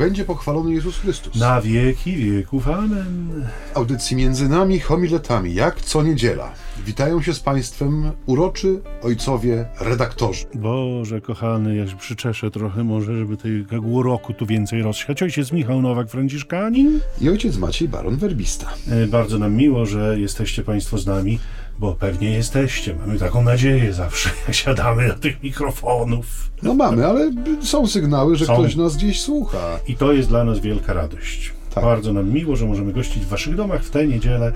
będzie 0.00 0.24
pochwalony 0.24 0.72
Jezus 0.74 0.98
Chrystus. 0.98 1.36
Na 1.36 1.60
wieki 1.60 2.16
wieków. 2.16 2.68
Amen. 2.68 3.46
Audycji 3.74 4.16
między 4.16 4.48
nami 4.48 4.80
homiletami, 4.80 5.54
jak 5.54 5.80
co 5.80 6.02
niedziela. 6.02 6.52
Witają 6.86 7.22
się 7.22 7.34
z 7.34 7.40
Państwem 7.40 8.10
uroczy 8.26 8.80
ojcowie 9.02 9.68
redaktorzy. 9.80 10.44
Boże 10.54 11.20
kochany, 11.20 11.76
ja 11.76 11.88
się 11.88 11.96
przyczeszę 11.96 12.50
trochę 12.50 12.84
może, 12.84 13.16
żeby 13.18 13.36
tego 13.68 13.86
uroku 13.86 14.32
tu 14.32 14.46
więcej 14.46 14.82
rozsiać. 14.82 15.22
Ojciec 15.22 15.52
Michał 15.52 15.82
Nowak, 15.82 16.10
Franciszkanin. 16.10 17.00
I 17.20 17.28
ojciec 17.28 17.56
Maciej 17.56 17.88
Baron 17.88 18.16
Werbista. 18.16 18.66
E, 18.90 19.06
Bardzo 19.06 19.38
nam 19.38 19.54
miło, 19.54 19.86
że 19.86 20.20
jesteście 20.20 20.62
Państwo 20.62 20.98
z 20.98 21.06
nami, 21.06 21.38
bo 21.80 21.94
pewnie 21.94 22.30
jesteście. 22.30 22.94
Mamy 22.94 23.18
taką 23.18 23.42
nadzieję 23.42 23.92
zawsze, 23.92 24.30
jak 24.46 24.56
siadamy 24.56 25.08
do 25.08 25.14
tych 25.14 25.42
mikrofonów. 25.42 26.50
No 26.62 26.74
mamy, 26.74 27.06
ale 27.06 27.32
są 27.62 27.86
sygnały, 27.86 28.36
że 28.36 28.46
Są. 28.46 28.52
ktoś 28.54 28.76
nas 28.76 28.96
gdzieś 28.96 29.20
słucha. 29.20 29.78
I 29.88 29.96
to 29.96 30.12
jest 30.12 30.28
dla 30.28 30.44
nas 30.44 30.58
wielka 30.58 30.92
radość. 30.92 31.52
Tak. 31.74 31.84
Bardzo 31.84 32.12
nam 32.12 32.30
miło, 32.32 32.56
że 32.56 32.66
możemy 32.66 32.92
gościć 32.92 33.24
w 33.24 33.28
Waszych 33.28 33.54
domach 33.56 33.82
w 33.84 33.90
tę 33.90 34.06
niedzielę 34.06 34.52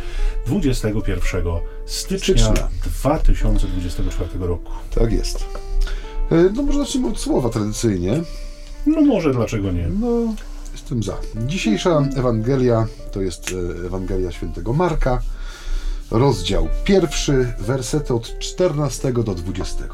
21 0.47 1.43
stycznia, 1.87 2.45
Stycznia. 2.45 2.69
2024 2.85 4.29
roku. 4.39 4.73
Tak 4.95 5.13
jest. 5.13 5.45
E, 6.33 6.37
No 6.55 6.63
może 6.63 6.79
zacznijmy 6.79 7.09
od 7.09 7.21
słowa 7.21 7.49
tradycyjnie. 7.49 8.21
No 8.87 9.01
może, 9.01 9.33
dlaczego 9.33 9.73
nie? 9.73 9.89
No, 10.01 10.35
jestem 10.73 11.03
za. 11.03 11.17
Dzisiejsza 11.47 12.09
Ewangelia 12.17 12.87
to 13.13 13.21
jest 13.21 13.51
e, 13.83 13.87
Ewangelia 13.87 14.33
świętego 14.33 14.73
Marka, 14.73 15.23
rozdział 16.11 16.69
pierwszy, 16.85 17.53
wersety 17.59 18.15
od 18.15 18.39
14 18.39 19.13
do 19.13 19.35
20. 19.35 19.85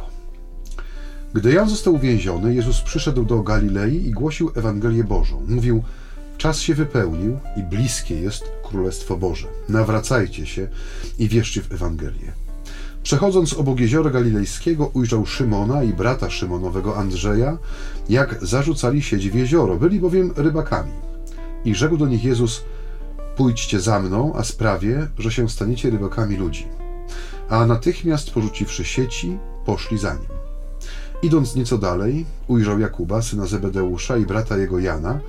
Gdy 1.35 1.53
Jan 1.53 1.69
został 1.69 1.95
uwięziony, 1.95 2.55
Jezus 2.55 2.81
przyszedł 2.81 3.25
do 3.25 3.43
Galilei 3.43 4.07
i 4.07 4.11
głosił 4.11 4.51
Ewangelię 4.55 5.05
Bożą. 5.05 5.43
Mówił, 5.49 5.83
czas 6.39 6.61
się 6.61 6.75
wypełnił 6.75 7.39
i 7.57 7.63
bliskie 7.63 8.21
jest 8.21 8.45
Królestwo 8.63 9.17
Boże. 9.17 9.47
Nawracajcie 9.69 10.47
się 10.47 10.69
i 11.19 11.29
wierzcie 11.29 11.63
w 11.63 11.73
Ewangelię. 11.73 12.33
Przechodząc 13.03 13.55
obok 13.55 13.81
jeziora 13.81 14.11
galilejskiego, 14.11 14.91
ujrzał 14.95 15.27
Szymona 15.27 15.83
i 15.83 15.93
brata 15.93 16.31
Szymonowego 16.31 16.97
Andrzeja, 16.97 17.59
jak 18.09 18.39
zarzucali 18.43 19.03
sieć 19.03 19.31
w 19.31 19.35
jezioro, 19.35 19.77
byli 19.77 20.01
bowiem 20.01 20.33
rybakami. 20.37 20.93
I 21.65 21.75
rzekł 21.75 21.97
do 21.97 22.07
nich 22.07 22.25
Jezus: 22.25 22.65
Pójdźcie 23.37 23.81
za 23.81 24.01
mną, 24.01 24.33
a 24.37 24.45
sprawię, 24.45 25.09
że 25.19 25.31
się 25.31 25.49
staniecie 25.49 25.91
rybakami 25.91 26.37
ludzi. 26.37 26.69
A 27.49 27.67
natychmiast 27.67 28.31
porzuciwszy 28.31 28.85
sieci, 28.85 29.39
poszli 29.65 29.99
za 29.99 30.15
nim. 30.15 30.29
Idąc 31.23 31.55
nieco 31.55 31.79
dalej, 31.79 32.27
ujrzał 32.49 32.79
Jakuba, 32.79 33.23
syna 33.23 33.47
Zebedeusza 33.47 34.17
i 34.17 34.27
brata 34.27 34.57
jego 34.57 34.79
Jana, 34.79 35.21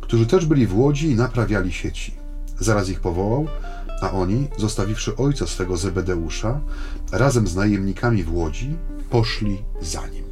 którzy 0.00 0.26
też 0.26 0.46
byli 0.46 0.66
w 0.66 0.78
łodzi 0.78 1.10
i 1.10 1.14
naprawiali 1.14 1.72
sieci. 1.72 2.14
Zaraz 2.58 2.88
ich 2.88 3.00
powołał, 3.00 3.46
a 4.02 4.10
oni, 4.10 4.48
zostawiwszy 4.56 5.16
ojca 5.16 5.46
swego 5.46 5.76
Zebedeusza, 5.76 6.60
razem 7.12 7.46
z 7.46 7.56
najemnikami 7.56 8.22
w 8.22 8.34
łodzi, 8.34 8.76
poszli 9.10 9.62
za 9.80 10.06
nim. 10.06 10.24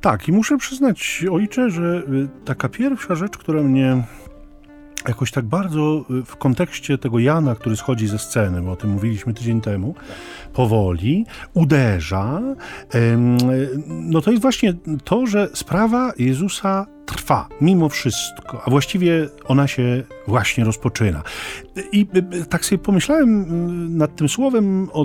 Tak, 0.00 0.28
i 0.28 0.32
muszę 0.32 0.56
przyznać, 0.58 1.24
ojcze, 1.30 1.70
że 1.70 2.02
y, 2.12 2.28
taka 2.44 2.68
pierwsza 2.68 3.14
rzecz, 3.14 3.38
która 3.38 3.62
mnie 3.62 4.04
jakoś 5.08 5.30
tak 5.30 5.44
bardzo 5.44 6.04
y, 6.10 6.24
w 6.24 6.36
kontekście 6.36 6.98
tego 6.98 7.18
Jana, 7.18 7.54
który 7.54 7.76
schodzi 7.76 8.06
ze 8.06 8.18
sceny, 8.18 8.62
bo 8.62 8.72
o 8.72 8.76
tym 8.76 8.90
mówiliśmy 8.90 9.34
tydzień 9.34 9.60
temu, 9.60 9.94
powoli 10.52 11.26
uderza, 11.54 12.40
no 13.88 14.20
to 14.20 14.30
jest 14.30 14.42
właśnie 14.42 14.74
to, 15.04 15.26
że 15.26 15.48
sprawa 15.54 16.12
Jezusa 16.18 16.86
trwa 17.06 17.48
mimo 17.60 17.88
wszystko, 17.88 18.62
a 18.64 18.70
właściwie 18.70 19.28
ona 19.44 19.66
się 19.66 20.02
właśnie 20.26 20.64
rozpoczyna. 20.64 21.22
I 21.92 22.06
y, 22.16 22.36
y, 22.36 22.46
tak 22.46 22.64
sobie 22.64 22.78
pomyślałem 22.78 23.46
nad 23.96 24.16
tym 24.16 24.28
słowem 24.28 24.88
o 24.92 25.04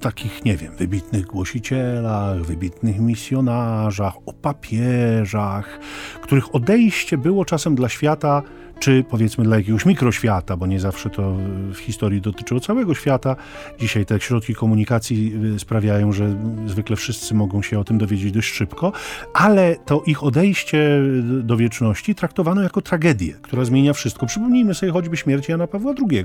takich, 0.00 0.44
nie 0.44 0.56
wiem, 0.56 0.76
wybitnych 0.76 1.26
głosicielach, 1.26 2.42
wybitnych 2.42 3.00
misjonarzach, 3.00 4.14
o 4.26 4.32
papieżach, 4.32 5.78
których 6.22 6.54
odejście 6.54 7.18
było 7.18 7.44
czasem 7.44 7.74
dla 7.74 7.88
świata, 7.88 8.42
czy 8.78 9.04
powiedzmy 9.10 9.44
dla 9.44 9.56
jakiegoś 9.56 9.86
mikroświata, 9.86 10.56
bo 10.56 10.66
nie 10.66 10.80
zawsze 10.80 11.10
to 11.10 11.36
w 11.72 11.76
historii 11.76 12.20
dotyczyło 12.20 12.60
całego 12.60 12.94
świata. 12.94 13.36
Dzisiaj 13.80 14.06
te 14.06 14.20
środki 14.20 14.54
komunikacji 14.54 15.32
y, 15.54 15.58
sprawiają, 15.58 16.12
że 16.12 16.36
zwykle 16.66 16.96
wszyscy 16.96 17.34
mogą 17.34 17.62
się 17.62 17.78
o 17.78 17.84
tym 17.84 17.98
dowiedzieć 17.98 18.32
dość 18.32 18.54
szybko, 18.54 18.92
ale 19.34 19.76
to 19.84 20.02
ich 20.06 20.22
odejście 20.24 21.02
do 21.22 21.56
wieczności 21.56 22.14
traktowano 22.14 22.62
jako 22.62 22.82
tragedię, 22.82 23.34
która 23.42 23.64
zmienia 23.64 23.92
wszystko. 23.92 24.26
Przypomnijmy 24.26 24.74
sobie 24.74 24.92
choćby 24.92 25.16
śmierć 25.16 25.48
Jana 25.48 25.66
Pawła 25.66 25.94
II. 26.10 26.24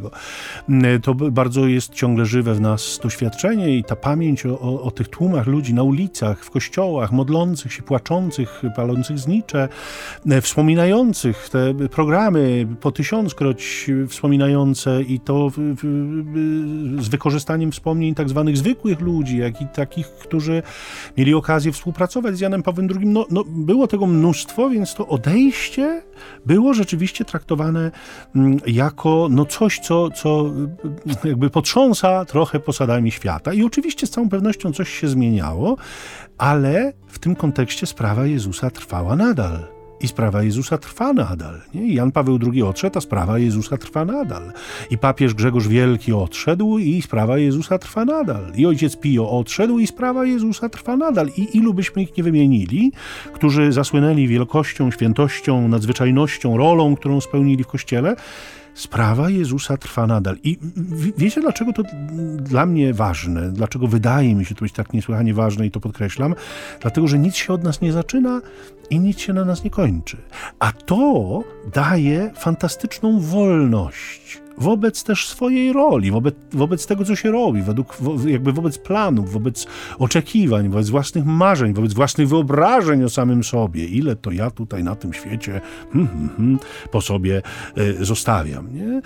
Mm, 0.69 1.01
To 1.01 1.13
bardzo 1.15 1.67
jest 1.67 1.93
ciągle 1.93 2.25
żywe 2.25 2.53
w 2.53 2.61
nas 2.61 2.99
doświadczenie 3.03 3.77
i 3.77 3.83
ta 3.83 3.95
pamięć 3.95 4.45
o, 4.45 4.59
o, 4.59 4.81
o 4.81 4.91
tych 4.91 5.07
tłumach 5.07 5.47
ludzi 5.47 5.73
na 5.73 5.83
ulicach, 5.83 6.45
w 6.45 6.51
kościołach, 6.51 7.11
modlących 7.11 7.73
się, 7.73 7.83
płaczących, 7.83 8.61
palących 8.75 9.19
znicze, 9.19 9.69
wspominających 10.41 11.49
te 11.49 11.73
programy 11.91 12.42
po 12.79 12.91
tysiąckroć 12.91 13.91
wspominające 14.07 15.01
i 15.01 15.19
to 15.19 15.49
w, 15.49 15.55
w, 15.57 17.03
z 17.03 17.07
wykorzystaniem 17.07 17.71
wspomnień 17.71 18.15
tak 18.15 18.29
zwanych 18.29 18.57
zwykłych 18.57 18.99
ludzi, 18.99 19.37
jak 19.37 19.61
i 19.61 19.67
takich, 19.67 20.07
którzy 20.07 20.63
mieli 21.17 21.33
okazję 21.33 21.71
współpracować 21.71 22.37
z 22.37 22.39
Janem 22.39 22.63
Pawłem 22.63 22.87
II. 22.95 23.07
No, 23.07 23.25
no, 23.29 23.43
było 23.47 23.87
tego 23.87 24.07
mnóstwo, 24.07 24.69
więc 24.69 24.93
to 24.93 25.07
odejście 25.07 26.03
było 26.45 26.73
rzeczywiście 26.73 27.25
traktowane 27.25 27.91
mm, 28.35 28.59
jako 28.67 29.27
no 29.31 29.45
coś, 29.45 29.79
co, 29.79 30.09
co 30.11 30.51
y, 31.25 31.27
jakby 31.27 31.49
potrząsa 31.49 32.25
trochę 32.25 32.59
posadami 32.59 33.11
świata. 33.11 33.53
I 33.53 33.63
oczywiście 33.63 34.07
z 34.07 34.09
całą 34.09 34.29
pewnością 34.29 34.73
coś 34.73 34.89
się 34.89 35.07
zmieniało, 35.07 35.77
ale 36.37 36.93
w 37.07 37.19
tym 37.19 37.35
kontekście 37.35 37.85
sprawa 37.85 38.25
Jezusa 38.25 38.69
trwała 38.69 39.15
nadal. 39.15 39.82
I 40.03 40.07
sprawa 40.07 40.43
Jezusa 40.43 40.77
trwa 40.77 41.13
nadal. 41.13 41.61
Nie? 41.73 41.93
Jan 41.93 42.11
Paweł 42.11 42.39
II 42.53 42.63
odszedł, 42.63 42.97
a 42.97 43.01
sprawa 43.01 43.39
Jezusa 43.39 43.77
trwa 43.77 44.05
nadal. 44.05 44.51
I 44.89 44.97
papież 44.97 45.33
Grzegorz 45.33 45.67
Wielki 45.67 46.13
odszedł 46.13 46.77
i 46.77 47.01
sprawa 47.01 47.37
Jezusa 47.37 47.77
trwa 47.77 48.05
nadal. 48.05 48.51
I 48.55 48.65
ojciec 48.65 48.95
Pio 48.95 49.29
odszedł 49.29 49.79
i 49.79 49.87
sprawa 49.87 50.25
Jezusa 50.25 50.69
trwa 50.69 50.97
nadal. 50.97 51.27
I 51.37 51.57
ilu 51.57 51.73
byśmy 51.73 52.01
ich 52.01 52.17
nie 52.17 52.23
wymienili, 52.23 52.91
którzy 53.33 53.71
zasłynęli 53.71 54.27
wielkością, 54.27 54.91
świętością, 54.91 55.67
nadzwyczajnością, 55.67 56.57
rolą, 56.57 56.95
którą 56.95 57.21
spełnili 57.21 57.63
w 57.63 57.67
Kościele, 57.67 58.15
sprawa 58.73 59.29
Jezusa 59.29 59.77
trwa 59.77 60.07
nadal. 60.07 60.37
I 60.43 60.59
wiecie, 61.17 61.41
dlaczego 61.41 61.73
to 61.73 61.83
dla 62.37 62.65
mnie 62.65 62.93
ważne? 62.93 63.51
Dlaczego 63.51 63.87
wydaje 63.87 64.35
mi 64.35 64.45
się 64.45 64.55
to 64.55 64.61
być 64.61 64.73
tak 64.73 64.93
niesłychanie 64.93 65.33
ważne 65.33 65.65
i 65.65 65.71
to 65.71 65.79
podkreślam? 65.79 66.35
Dlatego, 66.81 67.07
że 67.07 67.19
nic 67.19 67.35
się 67.35 67.53
od 67.53 67.63
nas 67.63 67.81
nie 67.81 67.91
zaczyna 67.91 68.41
i 68.89 68.99
nic 68.99 69.19
się 69.19 69.33
na 69.33 69.45
nas 69.45 69.63
nie 69.63 69.69
kończy. 69.69 70.17
A 70.59 70.71
to 70.71 71.43
daje 71.73 72.31
fantastyczną 72.35 73.19
wolność 73.19 74.42
wobec 74.57 75.03
też 75.03 75.27
swojej 75.27 75.73
roli, 75.73 76.11
wobec, 76.11 76.35
wobec 76.51 76.87
tego, 76.87 77.05
co 77.05 77.15
się 77.15 77.31
robi, 77.31 77.61
według, 77.61 77.97
jakby 78.25 78.53
wobec 78.53 78.77
planów, 78.77 79.33
wobec 79.33 79.67
oczekiwań, 79.99 80.69
wobec 80.69 80.89
własnych 80.89 81.25
marzeń, 81.25 81.73
wobec 81.73 81.93
własnych 81.93 82.27
wyobrażeń 82.27 83.03
o 83.03 83.09
samym 83.09 83.43
sobie. 83.43 83.85
Ile 83.85 84.15
to 84.15 84.31
ja 84.31 84.51
tutaj 84.51 84.83
na 84.83 84.95
tym 84.95 85.13
świecie 85.13 85.61
hmm, 85.93 86.07
hmm, 86.07 86.29
hmm, 86.37 86.59
po 86.91 87.01
sobie 87.01 87.41
e, 87.77 88.05
zostawiam. 88.05 88.73
Nie? 88.73 88.87
E, 88.87 88.99
e, 88.99 89.01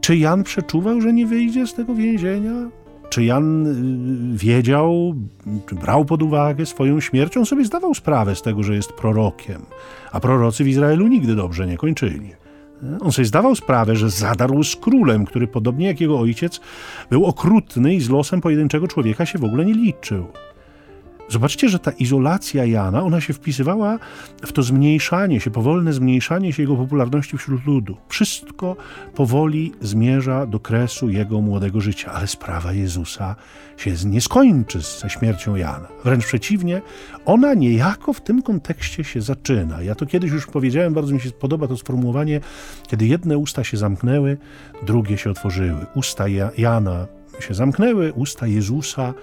Czy 0.00 0.16
Jan 0.16 0.42
przeczuwał, 0.42 1.00
że 1.00 1.12
nie 1.12 1.26
wyjdzie 1.26 1.66
z 1.66 1.74
tego 1.74 1.94
więzienia? 1.94 2.70
Czy 3.10 3.24
Jan 3.24 3.66
y, 4.34 4.38
wiedział, 4.38 5.14
czy 5.66 5.74
brał 5.74 6.04
pod 6.04 6.22
uwagę 6.22 6.66
swoją 6.66 7.00
śmierć? 7.00 7.36
On 7.36 7.46
sobie 7.46 7.64
zdawał 7.64 7.94
sprawę 7.94 8.36
z 8.36 8.42
tego, 8.42 8.62
że 8.62 8.74
jest 8.74 8.92
prorokiem, 8.92 9.62
a 10.12 10.20
prorocy 10.20 10.64
w 10.64 10.68
Izraelu 10.68 11.06
nigdy 11.06 11.34
dobrze 11.34 11.66
nie 11.66 11.76
kończyli. 11.76 12.30
On 13.00 13.12
sobie 13.12 13.26
zdawał 13.26 13.54
sprawę, 13.54 13.96
że 13.96 14.10
zadarł 14.10 14.64
z 14.64 14.76
królem, 14.76 15.26
który 15.26 15.46
podobnie 15.46 15.86
jak 15.86 16.00
jego 16.00 16.18
ojciec 16.18 16.60
był 17.10 17.26
okrutny 17.26 17.94
i 17.94 18.00
z 18.00 18.10
losem 18.10 18.40
pojedynczego 18.40 18.88
człowieka 18.88 19.26
się 19.26 19.38
w 19.38 19.44
ogóle 19.44 19.64
nie 19.64 19.74
liczył. 19.74 20.26
Zobaczcie, 21.30 21.68
że 21.68 21.78
ta 21.78 21.90
izolacja 21.90 22.64
Jana, 22.64 23.02
ona 23.02 23.20
się 23.20 23.32
wpisywała 23.32 23.98
w 24.42 24.52
to 24.52 24.62
zmniejszanie 24.62 25.40
się, 25.40 25.50
powolne 25.50 25.92
zmniejszanie 25.92 26.52
się 26.52 26.62
jego 26.62 26.76
popularności 26.76 27.38
wśród 27.38 27.66
ludu. 27.66 27.96
Wszystko 28.08 28.76
powoli 29.14 29.72
zmierza 29.80 30.46
do 30.46 30.60
kresu 30.60 31.10
jego 31.10 31.40
młodego 31.40 31.80
życia, 31.80 32.12
ale 32.12 32.26
sprawa 32.26 32.72
Jezusa 32.72 33.36
się 33.76 33.92
nie 34.04 34.20
skończy 34.20 34.80
ze 34.80 35.10
śmiercią 35.10 35.56
Jana. 35.56 35.88
Wręcz 36.04 36.24
przeciwnie, 36.26 36.82
ona 37.24 37.54
niejako 37.54 38.12
w 38.12 38.20
tym 38.20 38.42
kontekście 38.42 39.04
się 39.04 39.20
zaczyna. 39.22 39.82
Ja 39.82 39.94
to 39.94 40.06
kiedyś 40.06 40.30
już 40.32 40.46
powiedziałem, 40.46 40.94
bardzo 40.94 41.12
mi 41.14 41.20
się 41.20 41.30
podoba 41.30 41.68
to 41.68 41.76
sformułowanie, 41.76 42.40
kiedy 42.88 43.06
jedne 43.06 43.38
usta 43.38 43.64
się 43.64 43.76
zamknęły, 43.76 44.36
drugie 44.86 45.18
się 45.18 45.30
otworzyły. 45.30 45.86
Usta 45.94 46.28
Ja- 46.28 46.50
Jana 46.58 47.06
się 47.40 47.54
zamknęły, 47.54 48.12
usta 48.12 48.46
Jezusa 48.46 49.14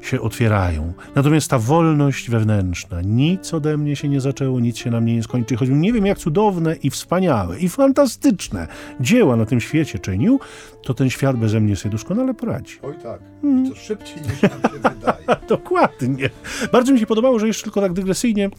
się 0.00 0.20
otwierają. 0.20 0.92
Natomiast 1.14 1.50
ta 1.50 1.58
wolność 1.58 2.30
wewnętrzna, 2.30 3.00
nic 3.00 3.54
ode 3.54 3.76
mnie 3.76 3.96
się 3.96 4.08
nie 4.08 4.20
zaczęło, 4.20 4.60
nic 4.60 4.78
się 4.78 4.90
na 4.90 5.00
mnie 5.00 5.14
nie 5.14 5.22
skończy. 5.22 5.56
Choć 5.56 5.68
nie 5.72 5.92
wiem, 5.92 6.06
jak 6.06 6.18
cudowne 6.18 6.76
i 6.76 6.90
wspaniałe 6.90 7.58
i 7.58 7.68
fantastyczne 7.68 8.68
dzieła 9.00 9.36
na 9.36 9.46
tym 9.46 9.60
świecie 9.60 9.98
czynił, 9.98 10.40
to 10.82 10.94
ten 10.94 11.10
świat 11.10 11.36
beze 11.36 11.60
mnie 11.60 11.76
sobie 11.76 11.92
doskonale 11.92 12.34
poradzi. 12.34 12.78
Oj 12.82 12.94
tak, 13.02 13.20
to 13.68 13.74
szybciej 13.74 14.16
niż 14.22 14.42
nam 14.42 14.50
się 14.72 14.78
wydaje. 14.78 15.40
Dokładnie. 15.48 16.30
Bardzo 16.72 16.92
mi 16.92 16.98
się 16.98 17.06
podobało, 17.06 17.38
że 17.38 17.46
jeszcze 17.46 17.62
tylko 17.62 17.80
tak 17.80 17.92
dygresyjnie 17.92 18.50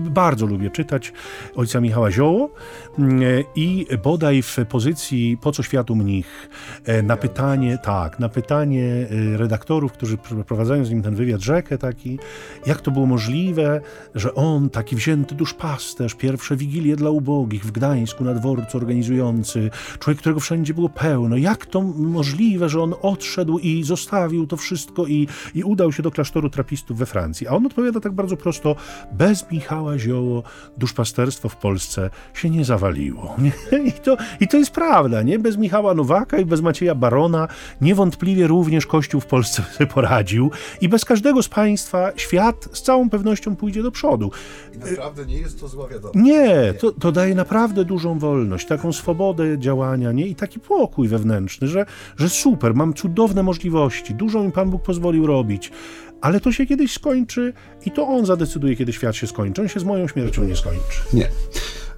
bardzo 0.00 0.46
lubię 0.46 0.70
czytać 0.70 1.12
ojca 1.56 1.80
Michała 1.80 2.10
Zioło 2.10 2.50
mm, 2.98 3.22
e, 3.22 3.24
i 3.54 3.86
bodaj 4.02 4.42
w 4.42 4.56
pozycji 4.68 5.38
Po 5.40 5.52
co 5.52 5.62
światu 5.62 5.96
mnich 5.96 6.48
e, 6.84 7.02
na 7.02 7.16
pytanie, 7.16 7.78
tak, 7.82 8.18
na 8.18 8.28
pytanie 8.28 9.06
redaktorów, 9.36 9.92
którzy 9.92 10.18
prowadzają 10.46 10.84
z 10.84 10.90
nim 10.90 11.02
ten 11.02 11.14
wywiad 11.14 11.40
rzekę 11.40 11.78
taki, 11.78 12.18
jak 12.66 12.80
to 12.80 12.90
było 12.90 13.06
możliwe, 13.06 13.80
że 14.14 14.34
on, 14.34 14.70
taki 14.70 14.96
wzięty 14.96 15.34
duszpasterz, 15.34 16.14
pierwsze 16.14 16.56
wigilie 16.56 16.96
dla 16.96 17.10
ubogich 17.10 17.64
w 17.64 17.70
Gdańsku 17.70 18.24
na 18.24 18.34
dworcu 18.34 18.78
organizujący, 18.78 19.70
człowiek, 19.98 20.18
którego 20.18 20.40
wszędzie 20.40 20.74
było 20.74 20.88
pełno, 20.88 21.36
jak 21.36 21.66
to 21.66 21.82
możliwe, 21.96 22.68
że 22.68 22.82
on 22.82 22.94
odszedł 23.02 23.58
i 23.58 23.82
zostawił 23.82 24.46
to 24.46 24.56
wszystko 24.56 25.06
i, 25.06 25.28
i 25.54 25.64
udał 25.64 25.92
się 25.92 26.02
do 26.02 26.10
klasztoru 26.10 26.50
trapistów 26.50 26.98
we 26.98 27.06
Francji. 27.06 27.48
A 27.48 27.50
on 27.50 27.66
odpowiada 27.66 28.00
tak 28.00 28.12
bardzo 28.12 28.36
prosto, 28.36 28.76
bez 29.12 29.39
Michała 29.50 29.98
Zioło 29.98 30.42
duszpasterstwo 30.78 31.48
w 31.48 31.56
Polsce 31.56 32.10
się 32.34 32.50
nie 32.50 32.64
zawaliło. 32.64 33.36
Nie? 33.42 33.52
I, 33.88 33.92
to, 33.92 34.16
I 34.40 34.48
to 34.48 34.56
jest 34.56 34.70
prawda, 34.70 35.22
nie? 35.22 35.38
Bez 35.38 35.56
Michała 35.56 35.94
Nowaka 35.94 36.38
i 36.38 36.44
bez 36.44 36.60
Macieja 36.60 36.94
Barona 36.94 37.48
niewątpliwie 37.80 38.46
również 38.46 38.86
Kościół 38.86 39.20
w 39.20 39.26
Polsce 39.26 39.62
sobie 39.62 39.86
poradził 39.86 40.50
i 40.80 40.88
bez 40.88 41.04
każdego 41.04 41.42
z 41.42 41.48
państwa 41.48 42.12
świat 42.16 42.68
z 42.72 42.82
całą 42.82 43.10
pewnością 43.10 43.56
pójdzie 43.56 43.82
do 43.82 43.90
przodu. 43.90 44.30
I 44.74 44.78
naprawdę 44.78 45.26
nie 45.26 45.36
jest 45.36 45.60
to 45.60 45.68
zła 45.68 45.88
wiadomość. 45.88 46.18
Nie, 46.18 46.74
to, 46.80 46.92
to 46.92 47.12
daje 47.12 47.34
naprawdę 47.34 47.84
dużą 47.84 48.18
wolność, 48.18 48.66
taką 48.66 48.92
swobodę 48.92 49.58
działania, 49.58 50.12
nie? 50.12 50.26
I 50.26 50.34
taki 50.34 50.60
pokój 50.60 51.08
wewnętrzny, 51.08 51.68
że, 51.68 51.86
że 52.16 52.28
super, 52.28 52.74
mam 52.74 52.94
cudowne 52.94 53.42
możliwości, 53.42 54.14
dużo 54.14 54.42
mi 54.42 54.52
Pan 54.52 54.70
Bóg 54.70 54.82
pozwolił 54.82 55.26
robić 55.26 55.72
ale 56.20 56.40
to 56.40 56.52
się 56.52 56.66
kiedyś 56.66 56.92
skończy 56.92 57.52
i 57.86 57.90
to 57.90 58.08
on 58.08 58.26
zadecyduje, 58.26 58.76
kiedy 58.76 58.92
świat 58.92 59.16
się 59.16 59.26
skończy. 59.26 59.62
On 59.62 59.68
się 59.68 59.80
z 59.80 59.84
moją 59.84 60.08
śmiercią 60.08 60.44
nie 60.44 60.56
skończy. 60.56 61.00
Nie. 61.12 61.28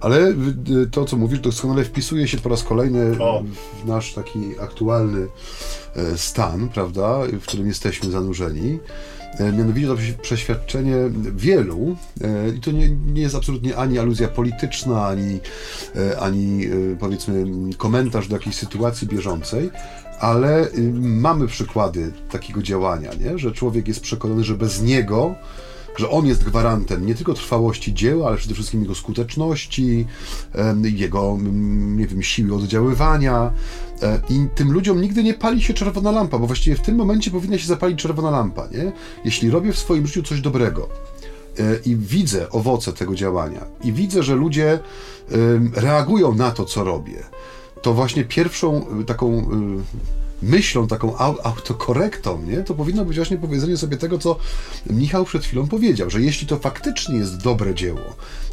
Ale 0.03 0.29
y, 0.29 0.87
to, 0.91 1.05
co 1.05 1.17
mówisz, 1.17 1.39
doskonale 1.39 1.83
wpisuje 1.83 2.27
się 2.27 2.37
po 2.37 2.49
raz 2.49 2.63
kolejny 2.63 3.15
o. 3.19 3.43
w 3.83 3.87
nasz 3.87 4.13
taki 4.13 4.59
aktualny 4.61 5.27
e, 5.95 6.17
stan, 6.17 6.69
prawda, 6.69 7.19
w 7.41 7.41
którym 7.41 7.67
jesteśmy 7.67 8.11
zanurzeni. 8.11 8.79
E, 9.39 9.51
mianowicie 9.51 9.87
to 9.87 9.95
przeświadczenie 10.21 10.95
wielu, 11.35 11.95
e, 12.21 12.49
i 12.49 12.59
to 12.59 12.71
nie, 12.71 12.89
nie 12.89 13.21
jest 13.21 13.35
absolutnie 13.35 13.77
ani 13.77 13.99
aluzja 13.99 14.27
polityczna, 14.27 15.07
ani, 15.07 15.39
ani 16.19 16.67
powiedzmy 16.99 17.45
komentarz 17.77 18.27
do 18.27 18.35
jakiejś 18.35 18.55
sytuacji 18.55 19.07
bieżącej, 19.07 19.69
ale 20.23 20.67
y, 20.67 20.93
mamy 21.01 21.47
przykłady 21.47 22.11
takiego 22.31 22.61
działania, 22.61 23.11
nie? 23.13 23.37
że 23.37 23.51
człowiek 23.51 23.87
jest 23.87 23.99
przekonany, 23.99 24.43
że 24.43 24.55
bez 24.55 24.81
niego, 24.81 25.35
że 25.95 26.09
on 26.09 26.25
jest 26.25 26.43
gwarantem 26.43 27.05
nie 27.05 27.15
tylko 27.15 27.33
trwałości 27.33 27.93
dzieła, 27.93 28.27
ale 28.27 28.37
przede 28.37 28.53
wszystkim 28.53 28.81
jego 28.81 28.95
skuteczności, 28.95 30.05
jego 30.83 31.37
nie 31.95 32.07
wiem, 32.07 32.23
siły 32.23 32.55
oddziaływania. 32.55 33.51
E, 34.01 34.21
I 34.29 34.47
tym 34.55 34.71
ludziom 34.71 35.01
nigdy 35.01 35.23
nie 35.23 35.33
pali 35.33 35.61
się 35.61 35.73
czerwona 35.73 36.11
lampa, 36.11 36.39
bo 36.39 36.47
właściwie 36.47 36.75
w 36.75 36.81
tym 36.81 36.95
momencie 36.95 37.31
powinna 37.31 37.57
się 37.57 37.67
zapalić 37.67 37.99
czerwona 37.99 38.31
lampa. 38.31 38.67
Nie? 38.71 38.91
Jeśli 39.25 39.49
robię 39.49 39.73
w 39.73 39.79
swoim 39.79 40.07
życiu 40.07 40.23
coś 40.23 40.41
dobrego, 40.41 40.89
e, 41.59 41.75
i 41.85 41.95
widzę 41.95 42.49
owoce 42.49 42.93
tego 42.93 43.15
działania, 43.15 43.65
i 43.83 43.93
widzę, 43.93 44.23
że 44.23 44.35
ludzie 44.35 44.79
reagują 45.75 46.35
na 46.35 46.51
to, 46.51 46.65
co 46.65 46.83
robię, 46.83 47.23
to 47.83 47.93
właśnie 47.93 48.23
pierwszą 48.23 48.85
y, 49.01 49.05
taką 49.05 49.39
y, 49.39 49.43
myślą, 50.41 50.87
taką 50.87 51.17
autokorektą, 51.17 52.41
nie? 52.41 52.57
to 52.57 52.73
powinno 52.73 53.05
być 53.05 53.17
właśnie 53.17 53.37
powiedzenie 53.37 53.77
sobie 53.77 53.97
tego, 53.97 54.17
co 54.17 54.37
Michał 54.89 55.25
przed 55.25 55.45
chwilą 55.45 55.67
powiedział, 55.67 56.09
że 56.09 56.21
jeśli 56.21 56.47
to 56.47 56.57
faktycznie 56.57 57.17
jest 57.17 57.43
dobre 57.43 57.75
dzieło, 57.75 57.99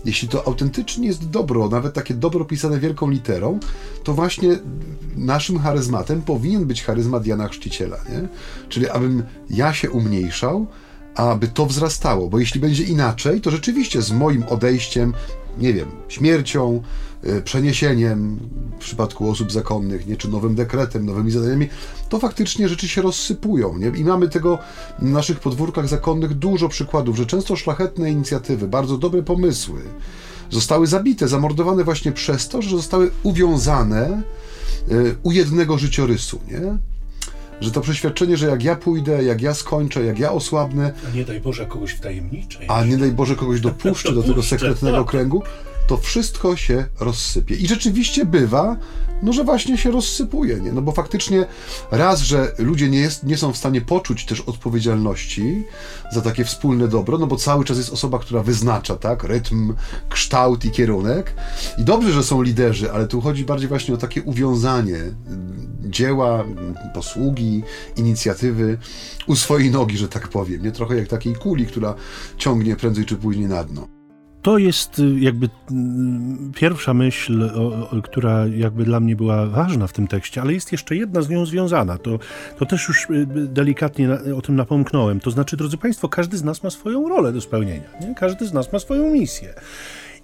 jeśli 0.04 0.28
to 0.28 0.46
autentycznie 0.46 1.06
jest 1.06 1.30
dobro, 1.30 1.68
nawet 1.68 1.94
takie 1.94 2.14
dobro 2.14 2.44
pisane 2.44 2.78
wielką 2.80 3.10
literą, 3.10 3.60
to 4.04 4.14
właśnie 4.14 4.58
naszym 5.16 5.58
charyzmatem 5.58 6.22
powinien 6.22 6.64
być 6.64 6.82
charyzmat 6.82 7.26
Jana 7.26 7.48
Chrzciciela, 7.48 7.96
nie? 7.96 8.28
Czyli 8.68 8.88
abym 8.88 9.22
ja 9.50 9.72
się 9.74 9.90
umniejszał, 9.90 10.66
aby 11.14 11.48
to 11.48 11.66
wzrastało, 11.66 12.28
bo 12.28 12.38
jeśli 12.38 12.60
będzie 12.60 12.84
inaczej, 12.84 13.40
to 13.40 13.50
rzeczywiście 13.50 14.02
z 14.02 14.12
moim 14.12 14.44
odejściem, 14.48 15.14
nie 15.58 15.72
wiem, 15.72 15.88
śmiercią, 16.08 16.82
przeniesieniem 17.44 18.38
w 18.74 18.78
przypadku 18.78 19.30
osób 19.30 19.52
zakonnych, 19.52 20.06
nie, 20.06 20.16
czy 20.16 20.28
nowym 20.28 20.54
dekretem, 20.54 21.06
nowymi 21.06 21.30
zadaniami, 21.30 21.68
to 22.08 22.18
faktycznie 22.18 22.68
rzeczy 22.68 22.88
się 22.88 23.02
rozsypują. 23.02 23.78
Nie? 23.78 23.86
I 23.86 24.04
mamy 24.04 24.28
tego 24.28 24.58
w 24.98 25.02
naszych 25.02 25.40
podwórkach 25.40 25.88
zakonnych 25.88 26.34
dużo 26.34 26.68
przykładów, 26.68 27.16
że 27.16 27.26
często 27.26 27.56
szlachetne 27.56 28.10
inicjatywy, 28.10 28.68
bardzo 28.68 28.98
dobre 28.98 29.22
pomysły 29.22 29.80
zostały 30.50 30.86
zabite, 30.86 31.28
zamordowane 31.28 31.84
właśnie 31.84 32.12
przez 32.12 32.48
to, 32.48 32.62
że 32.62 32.70
zostały 32.70 33.10
uwiązane 33.22 34.22
y, 34.90 35.16
u 35.22 35.32
jednego 35.32 35.78
życiorysu. 35.78 36.40
Nie? 36.50 36.78
że 37.60 37.70
to 37.70 37.80
przeświadczenie, 37.80 38.36
że 38.36 38.46
jak 38.46 38.64
ja 38.64 38.76
pójdę, 38.76 39.24
jak 39.24 39.40
ja 39.40 39.54
skończę, 39.54 40.04
jak 40.04 40.18
ja 40.18 40.32
osłabnę. 40.32 40.92
A 41.12 41.16
nie 41.16 41.24
daj 41.24 41.40
Boże 41.40 41.66
kogoś 41.66 41.92
wtajemniczę. 41.92 42.58
A 42.68 42.84
nie 42.84 42.96
daj 42.96 43.12
Boże 43.12 43.36
kogoś 43.36 43.60
dopuszczę 43.60 44.12
do 44.12 44.22
tego 44.22 44.42
sekretnego 44.42 45.04
kręgu, 45.04 45.42
to 45.90 45.96
wszystko 45.96 46.56
się 46.56 46.86
rozsypie. 47.00 47.54
I 47.54 47.66
rzeczywiście 47.66 48.24
bywa, 48.24 48.76
no 49.22 49.32
że 49.32 49.44
właśnie 49.44 49.78
się 49.78 49.90
rozsypuje, 49.90 50.60
nie? 50.60 50.72
No 50.72 50.82
bo 50.82 50.92
faktycznie 50.92 51.46
raz, 51.90 52.20
że 52.20 52.52
ludzie 52.58 52.88
nie, 52.88 52.98
jest, 52.98 53.24
nie 53.24 53.36
są 53.36 53.52
w 53.52 53.56
stanie 53.56 53.80
poczuć 53.80 54.26
też 54.26 54.40
odpowiedzialności 54.40 55.64
za 56.12 56.20
takie 56.20 56.44
wspólne 56.44 56.88
dobro, 56.88 57.18
no 57.18 57.26
bo 57.26 57.36
cały 57.36 57.64
czas 57.64 57.76
jest 57.76 57.92
osoba, 57.92 58.18
która 58.18 58.42
wyznacza, 58.42 58.96
tak, 58.96 59.24
rytm, 59.24 59.74
kształt 60.08 60.64
i 60.64 60.70
kierunek. 60.70 61.34
I 61.78 61.84
dobrze, 61.84 62.12
że 62.12 62.22
są 62.22 62.42
liderzy, 62.42 62.92
ale 62.92 63.06
tu 63.06 63.20
chodzi 63.20 63.44
bardziej 63.44 63.68
właśnie 63.68 63.94
o 63.94 63.96
takie 63.96 64.22
uwiązanie 64.22 64.98
dzieła, 65.80 66.44
posługi, 66.94 67.62
inicjatywy 67.96 68.78
u 69.26 69.36
swojej 69.36 69.70
nogi, 69.70 69.96
że 69.96 70.08
tak 70.08 70.28
powiem, 70.28 70.62
nie? 70.62 70.72
Trochę 70.72 70.96
jak 70.96 71.08
takiej 71.08 71.34
kuli, 71.34 71.66
która 71.66 71.94
ciągnie 72.36 72.76
prędzej 72.76 73.04
czy 73.04 73.16
później 73.16 73.46
na 73.46 73.64
dno. 73.64 73.99
To 74.42 74.58
jest 74.58 74.98
y, 74.98 75.20
jakby 75.20 75.48
mm, 75.70 76.52
pierwsza 76.56 76.94
myśl, 76.94 77.50
która 78.04 78.46
jakby 78.46 78.84
dla 78.84 79.00
mnie 79.00 79.16
była 79.16 79.46
ważna 79.46 79.86
w 79.86 79.92
tym 79.92 80.06
tekście, 80.06 80.40
ale 80.40 80.52
jest 80.52 80.72
jeszcze 80.72 80.96
jedna 80.96 81.22
z 81.22 81.28
nią 81.28 81.46
związana. 81.46 81.98
To, 81.98 82.18
to 82.58 82.66
też 82.66 82.88
już 82.88 83.10
y, 83.10 83.26
delikatnie 83.46 84.08
o 84.36 84.42
tym 84.42 84.56
napomknąłem. 84.56 85.20
To 85.20 85.30
znaczy, 85.30 85.56
drodzy 85.56 85.76
Państwo, 85.76 86.08
każdy 86.08 86.38
z 86.38 86.44
nas 86.44 86.62
ma 86.62 86.70
swoją 86.70 87.08
rolę 87.08 87.32
do 87.32 87.40
spełnienia. 87.40 87.88
Nie? 88.00 88.14
Każdy 88.14 88.46
z 88.46 88.52
nas 88.52 88.72
ma 88.72 88.78
swoją 88.78 89.10
misję. 89.10 89.54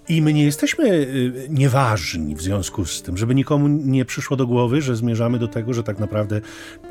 I 0.09 0.21
my 0.21 0.33
nie 0.33 0.43
jesteśmy 0.43 0.85
y, 0.89 1.47
nieważni 1.49 2.35
w 2.35 2.41
związku 2.41 2.85
z 2.85 3.01
tym, 3.01 3.17
żeby 3.17 3.35
nikomu 3.35 3.67
nie 3.67 4.05
przyszło 4.05 4.37
do 4.37 4.47
głowy, 4.47 4.81
że 4.81 4.95
zmierzamy 4.95 5.39
do 5.39 5.47
tego, 5.47 5.73
że 5.73 5.83
tak 5.83 5.99
naprawdę 5.99 6.41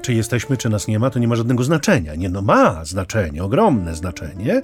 czy 0.03 0.15
jesteśmy, 0.15 0.57
czy 0.57 0.69
nas 0.69 0.89
nie 0.89 0.99
ma, 0.99 1.11
to 1.11 1.19
nie 1.19 1.29
ma 1.29 1.37
żadnego 1.37 1.65
znaczenia. 1.65 2.15
Nie, 2.15 2.29
no 2.29 2.43
ma 2.43 2.85
znaczenie, 2.85 3.45
ogromne 3.45 3.95
znaczenie, 3.95 4.61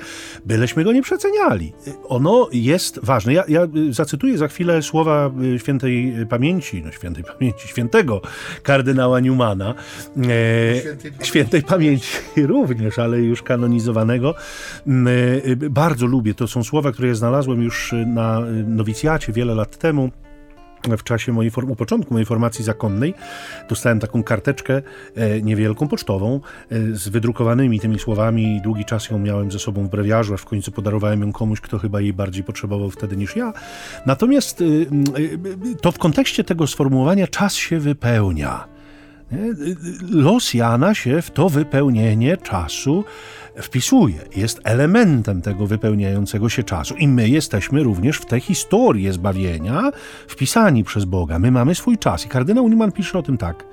byleśmy 0.47 0.85
go 0.85 0.93
nie 0.93 1.03
przeceniali. 1.03 1.73
Ono 2.09 2.49
jest 2.53 3.01
ważne. 3.03 3.33
Ja, 3.33 3.45
ja 3.49 3.69
zacytuję 3.91 4.39
za 4.39 4.49
chwilę 4.49 4.83
słowa 4.83 5.31
y, 5.55 5.59
świętej 5.59 6.15
pamięci, 6.29 6.83
no 6.85 6.93
świętej 6.93 7.25
pamięci, 7.25 7.69
świętego 7.69 8.21
kardynała 8.63 9.21
Newmana, 9.21 9.75
e, 11.21 11.25
świętej, 11.25 11.63
pamięci 11.63 12.19
również, 12.37 12.99
ale 12.99 13.19
już 13.19 13.43
kanonizowanego. 13.43 14.35
E, 14.87 15.57
bardzo 15.57 16.07
lubię, 16.07 16.35
to 16.35 16.49
są 16.49 16.65
słowa, 16.65 16.93
które 16.93 17.15
znalazłem 17.15 17.63
już 17.63 17.95
na 18.07 18.42
nowicjacie 18.67 19.33
wiele 19.33 19.55
lat 19.55 19.79
temu 19.79 20.11
w 20.99 21.03
czasie 21.03 21.33
mojej, 21.33 21.53
u 21.69 21.77
początku 21.77 22.15
mojej 22.15 22.27
formacji 22.27 22.65
zakonnej 22.65 23.15
dostałem 23.69 24.01
taką 24.01 24.23
karteczkę 24.23 24.83
e, 25.15 25.43
niewielką, 25.43 25.89
pocztową, 25.89 26.41
e, 26.71 26.97
z 26.97 27.09
wydrukowanymi 27.09 27.81
tymi 27.81 27.99
słowami. 27.99 28.61
Długi 28.61 28.85
czas 28.85 29.11
ją 29.11 29.19
miałem 29.19 29.53
ze 29.53 29.59
sobą 29.59 29.87
w 29.87 29.91
brewiarzu, 29.91 30.35
aż 30.35 30.41
w 30.41 30.45
końcu 30.45 30.73
podarowałem 30.73 31.21
ją 31.21 31.33
komuś, 31.33 31.61
kto 31.61 31.79
chyba 31.79 32.01
jej 32.01 32.13
bardziej 32.13 32.45
potrzebował 32.45 32.91
wtedy 32.91 33.17
niż 33.17 33.37
ja. 33.37 33.53
Natomiast 34.07 34.61
e, 34.61 34.65
to 35.81 35.93
w 35.93 35.99
kontekście 35.99 36.45
tego 36.45 36.67
sformułowania 36.67 37.27
czas 37.27 37.55
się 37.55 37.79
wypełnia. 37.79 38.73
Los 40.11 40.55
Jana 40.55 40.95
się 40.95 41.23
w 41.23 41.31
to 41.31 41.49
wypełnienie 41.49 42.37
czasu 42.37 43.05
wpisuje, 43.57 44.21
jest 44.37 44.61
elementem 44.65 45.43
tego 45.43 45.67
wypełniającego 45.67 46.49
się 46.49 46.63
czasu. 46.63 46.95
I 46.95 47.09
my 47.09 47.29
jesteśmy 47.29 47.83
również 47.83 48.17
w 48.17 48.27
tę 48.27 48.41
historię 48.41 49.13
zbawienia 49.13 49.91
wpisani 50.29 50.85
przez 50.85 51.05
Boga. 51.05 51.39
My 51.39 51.51
mamy 51.51 51.75
swój 51.75 51.99
czas. 51.99 52.27
I 52.27 52.29
kardynał 52.29 52.69
Newman 52.69 52.93
pisze 52.93 53.19
o 53.19 53.23
tym 53.23 53.39
tak. 53.39 53.65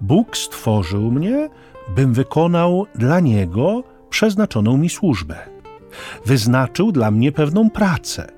Bóg 0.00 0.36
stworzył 0.36 1.10
mnie, 1.10 1.48
bym 1.96 2.12
wykonał 2.12 2.86
dla 2.94 3.20
Niego 3.20 3.84
przeznaczoną 4.10 4.76
mi 4.76 4.88
służbę. 4.88 5.36
Wyznaczył 6.26 6.92
dla 6.92 7.10
mnie 7.10 7.32
pewną 7.32 7.70
pracę. 7.70 8.32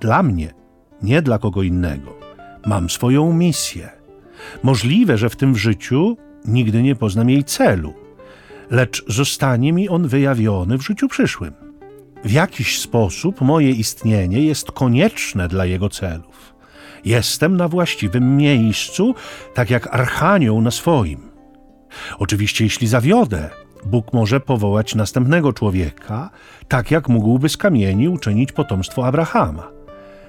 Dla 0.00 0.22
mnie, 0.22 0.54
nie 1.02 1.22
dla 1.22 1.38
kogo 1.38 1.62
innego. 1.62 2.14
Mam 2.66 2.90
swoją 2.90 3.32
misję. 3.32 3.88
Możliwe, 4.62 5.18
że 5.18 5.28
w 5.30 5.36
tym 5.36 5.56
życiu 5.56 6.16
nigdy 6.44 6.82
nie 6.82 6.96
poznam 6.96 7.30
jej 7.30 7.44
celu, 7.44 7.94
lecz 8.70 9.04
zostanie 9.12 9.72
mi 9.72 9.88
on 9.88 10.08
wyjawiony 10.08 10.78
w 10.78 10.82
życiu 10.82 11.08
przyszłym. 11.08 11.52
W 12.24 12.30
jakiś 12.30 12.78
sposób 12.80 13.40
moje 13.40 13.70
istnienie 13.70 14.44
jest 14.44 14.72
konieczne 14.72 15.48
dla 15.48 15.66
jego 15.66 15.88
celów. 15.88 16.54
Jestem 17.04 17.56
na 17.56 17.68
właściwym 17.68 18.36
miejscu, 18.36 19.14
tak 19.54 19.70
jak 19.70 19.94
archanioł 19.94 20.60
na 20.60 20.70
swoim. 20.70 21.30
Oczywiście, 22.18 22.64
jeśli 22.64 22.86
zawiodę, 22.86 23.50
Bóg 23.86 24.12
może 24.12 24.40
powołać 24.40 24.94
następnego 24.94 25.52
człowieka, 25.52 26.30
tak 26.68 26.90
jak 26.90 27.08
mógłby 27.08 27.48
z 27.48 27.56
kamieni 27.56 28.08
uczynić 28.08 28.52
potomstwo 28.52 29.06
Abrahama. 29.06 29.70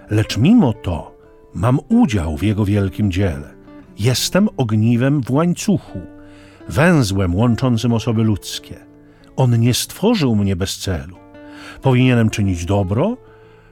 Lecz 0.10 0.38
mimo 0.38 0.74
to 0.74 1.18
mam 1.54 1.80
udział 1.90 2.38
w 2.38 2.44
jego 2.44 2.66
wielkim 2.66 3.12
dziele. 3.12 3.54
Jestem 4.00 4.50
ogniwem 4.58 5.22
w 5.22 5.32
łańcuchu, 5.32 6.02
węzłem 6.70 7.36
łączącym 7.36 7.94
osoby 7.94 8.24
ludzkie. 8.24 8.76
On 9.36 9.60
nie 9.60 9.74
stworzył 9.74 10.36
mnie 10.36 10.56
bez 10.56 10.78
celu. 10.78 11.18
Powinienem 11.82 12.30
czynić 12.30 12.66
dobro, 12.66 13.18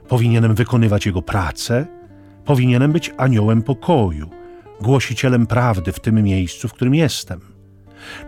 powinienem 0.08 0.54
wykonywać 0.54 1.06
jego 1.06 1.22
pracę, 1.22 1.86
powinienem 2.44 2.92
być 2.92 3.10
aniołem 3.16 3.62
pokoju, 3.62 4.30
głosicielem 4.80 5.46
prawdy 5.46 5.92
w 5.92 6.00
tym 6.00 6.22
miejscu, 6.22 6.68
w 6.68 6.72
którym 6.72 6.94
jestem. 6.94 7.40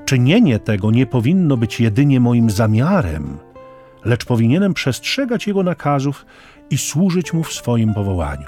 Czynienie 0.04 0.59
tego 0.59 0.90
nie 0.90 1.07
powinno 1.07 1.57
być 1.57 1.81
jedynie 1.81 2.21
moim 2.21 2.50
zamiarem, 2.50 3.38
lecz 4.04 4.25
powinienem 4.25 4.75
przestrzegać 4.75 5.47
Jego 5.47 5.62
nakazów 5.62 6.26
i 6.71 6.78
służyć 6.78 7.33
Mu 7.33 7.42
w 7.42 7.52
swoim 7.52 7.95
powołaniu. 7.95 8.47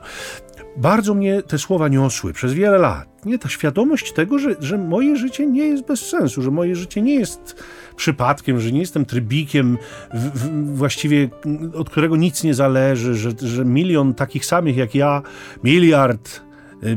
Bardzo 0.77 1.15
mnie 1.15 1.43
te 1.43 1.59
słowa 1.59 1.89
niosły 1.89 2.33
przez 2.33 2.53
wiele 2.53 2.79
lat. 2.79 3.14
Nie, 3.27 3.39
ta 3.39 3.49
świadomość 3.49 4.13
tego, 4.13 4.39
że, 4.39 4.55
że 4.61 4.79
moje 4.79 5.17
życie 5.17 5.47
nie 5.47 5.67
jest 5.67 5.87
bez 5.87 6.01
sensu, 6.01 6.43
że 6.43 6.51
moje 6.51 6.77
życie 6.77 7.03
nie 7.03 7.15
jest 7.15 7.65
przypadkiem, 7.97 8.61
że 8.61 8.73
nie 8.73 8.81
jestem 8.81 9.05
trybikiem 9.05 9.79
w, 10.15 10.19
w, 10.19 10.77
właściwie 10.77 11.29
od 11.75 11.91
którego 11.91 12.17
nic 12.17 12.45
nie 12.45 12.55
zależy, 12.55 13.15
że, 13.15 13.31
że 13.39 13.65
milion 13.65 14.15
takich 14.15 14.47
samych 14.47 14.77
jak 14.77 14.95
ja, 14.95 15.23
miliard 15.65 16.45
Y, 16.85 16.89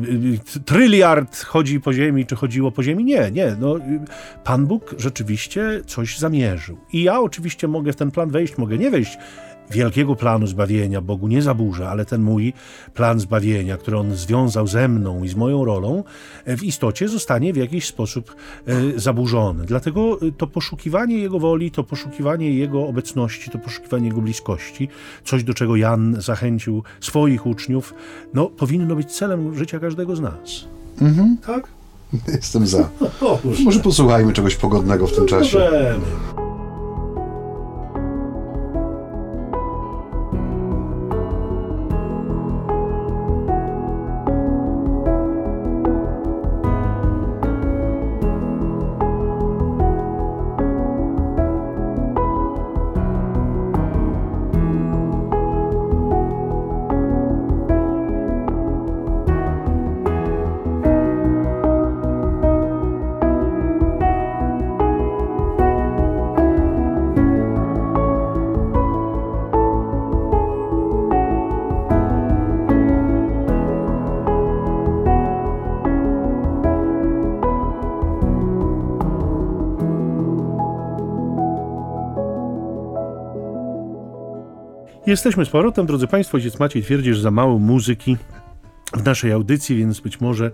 y, 0.55 0.59
tryliard 0.65 1.43
chodzi 1.43 1.79
po 1.79 1.93
ziemi, 1.93 2.25
czy 2.25 2.35
chodziło 2.35 2.71
po 2.71 2.83
ziemi. 2.83 3.03
Nie, 3.03 3.31
nie. 3.31 3.55
No, 3.59 3.77
y, 3.77 3.81
Pan 4.43 4.67
Bóg 4.67 4.95
rzeczywiście 4.97 5.81
coś 5.85 6.17
zamierzył. 6.17 6.77
I 6.93 7.03
ja 7.03 7.19
oczywiście 7.19 7.67
mogę 7.67 7.93
w 7.93 7.95
ten 7.95 8.11
plan 8.11 8.29
wejść, 8.29 8.57
mogę 8.57 8.77
nie 8.77 8.91
wejść 8.91 9.17
wielkiego 9.71 10.15
planu 10.15 10.47
zbawienia 10.47 11.01
Bogu 11.01 11.27
nie 11.27 11.41
zaburza, 11.41 11.89
ale 11.89 12.05
ten 12.05 12.21
mój 12.21 12.53
plan 12.93 13.19
zbawienia, 13.19 13.77
który 13.77 13.97
on 13.97 14.15
związał 14.15 14.67
ze 14.67 14.87
mną 14.87 15.23
i 15.23 15.27
z 15.27 15.35
moją 15.35 15.65
rolą, 15.65 16.03
e, 16.45 16.57
w 16.57 16.63
istocie 16.63 17.07
zostanie 17.07 17.53
w 17.53 17.57
jakiś 17.57 17.85
sposób 17.85 18.35
e, 18.67 18.99
zaburzony. 18.99 19.65
Dlatego 19.65 20.21
e, 20.21 20.31
to 20.31 20.47
poszukiwanie 20.47 21.17
Jego 21.17 21.39
woli, 21.39 21.71
to 21.71 21.83
poszukiwanie 21.83 22.53
Jego 22.53 22.87
obecności, 22.87 23.51
to 23.51 23.59
poszukiwanie 23.59 24.07
Jego 24.07 24.21
bliskości, 24.21 24.89
coś 25.25 25.43
do 25.43 25.53
czego 25.53 25.75
Jan 25.75 26.15
zachęcił 26.21 26.83
swoich 26.99 27.45
uczniów, 27.45 27.93
no 28.33 28.45
powinno 28.45 28.95
być 28.95 29.11
celem 29.11 29.55
życia 29.55 29.79
każdego 29.79 30.15
z 30.15 30.19
nas. 30.19 30.65
Mhm. 31.01 31.37
Tak? 31.45 31.67
Jestem 32.27 32.67
za. 32.67 32.89
Może 33.65 33.79
posłuchajmy 33.79 34.33
czegoś 34.33 34.55
pogodnego 34.55 35.07
w 35.07 35.15
tym 35.15 35.25
czasie. 35.25 35.57
Możemy. 35.59 36.46
Jesteśmy 85.07 85.45
z 85.45 85.49
powrotem, 85.49 85.85
drodzy 85.85 86.07
Państwo. 86.07 86.37
Ojciec 86.37 86.59
Maciej 86.59 86.83
twierdzi, 86.83 87.13
że 87.13 87.21
za 87.21 87.31
mało 87.31 87.59
muzyki 87.59 88.17
w 88.93 89.05
naszej 89.05 89.31
audycji, 89.31 89.75
więc 89.75 89.99
być 89.99 90.21
może 90.21 90.51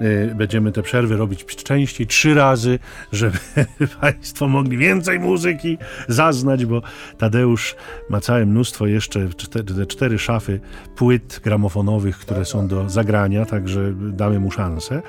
y, 0.00 0.34
będziemy 0.34 0.72
te 0.72 0.82
przerwy 0.82 1.16
robić 1.16 1.44
częściej, 1.44 2.06
trzy 2.06 2.34
razy, 2.34 2.78
żeby 3.12 3.38
Państwo 4.00 4.48
mogli 4.48 4.76
więcej 4.76 5.20
muzyki 5.20 5.78
zaznać, 6.08 6.66
bo 6.66 6.82
Tadeusz 7.18 7.76
ma 8.10 8.20
całe 8.20 8.46
mnóstwo 8.46 8.86
jeszcze, 8.86 9.28
cztery, 9.28 9.86
cztery 9.86 10.18
szafy 10.18 10.60
płyt 10.96 11.40
gramofonowych, 11.44 12.18
które 12.18 12.44
są 12.44 12.68
do 12.68 12.90
zagrania, 12.90 13.44
także 13.44 13.94
damy 14.12 14.40
mu 14.40 14.50
szansę. 14.50 15.02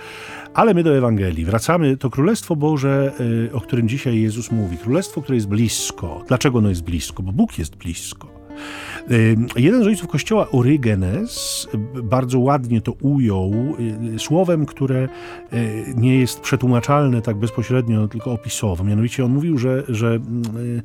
Ale 0.54 0.74
my 0.74 0.84
do 0.84 0.98
Ewangelii. 0.98 1.46
Wracamy. 1.46 1.98
To 1.98 2.10
Królestwo 2.10 2.56
Boże, 2.56 3.12
y, 3.20 3.50
o 3.54 3.62
którym 3.62 3.90
dzisiaj 3.90 4.22
Jezus 4.22 4.52
mówi. 4.52 4.78
Królestwo, 4.78 5.22
które 5.22 5.36
jest 5.36 5.48
blisko. 5.48 6.24
Dlaczego 6.28 6.58
ono 6.58 6.70
jest 6.70 6.84
blisko? 6.84 7.24
Bo 7.24 7.32
Bóg 7.32 7.60
jest 7.60 7.76
blisko. 7.76 8.39
Jeden 9.56 9.84
z 9.84 9.88
ojców 9.88 10.08
kościoła, 10.08 10.48
Orygenes, 10.52 11.68
bardzo 12.04 12.40
ładnie 12.40 12.82
to 12.82 12.92
ujął 12.92 13.54
y, 14.16 14.20
słowem, 14.20 14.66
które 14.66 15.08
y, 15.54 15.94
nie 15.96 16.20
jest 16.20 16.40
przetłumaczalne 16.40 17.22
tak 17.22 17.38
bezpośrednio, 17.38 18.08
tylko 18.08 18.32
opisowo. 18.32 18.84
Mianowicie 18.84 19.26
on 19.26 19.32
mówił, 19.32 19.58
że, 19.58 19.84
że 19.90 20.16
y, 20.16 20.82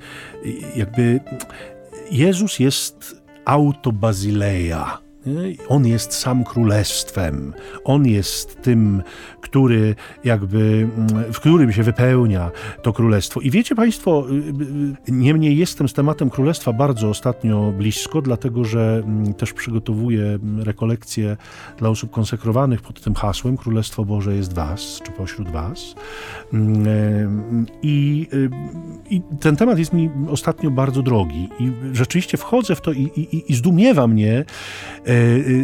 jakby 0.77 1.21
Jezus 2.11 2.59
jest 2.59 3.23
autobazileia 3.45 5.04
on 5.69 5.87
jest 5.87 6.13
sam 6.13 6.45
królestwem. 6.45 7.53
On 7.85 8.07
jest 8.07 8.63
tym, 8.63 9.03
który 9.41 9.95
jakby, 10.25 10.89
w 11.33 11.41
którym 11.41 11.73
się 11.73 11.83
wypełnia 11.83 12.51
to 12.83 12.93
królestwo. 12.93 13.41
I 13.41 13.51
wiecie 13.51 13.75
Państwo, 13.75 14.27
y, 14.31 14.33
y, 15.09 15.13
niemniej 15.13 15.57
jestem 15.57 15.89
z 15.89 15.93
tematem 15.93 16.31
królestwa 16.31 16.73
bardzo 16.73 17.09
ostatnio 17.09 17.73
blisko, 17.73 18.23
dlatego 18.23 18.65
że 18.65 19.03
mm, 19.05 19.35
też 19.35 19.53
przygotowuję 19.53 20.39
rekolekcje 20.59 21.37
dla 21.79 21.89
osób 21.89 22.11
konsekrowanych 22.11 22.83
pod 22.83 23.01
tym 23.01 23.15
hasłem 23.15 23.57
Królestwo 23.57 24.05
Boże 24.05 24.37
jest 24.37 24.53
Was, 24.53 25.01
czy 25.05 25.13
pośród 25.13 25.51
Was. 25.51 25.95
Mm, 26.53 27.67
I, 27.83 28.27
y, 28.33 28.51
i 29.11 29.23
ten 29.41 29.57
temat 29.57 29.79
jest 29.79 29.93
mi 29.93 30.11
ostatnio 30.31 30.71
bardzo 30.71 31.03
drogi 31.03 31.49
i 31.61 31.73
rzeczywiście 31.93 32.37
wchodzę 32.37 32.75
w 32.75 32.81
to 32.81 32.93
i, 32.93 33.03
i, 33.03 33.53
i 33.53 33.55
zdumiewa 33.55 34.07
mnie 34.07 34.45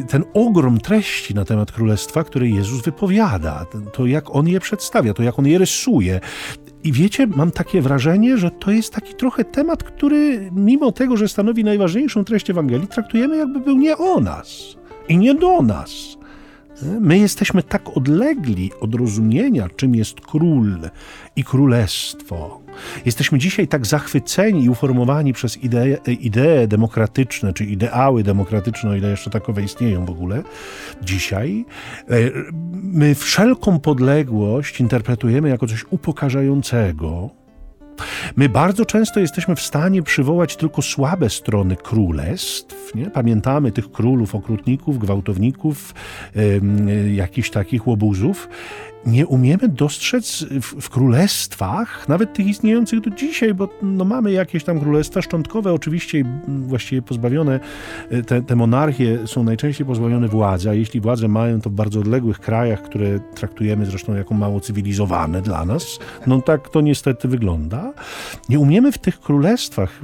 ten 0.08 0.24
ogrom 0.34 0.80
treści 0.80 1.34
na 1.34 1.44
temat 1.44 1.72
królestwa, 1.72 2.24
które 2.24 2.48
Jezus 2.48 2.82
wypowiada, 2.82 3.66
to 3.92 4.06
jak 4.06 4.34
on 4.36 4.48
je 4.48 4.60
przedstawia, 4.60 5.14
to 5.14 5.22
jak 5.22 5.38
on 5.38 5.46
je 5.46 5.58
rysuje. 5.58 6.20
I 6.84 6.92
wiecie, 6.92 7.26
mam 7.26 7.50
takie 7.50 7.82
wrażenie, 7.82 8.38
że 8.38 8.50
to 8.50 8.70
jest 8.70 8.94
taki 8.94 9.14
trochę 9.14 9.44
temat, 9.44 9.84
który 9.84 10.50
mimo 10.52 10.92
tego, 10.92 11.16
że 11.16 11.28
stanowi 11.28 11.64
najważniejszą 11.64 12.24
treść 12.24 12.50
Ewangelii, 12.50 12.88
traktujemy 12.88 13.36
jakby 13.36 13.60
był 13.60 13.76
nie 13.76 13.96
o 13.96 14.20
nas 14.20 14.76
i 15.08 15.16
nie 15.16 15.34
do 15.34 15.62
nas. 15.62 15.90
My 17.00 17.18
jesteśmy 17.18 17.62
tak 17.62 17.96
odlegli 17.96 18.70
od 18.80 18.94
rozumienia, 18.94 19.68
czym 19.76 19.94
jest 19.94 20.20
król 20.20 20.78
i 21.36 21.44
królestwo. 21.44 22.60
Jesteśmy 23.04 23.38
dzisiaj 23.38 23.68
tak 23.68 23.86
zachwyceni 23.86 24.64
i 24.64 24.70
uformowani 24.70 25.32
przez 25.32 25.56
idee, 25.56 25.96
idee 26.06 26.68
demokratyczne, 26.68 27.52
czy 27.52 27.64
ideały 27.64 28.22
demokratyczne, 28.22 28.90
o 28.90 28.94
ile 28.94 29.10
jeszcze 29.10 29.30
takowe 29.30 29.62
istnieją 29.62 30.04
w 30.04 30.10
ogóle 30.10 30.42
dzisiaj. 31.02 31.64
E, 32.10 32.14
my 32.72 33.14
wszelką 33.14 33.78
podległość 33.78 34.80
interpretujemy 34.80 35.48
jako 35.48 35.66
coś 35.66 35.84
upokarzającego, 35.90 37.30
My 38.36 38.48
bardzo 38.48 38.84
często 38.84 39.20
jesteśmy 39.20 39.56
w 39.56 39.60
stanie 39.60 40.02
przywołać 40.02 40.56
tylko 40.56 40.82
słabe 40.82 41.30
strony 41.30 41.76
królestw. 41.76 42.94
Nie? 42.94 43.10
Pamiętamy 43.10 43.72
tych 43.72 43.92
królów, 43.92 44.34
okrutników, 44.34 44.98
gwałtowników, 44.98 45.94
yy, 46.34 47.12
jakichś 47.14 47.50
takich 47.50 47.86
łobuzów 47.86 48.48
nie 49.06 49.26
umiemy 49.26 49.68
dostrzec 49.68 50.44
w, 50.50 50.80
w, 50.80 50.90
królestwach, 50.90 52.08
nawet 52.08 52.32
tych 52.32 52.46
istniejących 52.46 53.00
do 53.00 53.10
dzisiaj, 53.10 53.54
bo 53.54 53.68
no, 53.82 54.04
mamy 54.04 54.32
jakieś 54.32 54.64
tam 54.64 54.80
królestwa 54.80 55.22
szczątkowe, 55.22 55.72
oczywiście 55.72 56.24
właściwie 56.48 57.02
pozbawione, 57.02 57.60
e, 58.10 58.22
te, 58.22 58.42
te 58.42 58.56
monarchie 58.56 59.18
są 59.26 59.44
najczęściej 59.44 59.86
pozbawione 59.86 60.28
władzy, 60.28 60.70
a 60.70 60.74
jeśli 60.74 61.00
władzę 61.00 61.28
mają, 61.28 61.60
to 61.60 61.70
w 61.70 61.72
bardzo 61.72 62.00
odległych 62.00 62.40
krajach, 62.40 62.82
które 62.82 63.20
traktujemy 63.34 63.86
zresztą 63.86 64.14
jako 64.14 64.34
mało 64.34 64.60
cywilizowane 64.60 65.42
dla 65.42 65.64
nas. 65.64 65.98
No 66.26 66.42
tak 66.42 66.68
to 66.68 66.80
niestety 66.80 67.28
wygląda. 67.28 67.92
Nie 68.48 68.60
umiemy 68.60 68.92
w 68.92 68.98
tych 68.98 69.20
królestwach 69.20 70.00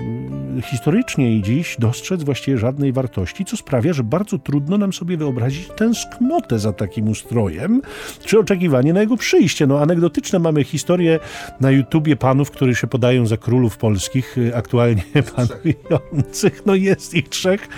historycznie 0.63 1.37
i 1.37 1.43
dziś 1.43 1.77
dostrzec 1.79 2.23
właściwie 2.23 2.59
żadnej 2.59 2.93
wartości, 2.93 3.45
co 3.45 3.57
sprawia, 3.57 3.93
że 3.93 4.05
bardzo 4.05 4.39
trudno 4.39 4.79
nam 4.79 4.93
sobie 4.93 5.17
wyobrazić 5.17 5.69
tęsknotę 5.77 6.59
za 6.59 6.73
takim 6.73 7.09
ustrojem, 7.09 7.83
czy 8.25 8.39
oczekiwanie 8.39 8.86
oczekiwanie 8.87 8.93
na 8.93 9.01
jego 9.01 9.17
przyjście. 9.17 9.67
No, 9.67 9.81
anegdotyczne 9.81 10.39
mamy 10.39 10.65
historie 10.65 11.21
na 11.61 11.71
YouTubie 11.71 12.17
panów, 12.17 12.51
którzy 12.51 12.75
się 12.75 12.87
podają 12.87 13.27
za 13.27 13.37
królów 13.37 13.77
polskich, 13.77 14.39
y, 14.39 14.57
aktualnie 14.57 15.03
panujących. 15.37 16.67
No 16.67 16.75
jest 16.75 17.15
ich 17.15 17.29
trzech. 17.29 17.69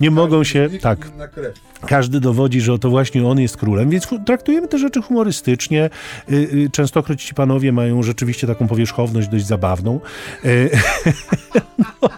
Nie 0.00 0.10
mogą 0.10 0.44
się... 0.44 0.68
Tak. 0.80 1.10
Każdy 1.86 2.20
dowodzi, 2.20 2.60
że 2.60 2.78
to 2.78 2.90
właśnie 2.90 3.26
on 3.26 3.40
jest 3.40 3.56
królem, 3.56 3.90
więc 3.90 4.08
traktujemy 4.26 4.68
te 4.68 4.78
rzeczy 4.78 5.02
humorystycznie. 5.02 5.90
Y, 6.30 6.34
y, 6.34 6.70
częstokroć 6.72 7.24
ci 7.24 7.34
panowie 7.34 7.72
mają 7.72 8.02
rzeczywiście 8.02 8.46
taką 8.46 8.68
powierzchowność 8.68 9.28
dość 9.28 9.46
zabawną. 9.46 10.00
No, 12.02 12.08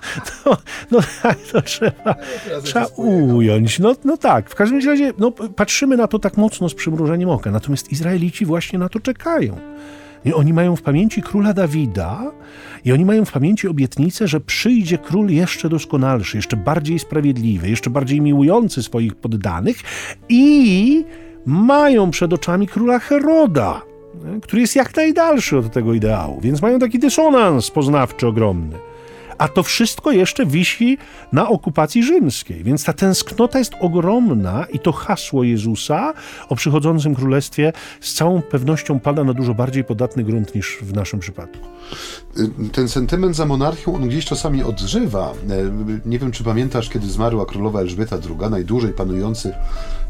no, 0.47 0.57
no 0.90 0.99
tak, 1.23 1.38
to 1.52 1.62
trzeba, 1.62 2.14
trzeba 2.62 2.87
ująć. 2.87 3.78
No, 3.78 3.95
no 4.04 4.16
tak, 4.16 4.50
w 4.50 4.54
każdym 4.54 4.80
razie 4.87 5.12
no, 5.18 5.30
patrzymy 5.33 5.97
na 5.97 6.07
to 6.07 6.18
tak 6.18 6.37
mocno 6.37 6.68
z 6.68 6.75
przymrużeniem 6.75 7.30
oka. 7.30 7.50
Natomiast 7.50 7.92
Izraelici 8.28 8.47
właśnie 8.47 8.78
na 8.78 8.88
to 8.88 9.00
czekają. 9.00 9.56
I 10.25 10.32
oni 10.32 10.52
mają 10.52 10.76
w 10.76 10.82
pamięci 10.82 11.23
króla 11.23 11.54
Dawida 11.54 12.32
i 12.85 12.92
oni 12.92 13.04
mają 13.04 13.25
w 13.25 13.32
pamięci 13.32 13.68
obietnicę, 13.68 14.28
że 14.28 14.40
przyjdzie 14.40 14.99
król 14.99 15.28
jeszcze 15.30 15.68
doskonalszy, 15.68 16.37
jeszcze 16.37 16.56
bardziej 16.56 16.99
sprawiedliwy, 16.99 17.68
jeszcze 17.68 17.90
bardziej 17.90 18.20
miłujący 18.20 18.82
swoich 18.82 19.14
poddanych 19.14 19.76
i 20.28 21.04
mają 21.47 22.11
przed 22.11 22.32
oczami 22.32 22.66
króla 22.66 22.99
Heroda, 22.99 23.82
który 24.42 24.62
jest 24.62 24.76
jak 24.76 24.97
najdalszy 24.97 25.58
od 25.58 25.73
tego 25.73 25.94
ideału, 25.94 26.40
więc 26.40 26.62
mają 26.62 26.78
taki 26.78 26.99
dysonans 26.99 27.70
poznawczy 27.70 28.26
ogromny 28.26 28.88
a 29.38 29.49
to 29.49 29.62
wszystko 29.62 30.11
jeszcze 30.11 30.47
wisi 30.47 30.99
na 31.33 31.49
okupacji 31.49 32.02
rzymskiej. 32.02 32.64
Więc 32.64 32.85
ta 32.85 32.92
tęsknota 32.92 33.59
jest 33.59 33.73
ogromna 33.80 34.66
i 34.73 34.78
to 34.78 34.92
hasło 34.92 35.45
Jezusa 35.45 36.14
o 36.49 36.57
przychodzącym 36.57 37.14
królestwie 37.14 37.73
z 38.00 38.14
całą 38.14 38.42
pewnością 38.42 39.00
pada 39.00 39.25
na 39.25 39.35
dużo 39.35 39.54
bardziej 39.54 39.85
podatny 39.85 40.25
grunt 40.25 40.54
niż 40.54 40.78
w 40.83 40.92
naszym 40.92 41.21
przypadku. 41.21 41.66
Ten 42.73 42.88
sentyment 42.88 43.37
za 43.37 43.47
monarchią, 43.47 43.95
on 43.95 44.09
gdzieś 44.09 44.25
czasami 44.25 44.62
odżywa. 44.62 45.33
Nie 46.07 46.18
wiem, 46.18 46.33
czy 46.33 46.45
pamiętasz, 46.45 46.88
kiedy 46.88 47.07
zmarła 47.07 47.47
królowa 47.47 47.80
Elżbieta 47.80 48.16
II, 48.16 48.50
najdłużej 48.50 48.92
panujący 48.92 49.54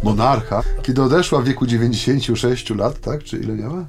monarcha, 0.03 0.63
kiedy 0.83 1.03
odeszła 1.03 1.41
w 1.41 1.45
wieku 1.45 1.67
96 1.67 2.71
lat, 2.71 3.01
tak? 3.01 3.25
Czy 3.25 3.39
ile 3.39 3.55
miała? 3.55 3.85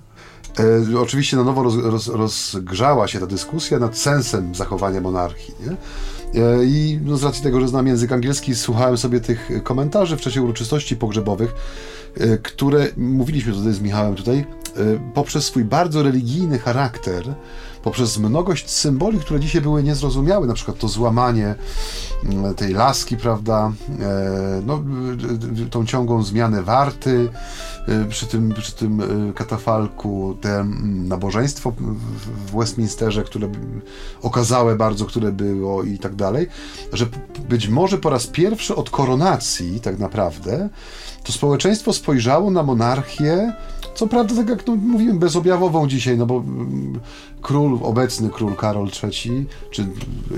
E, 0.60 1.00
oczywiście 1.00 1.38
na 1.38 1.44
nowo 1.44 1.64
roz, 1.64 1.76
roz, 1.76 2.08
rozgrzała 2.08 3.08
się 3.08 3.20
ta 3.20 3.28
dyskusja 3.28 3.80
nad 3.80 3.98
sensem 3.98 4.56
zachowania 4.56 5.02
monarchii. 5.02 5.54
Nie? 5.66 5.72
E, 6.42 6.66
I 6.66 7.00
no, 7.06 7.18
z 7.18 7.24
racji 7.24 7.44
tego, 7.44 7.62
że 7.62 7.68
znam 7.68 7.88
język 7.88 8.12
angielski, 8.12 8.56
słuchałem 8.56 8.98
sobie 8.98 9.20
tych 9.20 9.50
komentarzy 9.64 10.18
w 10.18 10.22
czasie 10.22 10.42
uroczystości 10.42 10.96
pogrzebowych, 10.96 11.56
e, 12.18 12.38
które 12.38 12.88
mówiliśmy 12.98 13.54
tutaj 13.54 13.74
z 13.74 13.82
Michałem 13.82 14.16
tutaj, 14.16 14.46
poprzez 15.14 15.46
swój 15.46 15.66
bardzo 15.66 16.04
religijny 16.04 16.60
charakter 16.60 17.36
poprzez 17.84 18.18
mnogość 18.18 18.70
symboli, 18.70 19.20
które 19.20 19.40
dzisiaj 19.40 19.62
były 19.62 19.84
niezrozumiałe, 19.84 20.48
na 20.48 20.54
przykład 20.54 20.78
to 20.78 20.88
złamanie 20.88 21.56
mm, 22.26 22.56
tej 22.56 22.74
laski, 22.74 23.18
prawda, 23.18 23.72
e, 24.00 24.62
no, 24.66 24.84
tą 25.70 25.86
ciągłą 25.86 26.24
zmianę 26.24 26.64
warty 26.64 27.30
przy 28.10 28.26
tym, 28.26 28.54
przy 28.54 28.72
tym 28.72 29.02
katafalku, 29.36 30.38
te 30.42 30.60
mm, 30.60 31.08
nabożeństwo 31.08 31.74
w 32.46 32.58
Westminsterze, 32.58 33.24
które 33.24 33.50
okazałe 34.22 34.76
bardzo, 34.76 35.06
które 35.06 35.32
było 35.32 35.84
i 35.84 36.00
tak 36.00 36.16
dalej, 36.16 36.48
że 36.94 37.06
być 37.50 37.68
może 37.68 37.98
po 37.98 38.10
raz 38.10 38.28
pierwszy 38.28 38.76
od 38.76 38.90
koronacji 38.90 39.80
tak 39.80 40.00
naprawdę 40.00 40.70
to 41.24 41.32
społeczeństwo 41.32 41.94
spojrzało 41.94 42.52
na 42.52 42.64
monarchię 42.64 43.54
co 44.00 44.08
prawda, 44.08 44.36
tak 44.36 44.50
jak 44.50 44.68
no, 44.68 44.76
mówiłem, 44.76 45.20
bezobjawową 45.20 45.88
dzisiaj, 45.88 46.18
no 46.18 46.26
bo 46.26 46.38
mm, 46.38 47.00
król, 47.42 47.80
obecny 47.84 48.30
król 48.30 48.56
Karol 48.56 48.90
III, 49.04 49.46
czy 49.72 49.86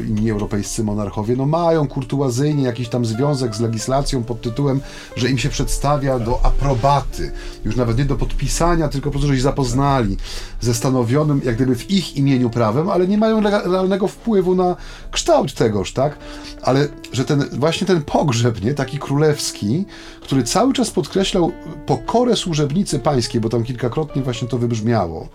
inni 0.07 0.31
europejscy 0.31 0.83
monarchowie, 0.83 1.35
no 1.35 1.45
mają 1.45 1.87
kurtuazyjnie 1.87 2.63
jakiś 2.63 2.89
tam 2.89 3.05
związek 3.05 3.55
z 3.55 3.59
legislacją 3.59 4.23
pod 4.23 4.41
tytułem, 4.41 4.81
że 5.15 5.29
im 5.29 5.37
się 5.37 5.49
przedstawia 5.49 6.19
do 6.19 6.45
aprobaty, 6.45 7.31
już 7.65 7.75
nawet 7.75 7.97
nie 7.97 8.05
do 8.05 8.15
podpisania, 8.15 8.87
tylko 8.87 9.05
po 9.05 9.11
prostu, 9.11 9.27
że 9.27 9.35
się 9.35 9.41
zapoznali 9.41 10.17
ze 10.61 10.73
stanowionym, 10.73 11.41
jak 11.45 11.55
gdyby 11.55 11.75
w 11.75 11.91
ich 11.91 12.17
imieniu 12.17 12.49
prawem, 12.49 12.89
ale 12.89 13.07
nie 13.07 13.17
mają 13.17 13.41
realnego 13.41 14.07
wpływu 14.07 14.55
na 14.55 14.75
kształt 15.11 15.53
tegoż, 15.53 15.93
tak? 15.93 16.17
Ale, 16.61 16.87
że 17.13 17.25
ten, 17.25 17.49
właśnie 17.51 17.87
ten 17.87 18.01
pogrzeb, 18.01 18.61
nie, 18.63 18.73
taki 18.73 18.99
królewski, 18.99 19.85
który 20.21 20.43
cały 20.43 20.73
czas 20.73 20.91
podkreślał 20.91 21.51
pokorę 21.85 22.35
służebnicy 22.35 22.99
pańskiej, 22.99 23.41
bo 23.41 23.49
tam 23.49 23.63
kilkakrotnie 23.63 24.21
właśnie 24.21 24.47
to 24.47 24.57
wybrzmiało, 24.57 25.29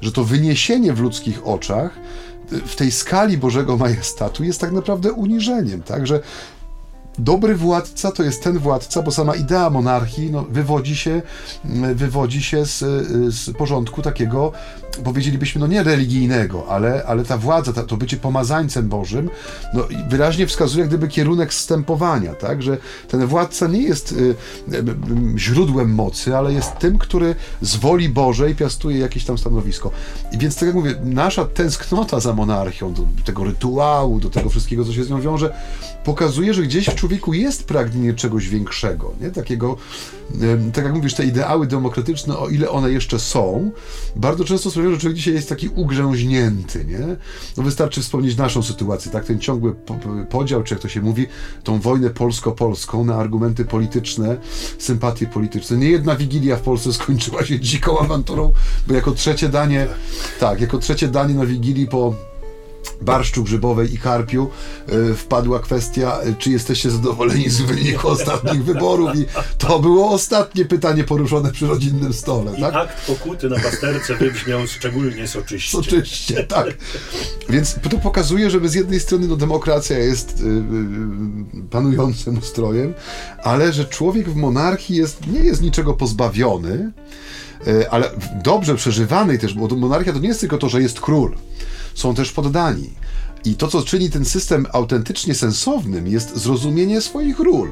że 0.00 0.12
to 0.12 0.24
wyniesienie 0.24 0.92
w 0.92 1.00
ludzkich 1.10 1.46
oczach. 1.46 1.90
W 2.50 2.76
tej 2.76 2.90
skali 2.90 3.38
Bożego 3.38 3.76
majestatu 3.76 4.44
jest 4.44 4.60
tak 4.60 4.72
naprawdę 4.72 5.12
uniżeniem, 5.12 5.82
tak, 5.82 6.06
że 6.06 6.20
dobry 7.22 7.56
władca 7.56 8.12
to 8.12 8.22
jest 8.22 8.42
ten 8.42 8.58
władca, 8.58 9.02
bo 9.02 9.10
sama 9.10 9.34
idea 9.34 9.70
monarchii 9.70 10.30
no, 10.30 10.46
wywodzi 10.50 10.96
się, 10.96 11.22
wywodzi 11.94 12.42
się 12.42 12.66
z, 12.66 12.78
z 13.34 13.56
porządku 13.56 14.02
takiego, 14.02 14.52
powiedzielibyśmy, 15.04 15.60
no 15.60 15.66
nie 15.66 15.82
religijnego, 15.82 16.66
ale, 16.68 17.04
ale 17.06 17.24
ta 17.24 17.38
władza, 17.38 17.72
ta, 17.72 17.82
to 17.82 17.96
bycie 17.96 18.16
pomazańcem 18.16 18.88
Bożym, 18.88 19.30
no, 19.74 19.88
wyraźnie 20.08 20.46
wskazuje 20.46 20.86
gdyby 20.86 21.08
kierunek 21.08 21.54
zstępowania, 21.54 22.34
tak, 22.34 22.62
że 22.62 22.78
ten 23.08 23.26
władca 23.26 23.66
nie 23.66 23.82
jest 23.82 24.12
y, 24.12 24.34
y, 24.74 24.84
źródłem 25.36 25.94
mocy, 25.94 26.36
ale 26.36 26.52
jest 26.52 26.78
tym, 26.78 26.98
który 26.98 27.34
z 27.60 27.76
woli 27.76 28.08
Bożej 28.08 28.54
piastuje 28.54 28.98
jakieś 28.98 29.24
tam 29.24 29.38
stanowisko. 29.38 29.90
I 30.32 30.38
więc 30.38 30.54
tak 30.54 30.66
jak 30.66 30.74
mówię, 30.74 30.94
nasza 31.04 31.44
tęsknota 31.44 32.20
za 32.20 32.32
monarchią, 32.32 32.94
do 32.94 33.06
tego 33.24 33.44
rytuału, 33.44 34.20
do 34.20 34.30
tego 34.30 34.50
wszystkiego, 34.50 34.84
co 34.84 34.92
się 34.92 35.04
z 35.04 35.10
nią 35.10 35.20
wiąże, 35.20 35.54
pokazuje, 36.04 36.54
że 36.54 36.62
gdzieś 36.62 36.86
w 36.86 36.94
człowieku 36.94 37.09
jest 37.32 37.64
pragnienie 37.64 38.14
czegoś 38.14 38.48
większego, 38.48 39.12
nie? 39.20 39.30
Takiego, 39.30 39.76
tak 40.72 40.84
jak 40.84 40.94
mówisz, 40.94 41.14
te 41.14 41.24
ideały 41.24 41.66
demokratyczne, 41.66 42.38
o 42.38 42.48
ile 42.48 42.70
one 42.70 42.92
jeszcze 42.92 43.18
są, 43.18 43.70
bardzo 44.16 44.44
często 44.44 44.70
sprawiają, 44.70 44.94
że 44.94 45.00
człowiek 45.00 45.16
dzisiaj 45.16 45.34
jest 45.34 45.48
taki 45.48 45.68
ugrzęźnięty, 45.68 46.84
nie? 46.84 47.16
No 47.56 47.62
wystarczy 47.62 48.00
wspomnieć 48.00 48.36
naszą 48.36 48.62
sytuację, 48.62 49.12
tak? 49.12 49.24
Ten 49.24 49.40
ciągły 49.40 49.74
podział, 50.30 50.62
czy 50.62 50.74
jak 50.74 50.82
to 50.82 50.88
się 50.88 51.00
mówi, 51.00 51.26
tą 51.64 51.80
wojnę 51.80 52.10
polsko-polską 52.10 53.04
na 53.04 53.14
argumenty 53.14 53.64
polityczne, 53.64 54.36
sympatie 54.78 55.26
polityczne. 55.26 55.76
Nie 55.76 55.90
jedna 55.90 56.16
wigilia 56.16 56.56
w 56.56 56.60
Polsce 56.60 56.92
skończyła 57.00 57.44
się 57.44 57.60
dziką 57.60 57.98
awanturą, 57.98 58.52
bo 58.88 58.94
jako 58.94 59.12
trzecie 59.12 59.48
danie, 59.48 59.86
tak, 60.40 60.60
jako 60.60 60.78
trzecie 60.78 61.08
danie 61.08 61.34
na 61.34 61.46
wigilii 61.46 61.86
po 61.86 62.29
barszczu 63.00 63.44
grzybowej 63.44 63.94
i 63.94 63.98
karpiu 63.98 64.50
e, 64.86 65.14
wpadła 65.14 65.58
kwestia, 65.58 66.20
e, 66.20 66.34
czy 66.34 66.50
jesteście 66.50 66.90
zadowoleni 66.90 67.50
z 67.50 67.60
wyniku 67.60 68.08
ostatnich 68.08 68.64
wyborów 68.64 69.16
i 69.16 69.26
to 69.58 69.78
było 69.78 70.10
ostatnie 70.10 70.64
pytanie 70.64 71.04
poruszone 71.04 71.52
przy 71.52 71.66
rodzinnym 71.66 72.12
stole. 72.12 72.52
I 72.58 72.60
tak? 72.60 72.74
akt 72.74 73.06
pokuty 73.06 73.48
na 73.48 73.60
pasterce 73.60 74.16
wybrzmiał 74.16 74.66
szczególnie 74.66 75.28
soczyście. 75.28 75.76
Soczyście, 75.76 76.44
tak. 76.44 76.66
Więc 77.48 77.76
to 77.90 77.98
pokazuje, 77.98 78.50
że 78.50 78.68
z 78.68 78.74
jednej 78.74 79.00
strony 79.00 79.28
no, 79.28 79.36
demokracja 79.36 79.98
jest 79.98 80.40
yy, 80.40 81.64
panującym 81.70 82.38
ustrojem, 82.38 82.94
ale 83.42 83.72
że 83.72 83.84
człowiek 83.84 84.30
w 84.30 84.36
monarchii 84.36 84.96
jest, 84.96 85.26
nie 85.26 85.40
jest 85.40 85.62
niczego 85.62 85.94
pozbawiony, 85.94 86.92
ale 87.90 88.10
dobrze 88.44 88.74
przeżywanej 88.74 89.38
też, 89.38 89.54
bo 89.54 89.76
monarchia 89.76 90.12
to 90.12 90.18
nie 90.18 90.28
jest 90.28 90.40
tylko 90.40 90.58
to, 90.58 90.68
że 90.68 90.82
jest 90.82 91.00
król 91.00 91.34
są 91.94 92.14
też 92.14 92.32
poddani. 92.32 92.90
I 93.44 93.54
to, 93.54 93.68
co 93.68 93.82
czyni 93.82 94.10
ten 94.10 94.24
system 94.24 94.66
autentycznie 94.72 95.34
sensownym, 95.34 96.06
jest 96.06 96.36
zrozumienie 96.36 97.00
swoich 97.00 97.38
ról. 97.38 97.70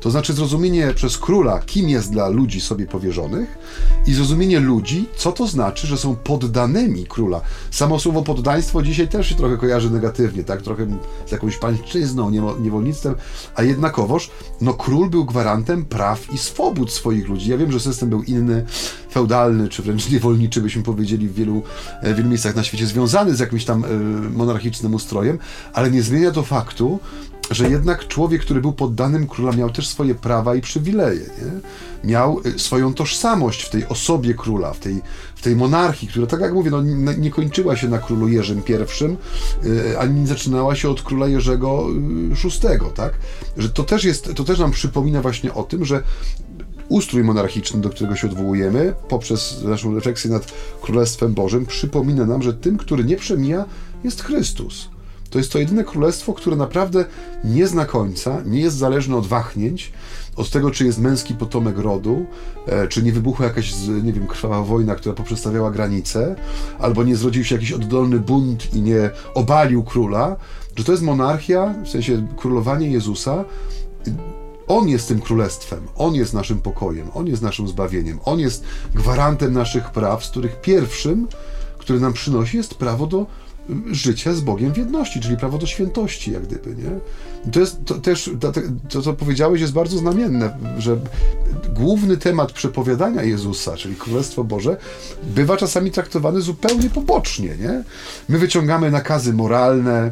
To 0.00 0.10
znaczy 0.10 0.32
zrozumienie 0.32 0.92
przez 0.94 1.18
króla, 1.18 1.58
kim 1.66 1.88
jest 1.88 2.12
dla 2.12 2.28
ludzi 2.28 2.60
sobie 2.60 2.86
powierzonych 2.86 3.58
i 4.06 4.14
zrozumienie 4.14 4.60
ludzi, 4.60 5.08
co 5.16 5.32
to 5.32 5.46
znaczy, 5.46 5.86
że 5.86 5.98
są 5.98 6.16
poddanymi 6.16 7.06
króla. 7.06 7.40
Samo 7.70 7.98
słowo 7.98 8.22
poddaństwo 8.22 8.82
dzisiaj 8.82 9.08
też 9.08 9.28
się 9.28 9.34
trochę 9.34 9.56
kojarzy 9.56 9.90
negatywnie, 9.90 10.44
tak? 10.44 10.62
Trochę 10.62 10.86
z 11.26 11.32
jakąś 11.32 11.56
pańszczyzną, 11.56 12.30
niewolnictwem, 12.60 13.14
a 13.54 13.62
jednakowoż, 13.62 14.30
no 14.60 14.74
król 14.74 15.10
był 15.10 15.24
gwarantem 15.24 15.84
praw 15.84 16.32
i 16.34 16.38
swobód 16.38 16.92
swoich 16.92 17.28
ludzi. 17.28 17.50
Ja 17.50 17.56
wiem, 17.56 17.72
że 17.72 17.80
system 17.80 18.08
był 18.08 18.22
inny, 18.22 18.64
feudalny, 19.12 19.68
czy 19.68 19.82
wręcz 19.82 20.10
niewolniczy, 20.10 20.60
byśmy 20.60 20.82
powiedzieli 20.82 21.28
w 21.28 21.34
wielu, 21.34 21.62
w 22.02 22.14
wielu 22.16 22.28
miejscach 22.28 22.56
na 22.56 22.64
świecie, 22.64 22.86
związany 22.86 23.34
z 23.36 23.40
jakimś 23.40 23.64
tam 23.64 23.84
e, 23.84 23.88
monarchicznym 24.30 24.94
ustrojem, 25.02 25.38
ale 25.72 25.90
nie 25.90 26.02
zmienia 26.02 26.30
to 26.30 26.42
faktu, 26.42 27.00
że 27.50 27.70
jednak 27.70 28.08
człowiek, 28.08 28.42
który 28.42 28.60
był 28.60 28.72
poddanym 28.72 29.26
króla, 29.26 29.52
miał 29.52 29.70
też 29.70 29.88
swoje 29.88 30.14
prawa 30.14 30.54
i 30.54 30.60
przywileje. 30.60 31.20
Nie? 31.20 31.60
Miał 32.10 32.40
y, 32.46 32.58
swoją 32.58 32.94
tożsamość 32.94 33.62
w 33.62 33.70
tej 33.70 33.86
osobie 33.86 34.34
króla, 34.34 34.72
w 34.72 34.78
tej, 34.78 35.02
w 35.34 35.42
tej 35.42 35.56
monarchii, 35.56 36.08
która, 36.08 36.26
tak 36.26 36.40
jak 36.40 36.54
mówię, 36.54 36.70
no, 36.70 36.82
nie 37.18 37.30
kończyła 37.30 37.76
się 37.76 37.88
na 37.88 37.98
królu 37.98 38.28
Jerzym 38.28 38.62
I, 38.68 39.66
y, 39.66 39.98
ani 39.98 40.20
nie 40.20 40.26
zaczynała 40.26 40.74
się 40.74 40.90
od 40.90 41.02
króla 41.02 41.28
Jerzego 41.28 41.86
VI, 42.44 42.68
y, 42.68 42.94
tak? 42.94 43.12
Że 43.56 43.68
to 43.68 43.84
też, 43.84 44.04
jest, 44.04 44.34
to 44.34 44.44
też 44.44 44.58
nam 44.58 44.70
przypomina 44.70 45.22
właśnie 45.22 45.54
o 45.54 45.62
tym, 45.62 45.84
że 45.84 46.02
ustrój 46.88 47.24
monarchiczny, 47.24 47.80
do 47.80 47.90
którego 47.90 48.16
się 48.16 48.26
odwołujemy, 48.26 48.94
poprzez 49.08 49.62
naszą 49.64 49.94
refleksję 49.94 50.30
nad 50.30 50.52
Królestwem 50.82 51.34
Bożym, 51.34 51.66
przypomina 51.66 52.26
nam, 52.26 52.42
że 52.42 52.54
tym, 52.54 52.78
który 52.78 53.04
nie 53.04 53.16
przemija, 53.16 53.64
jest 54.04 54.22
Chrystus. 54.22 54.91
To 55.32 55.38
jest 55.38 55.52
to 55.52 55.58
jedyne 55.58 55.84
królestwo, 55.84 56.32
które 56.32 56.56
naprawdę 56.56 57.04
nie 57.44 57.66
zna 57.66 57.84
końca, 57.84 58.42
nie 58.46 58.60
jest 58.60 58.76
zależne 58.76 59.16
od 59.16 59.26
wahnięć, 59.26 59.92
od 60.36 60.50
tego, 60.50 60.70
czy 60.70 60.84
jest 60.84 60.98
męski 60.98 61.34
potomek 61.34 61.78
rodu, 61.78 62.26
e, 62.66 62.88
czy 62.88 63.02
nie 63.02 63.12
wybuchła 63.12 63.46
jakaś, 63.46 63.74
nie 64.02 64.12
wiem, 64.12 64.26
krwawa 64.26 64.62
wojna, 64.62 64.94
która 64.94 65.14
poprzestawiała 65.14 65.70
granice, 65.70 66.36
albo 66.78 67.04
nie 67.04 67.16
zrodził 67.16 67.44
się 67.44 67.54
jakiś 67.54 67.72
oddolny 67.72 68.18
bunt 68.18 68.74
i 68.74 68.82
nie 68.82 69.10
obalił 69.34 69.82
króla, 69.82 70.36
że 70.76 70.84
to 70.84 70.92
jest 70.92 71.04
monarchia, 71.04 71.74
w 71.84 71.88
sensie 71.88 72.26
królowanie 72.36 72.90
Jezusa. 72.90 73.44
On 74.68 74.88
jest 74.88 75.08
tym 75.08 75.20
królestwem, 75.20 75.88
On 75.96 76.14
jest 76.14 76.34
naszym 76.34 76.60
pokojem, 76.60 77.08
On 77.14 77.26
jest 77.26 77.42
naszym 77.42 77.68
zbawieniem, 77.68 78.18
On 78.24 78.40
jest 78.40 78.64
gwarantem 78.94 79.52
naszych 79.52 79.90
praw, 79.90 80.24
z 80.24 80.30
których 80.30 80.60
pierwszym, 80.60 81.28
który 81.78 82.00
nam 82.00 82.12
przynosi, 82.12 82.56
jest 82.56 82.74
prawo 82.74 83.06
do 83.06 83.26
życia 83.90 84.34
z 84.34 84.40
Bogiem 84.40 84.72
w 84.72 84.76
jedności, 84.76 85.20
czyli 85.20 85.36
prawo 85.36 85.58
do 85.58 85.66
świętości, 85.66 86.32
jak 86.32 86.42
gdyby, 86.42 86.74
nie? 86.76 86.90
To 87.52 87.60
jest 87.60 87.84
to 87.84 87.94
też, 87.94 88.30
to 88.88 89.02
co 89.02 89.12
powiedziałeś 89.12 89.60
jest 89.60 89.72
bardzo 89.72 89.98
znamienne, 89.98 90.58
że 90.78 90.96
główny 91.74 92.16
temat 92.16 92.52
przepowiadania 92.52 93.22
Jezusa, 93.22 93.76
czyli 93.76 93.96
Królestwo 93.96 94.44
Boże, 94.44 94.76
bywa 95.22 95.56
czasami 95.56 95.90
traktowany 95.90 96.40
zupełnie 96.40 96.90
pobocznie, 96.90 97.48
nie? 97.48 97.84
My 98.28 98.38
wyciągamy 98.38 98.90
nakazy 98.90 99.32
moralne, 99.32 100.10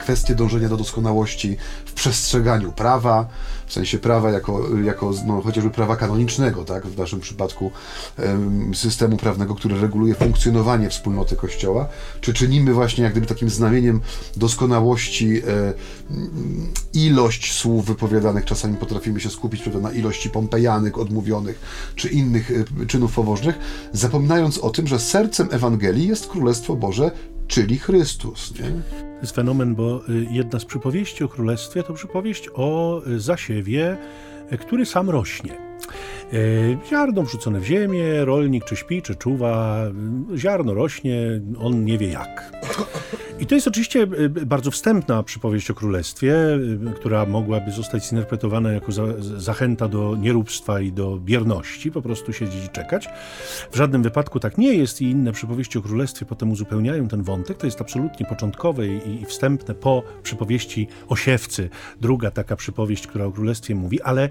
kwestie 0.00 0.34
dążenia 0.34 0.68
do 0.68 0.76
doskonałości 0.76 1.56
w 1.84 1.92
przestrzeganiu 1.92 2.72
prawa, 2.72 3.28
w 3.66 3.72
sensie 3.72 3.98
prawa 3.98 4.30
jako, 4.30 4.76
jako 4.84 5.12
no, 5.26 5.42
chociażby 5.42 5.70
prawa 5.70 5.96
kanonicznego, 5.96 6.64
tak, 6.64 6.86
w 6.86 6.98
naszym 6.98 7.20
przypadku 7.20 7.70
systemu 8.74 9.16
prawnego, 9.16 9.54
który 9.54 9.80
reguluje 9.80 10.14
funkcjonowanie 10.14 10.90
wspólnoty 10.90 11.36
Kościoła, 11.36 11.88
czy 12.20 12.34
czynimy 12.34 12.72
właśnie 12.72 13.04
jak 13.04 13.12
gdyby 13.12 13.26
takim 13.26 13.50
znamieniem 13.50 14.00
doskonałości 14.36 15.42
e, 15.48 15.74
ilość 16.94 17.52
słów 17.52 17.86
wypowiadanych, 17.86 18.44
czasami 18.44 18.76
potrafimy 18.76 19.20
się 19.20 19.30
skupić 19.30 19.62
prawda, 19.62 19.80
na 19.80 19.92
ilości 19.92 20.30
pompejanych, 20.30 20.98
odmówionych, 20.98 21.60
czy 21.94 22.08
innych 22.08 22.50
e, 22.82 22.86
czynów 22.86 23.14
pobożnych, 23.14 23.58
zapominając 23.92 24.58
o 24.58 24.70
tym, 24.70 24.86
że 24.86 24.98
sercem 24.98 25.48
Ewangelii 25.50 26.08
jest 26.08 26.26
Królestwo 26.26 26.76
Boże, 26.76 27.10
czyli 27.48 27.78
Chrystus. 27.78 28.54
Nie? 28.54 28.70
To 29.16 29.20
jest 29.20 29.34
fenomen, 29.34 29.74
bo 29.74 30.02
y, 30.08 30.26
jedna 30.30 30.58
z 30.58 30.64
przypowieści 30.64 31.24
o 31.24 31.28
królestwie 31.28 31.82
to 31.82 31.94
przypowieść 31.94 32.48
o 32.54 33.00
y, 33.06 33.20
zasiewie, 33.20 33.96
y, 34.52 34.58
który 34.58 34.86
sam 34.86 35.10
rośnie. 35.10 35.66
Ziarno 36.88 37.22
wrzucone 37.22 37.60
w 37.60 37.64
ziemię, 37.64 38.24
rolnik 38.24 38.64
czy 38.64 38.76
śpi, 38.76 39.02
czy 39.02 39.16
czuwa, 39.16 39.82
ziarno 40.36 40.74
rośnie, 40.74 41.40
on 41.58 41.84
nie 41.84 41.98
wie 41.98 42.08
jak. 42.08 42.52
I 43.40 43.46
to 43.46 43.54
jest 43.54 43.68
oczywiście 43.68 44.02
e, 44.02 44.28
bardzo 44.28 44.70
wstępna 44.70 45.22
przypowieść 45.22 45.70
o 45.70 45.74
królestwie, 45.74 46.34
e, 46.34 46.58
która 46.94 47.26
mogłaby 47.26 47.70
zostać 47.70 48.08
zinterpretowana 48.08 48.72
jako 48.72 48.92
za, 48.92 49.02
zachęta 49.20 49.88
do 49.88 50.16
nieróbstwa 50.16 50.80
i 50.80 50.92
do 50.92 51.18
bierności, 51.18 51.90
po 51.90 52.02
prostu 52.02 52.32
siedzieć 52.32 52.64
i 52.64 52.68
czekać. 52.68 53.08
W 53.70 53.76
żadnym 53.76 54.02
wypadku 54.02 54.40
tak 54.40 54.58
nie 54.58 54.74
jest 54.74 55.02
i 55.02 55.10
inne 55.10 55.32
przypowieści 55.32 55.78
o 55.78 55.82
królestwie 55.82 56.26
potem 56.26 56.50
uzupełniają 56.50 57.08
ten 57.08 57.22
wątek. 57.22 57.56
To 57.58 57.66
jest 57.66 57.80
absolutnie 57.80 58.26
początkowe 58.26 58.86
i, 58.86 59.26
wstępne 59.26 59.74
po 59.74 60.02
przypowieści 60.22 60.88
o 61.08 61.16
siewcy. 61.16 61.70
Druga 62.00 62.30
taka 62.30 62.56
przypowieść, 62.56 63.06
która 63.06 63.24
o 63.24 63.32
królestwie 63.32 63.74
mówi, 63.74 64.02
ale 64.02 64.28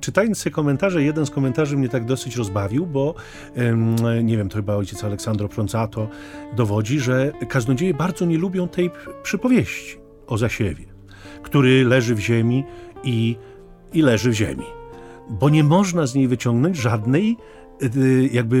czytając 0.00 0.38
sobie 0.38 0.54
komentarze, 0.54 1.02
jeden 1.02 1.26
z 1.26 1.30
komentarzy 1.34 1.76
mnie 1.76 1.88
tak 1.88 2.04
dosyć 2.04 2.36
rozbawił, 2.36 2.86
bo 2.86 3.14
nie 4.22 4.36
wiem, 4.36 4.48
to 4.48 4.56
chyba 4.56 4.76
ojciec 4.76 5.04
Aleksandro 5.04 5.48
Proncato 5.48 6.08
dowodzi, 6.56 7.00
że 7.00 7.32
kaznodzieje 7.48 7.94
bardzo 7.94 8.24
nie 8.24 8.38
lubią 8.38 8.68
tej 8.68 8.90
przypowieści 9.22 9.98
o 10.26 10.38
zasiewie, 10.38 10.84
który 11.42 11.84
leży 11.84 12.14
w 12.14 12.18
ziemi 12.18 12.64
i, 13.04 13.36
i 13.92 14.02
leży 14.02 14.30
w 14.30 14.34
ziemi. 14.34 14.64
Bo 15.30 15.48
nie 15.48 15.64
można 15.64 16.06
z 16.06 16.14
niej 16.14 16.28
wyciągnąć 16.28 16.76
żadnej, 16.76 17.36
jakby, 18.32 18.56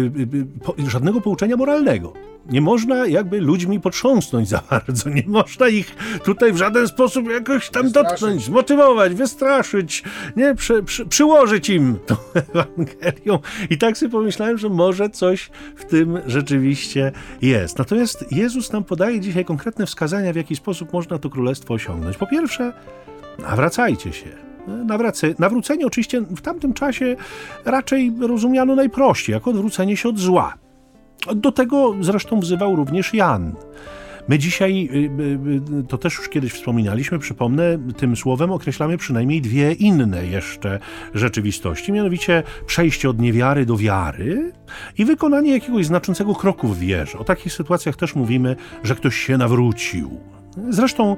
y, 0.78 0.82
y, 0.86 0.90
żadnego 0.90 1.20
pouczenia 1.20 1.56
moralnego. 1.56 2.12
Nie 2.50 2.60
można 2.60 3.06
jakby 3.06 3.40
ludźmi 3.40 3.80
potrząsnąć 3.80 4.48
za 4.48 4.62
bardzo, 4.70 5.10
nie 5.10 5.24
można 5.26 5.68
ich 5.68 5.96
tutaj 6.24 6.52
w 6.52 6.56
żaden 6.56 6.88
sposób 6.88 7.30
jakoś 7.30 7.70
tam 7.70 7.82
wystraszyć. 7.82 8.10
dotknąć, 8.10 8.44
zmotywować, 8.44 9.14
wystraszyć, 9.14 10.02
nie, 10.36 10.54
przy, 10.54 10.82
przy, 10.82 11.06
przyłożyć 11.06 11.70
im 11.70 11.98
tą 12.06 12.16
Ewangelią. 12.34 13.38
I 13.70 13.78
tak 13.78 13.98
sobie 13.98 14.12
pomyślałem, 14.12 14.58
że 14.58 14.68
może 14.68 15.10
coś 15.10 15.50
w 15.76 15.84
tym 15.84 16.18
rzeczywiście 16.26 17.12
jest. 17.42 17.78
Natomiast 17.78 18.32
Jezus 18.32 18.72
nam 18.72 18.84
podaje 18.84 19.20
dzisiaj 19.20 19.44
konkretne 19.44 19.86
wskazania, 19.86 20.32
w 20.32 20.36
jaki 20.36 20.56
sposób 20.56 20.92
można 20.92 21.18
to 21.18 21.30
królestwo 21.30 21.74
osiągnąć. 21.74 22.16
Po 22.16 22.26
pierwsze, 22.26 22.72
nawracajcie 23.38 24.12
się. 24.12 24.51
Nawrace, 24.66 25.34
nawrócenie 25.38 25.86
oczywiście 25.86 26.20
w 26.20 26.40
tamtym 26.40 26.74
czasie 26.74 27.16
raczej 27.64 28.12
rozumiano 28.20 28.74
najprościej, 28.74 29.32
jako 29.32 29.50
odwrócenie 29.50 29.96
się 29.96 30.08
od 30.08 30.18
zła. 30.18 30.54
Do 31.34 31.52
tego 31.52 31.94
zresztą 32.00 32.40
wzywał 32.40 32.76
również 32.76 33.14
Jan. 33.14 33.54
My 34.28 34.38
dzisiaj, 34.38 34.88
y, 34.92 34.96
y, 34.96 35.80
y, 35.80 35.84
to 35.88 35.98
też 35.98 36.18
już 36.18 36.28
kiedyś 36.28 36.52
wspominaliśmy, 36.52 37.18
przypomnę, 37.18 37.78
tym 37.96 38.16
słowem 38.16 38.52
określamy 38.52 38.98
przynajmniej 38.98 39.40
dwie 39.40 39.72
inne 39.72 40.26
jeszcze 40.26 40.78
rzeczywistości, 41.14 41.92
mianowicie 41.92 42.42
przejście 42.66 43.10
od 43.10 43.20
niewiary 43.20 43.66
do 43.66 43.76
wiary 43.76 44.52
i 44.98 45.04
wykonanie 45.04 45.52
jakiegoś 45.52 45.86
znaczącego 45.86 46.34
kroku 46.34 46.68
w 46.68 46.78
wierze. 46.78 47.18
O 47.18 47.24
takich 47.24 47.52
sytuacjach 47.52 47.96
też 47.96 48.14
mówimy, 48.14 48.56
że 48.84 48.94
ktoś 48.94 49.16
się 49.16 49.38
nawrócił. 49.38 50.31
Zresztą 50.70 51.16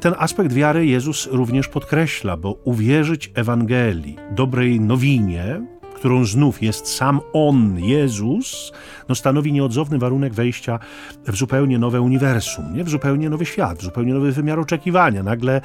ten 0.00 0.14
aspekt 0.18 0.52
wiary 0.52 0.86
Jezus 0.86 1.28
również 1.32 1.68
podkreśla, 1.68 2.36
bo 2.36 2.56
uwierzyć 2.64 3.30
Ewangelii, 3.34 4.16
dobrej 4.30 4.80
nowinie, 4.80 5.62
którą 5.94 6.24
znów 6.24 6.62
jest 6.62 6.86
sam 6.86 7.20
On, 7.32 7.78
Jezus, 7.78 8.72
no 9.08 9.14
stanowi 9.14 9.52
nieodzowny 9.52 9.98
warunek 9.98 10.34
wejścia 10.34 10.78
w 11.26 11.36
zupełnie 11.36 11.78
nowe 11.78 12.00
uniwersum, 12.00 12.76
nie? 12.76 12.84
w 12.84 12.88
zupełnie 12.88 13.30
nowy 13.30 13.46
świat, 13.46 13.78
w 13.78 13.82
zupełnie 13.82 14.14
nowy 14.14 14.32
wymiar 14.32 14.60
oczekiwania. 14.60 15.22
Nagle 15.22 15.60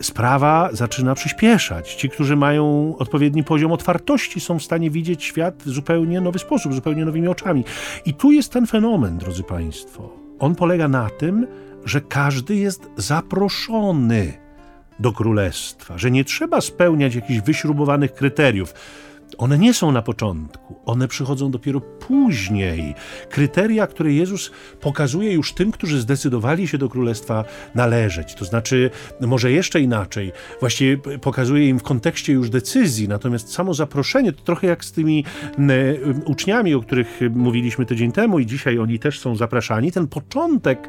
sprawa 0.00 0.68
zaczyna 0.72 1.14
przyspieszać. 1.14 1.94
Ci, 1.94 2.08
którzy 2.08 2.36
mają 2.36 2.94
odpowiedni 2.98 3.44
poziom 3.44 3.72
otwartości, 3.72 4.40
są 4.40 4.58
w 4.58 4.62
stanie 4.62 4.90
widzieć 4.90 5.24
świat 5.24 5.62
w 5.66 5.68
zupełnie 5.68 6.20
nowy 6.20 6.38
sposób, 6.38 6.74
zupełnie 6.74 7.04
nowymi 7.04 7.28
oczami. 7.28 7.64
I 8.06 8.14
tu 8.14 8.32
jest 8.32 8.52
ten 8.52 8.66
fenomen, 8.66 9.18
drodzy 9.18 9.42
Państwo. 9.42 10.12
On 10.38 10.54
polega 10.54 10.88
na 10.88 11.10
tym, 11.10 11.46
że 11.84 12.00
każdy 12.00 12.56
jest 12.56 12.90
zaproszony 12.96 14.32
do 14.98 15.12
królestwa, 15.12 15.98
że 15.98 16.10
nie 16.10 16.24
trzeba 16.24 16.60
spełniać 16.60 17.14
jakichś 17.14 17.40
wyśrubowanych 17.40 18.14
kryteriów 18.14 18.74
one 19.38 19.58
nie 19.58 19.74
są 19.74 19.92
na 19.92 20.02
początku, 20.02 20.76
one 20.86 21.08
przychodzą 21.08 21.50
dopiero 21.50 21.80
później. 21.80 22.94
Kryteria, 23.30 23.86
które 23.86 24.12
Jezus 24.12 24.50
pokazuje 24.80 25.32
już 25.32 25.52
tym, 25.52 25.72
którzy 25.72 26.00
zdecydowali 26.00 26.68
się 26.68 26.78
do 26.78 26.88
królestwa 26.88 27.44
należeć. 27.74 28.34
To 28.34 28.44
znaczy, 28.44 28.90
może 29.20 29.52
jeszcze 29.52 29.80
inaczej, 29.80 30.32
właściwie 30.60 30.98
pokazuje 31.18 31.68
im 31.68 31.78
w 31.78 31.82
kontekście 31.82 32.32
już 32.32 32.50
decyzji, 32.50 33.08
natomiast 33.08 33.52
samo 33.52 33.74
zaproszenie 33.74 34.32
to 34.32 34.42
trochę 34.42 34.66
jak 34.66 34.84
z 34.84 34.92
tymi 34.92 35.24
uczniami, 36.24 36.74
o 36.74 36.80
których 36.80 37.20
mówiliśmy 37.30 37.86
tydzień 37.86 38.12
temu 38.12 38.38
i 38.38 38.46
dzisiaj 38.46 38.78
oni 38.78 38.98
też 38.98 39.20
są 39.20 39.36
zapraszani. 39.36 39.92
Ten 39.92 40.08
początek, 40.08 40.88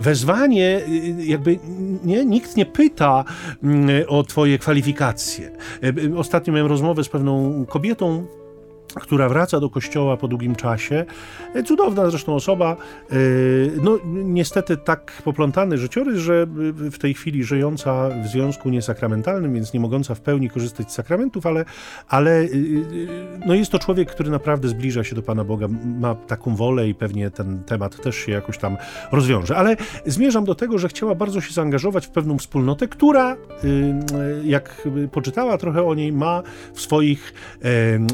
wezwanie, 0.00 0.80
y, 0.88 1.24
jakby 1.24 1.58
nie, 2.04 2.24
nikt 2.24 2.56
nie 2.56 2.66
pyta 2.66 3.24
o 4.08 4.22
Twoje 4.22 4.58
kwalifikacje. 4.58 5.50
E, 5.82 6.18
ostatnio 6.18 6.52
miałem 6.52 6.68
rozmowę 6.68 7.04
z 7.04 7.08
pewną 7.08 7.64
kobietą, 7.68 7.81
Beaton. 7.82 8.28
Która 9.00 9.28
wraca 9.28 9.60
do 9.60 9.70
kościoła 9.70 10.16
po 10.16 10.28
długim 10.28 10.56
czasie. 10.56 11.04
E, 11.54 11.62
cudowna 11.62 12.10
zresztą 12.10 12.34
osoba. 12.34 12.76
E, 13.10 13.14
no, 13.82 13.98
niestety 14.04 14.76
tak 14.76 15.22
poplątany 15.24 15.78
życiorys, 15.78 16.18
że 16.18 16.46
w 16.74 16.98
tej 16.98 17.14
chwili 17.14 17.44
żyjąca 17.44 18.08
w 18.24 18.26
związku 18.26 18.70
niesakramentalnym, 18.70 19.54
więc 19.54 19.72
nie 19.72 19.80
mogąca 19.80 20.14
w 20.14 20.20
pełni 20.20 20.50
korzystać 20.50 20.92
z 20.92 20.94
sakramentów, 20.94 21.46
ale, 21.46 21.64
ale 22.08 22.40
e, 22.40 22.48
no 23.46 23.54
jest 23.54 23.72
to 23.72 23.78
człowiek, 23.78 24.10
który 24.10 24.30
naprawdę 24.30 24.68
zbliża 24.68 25.04
się 25.04 25.16
do 25.16 25.22
Pana 25.22 25.44
Boga, 25.44 25.68
ma 26.00 26.14
taką 26.14 26.56
wolę 26.56 26.88
i 26.88 26.94
pewnie 26.94 27.30
ten 27.30 27.64
temat 27.64 28.02
też 28.02 28.16
się 28.16 28.32
jakoś 28.32 28.58
tam 28.58 28.76
rozwiąże. 29.12 29.56
Ale 29.56 29.76
zmierzam 30.06 30.44
do 30.44 30.54
tego, 30.54 30.78
że 30.78 30.88
chciała 30.88 31.14
bardzo 31.14 31.40
się 31.40 31.52
zaangażować 31.52 32.06
w 32.06 32.10
pewną 32.10 32.38
wspólnotę, 32.38 32.88
która, 32.88 33.36
jak 34.44 34.88
poczytała 35.12 35.58
trochę 35.58 35.82
o 35.82 35.94
niej, 35.94 36.12
ma 36.12 36.42
w 36.74 36.80
swoich 36.80 37.34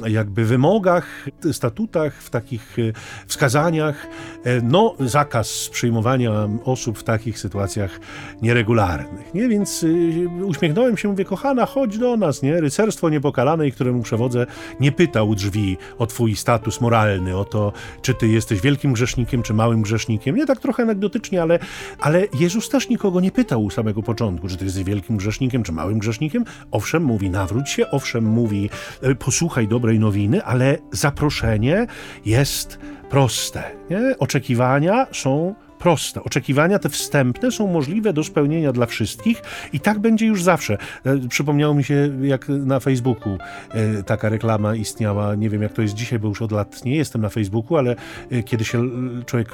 jakby 0.07 0.45
wymogach, 0.45 0.68
wymogach, 0.69 1.29
statutach, 1.53 2.15
w 2.15 2.31
takich 2.31 2.79
e, 2.79 2.83
wskazaniach, 3.27 4.07
e, 4.45 4.61
no, 4.61 4.95
zakaz 5.01 5.69
przyjmowania 5.73 6.49
osób 6.65 6.99
w 6.99 7.05
takich 7.05 7.39
sytuacjach 7.39 8.01
nieregularnych. 8.43 9.35
Nie? 9.35 9.49
Więc 9.49 9.85
e, 9.85 10.45
uśmiechnąłem 10.45 10.97
się, 10.97 11.09
mówię, 11.09 11.25
kochana, 11.25 11.67
chodź 11.67 11.99
do 11.99 12.17
nas, 12.17 12.43
nie? 12.43 12.61
Rycerstwo 12.61 13.09
niepokalanej, 13.09 13.73
któremu 13.73 14.03
przewodzę, 14.03 14.47
nie 14.81 14.93
pytał 14.93 15.35
drzwi 15.35 15.77
o 15.99 16.07
twój 16.07 16.37
status 16.37 16.81
moralny, 16.81 17.37
o 17.37 17.45
to, 17.45 17.73
czy 18.03 18.15
ty 18.15 18.29
jesteś 18.29 18.61
wielkim 18.61 18.93
grzesznikiem, 18.93 19.43
czy 19.43 19.55
małym 19.55 19.83
grzesznikiem. 19.83 20.37
Nie 20.37 20.47
tak 20.47 20.61
trochę 20.61 20.83
anegdotycznie, 20.83 21.43
ale, 21.43 21.59
ale 22.01 22.25
Jezus 22.41 22.69
też 22.69 22.89
nikogo 22.89 23.21
nie 23.21 23.31
pytał 23.31 23.65
u 23.65 23.71
samego 23.71 24.03
początku, 24.03 24.49
czy 24.49 24.57
ty 24.57 24.65
jesteś 24.65 24.85
wielkim 24.85 25.17
grzesznikiem, 25.17 25.63
czy 25.63 25.73
małym 25.73 25.99
grzesznikiem. 25.99 26.45
Owszem, 26.71 27.05
mówi, 27.05 27.31
nawróć 27.31 27.71
się, 27.71 27.91
owszem, 27.91 28.25
mówi, 28.25 28.71
posłuchaj 29.19 29.69
dobrej 29.69 29.99
nowiny, 29.99 30.45
ale 30.45 30.58
ale 30.59 30.79
zaproszenie 30.93 31.87
jest 32.25 32.79
proste. 33.11 33.63
Nie? 33.91 34.19
Oczekiwania 34.19 35.07
są 35.13 35.55
proste. 35.79 36.25
Oczekiwania 36.25 36.79
te 36.79 36.89
wstępne 36.89 37.53
są 37.53 37.67
możliwe 37.67 38.13
do 38.13 38.25
spełnienia 38.25 38.73
dla 38.73 38.87
wszystkich 38.87 39.43
i 39.73 39.81
tak 39.81 39.99
będzie 39.99 40.27
już 40.27 40.43
zawsze. 40.43 40.79
E, 41.05 41.29
przypomniało 41.29 41.75
mi 41.75 41.85
się, 41.85 42.11
jak 42.23 42.49
na 42.49 42.81
Facebooku 42.81 43.39
e, 43.71 44.03
taka 44.03 44.29
reklama 44.29 44.75
istniała. 44.75 45.35
Nie 45.35 45.51
wiem, 45.51 45.63
jak 45.63 45.73
to 45.73 45.83
jest 45.83 45.95
dzisiaj, 45.95 46.19
bo 46.19 46.29
już 46.29 46.43
od 46.43 46.53
lat 46.53 46.85
nie 46.85 46.97
jestem 46.97 47.23
na 47.23 47.29
Facebooku, 47.29 47.77
ale 47.77 47.97
e, 48.31 48.43
kiedy 48.43 48.65
się 48.65 48.83
człowiek 49.27 49.49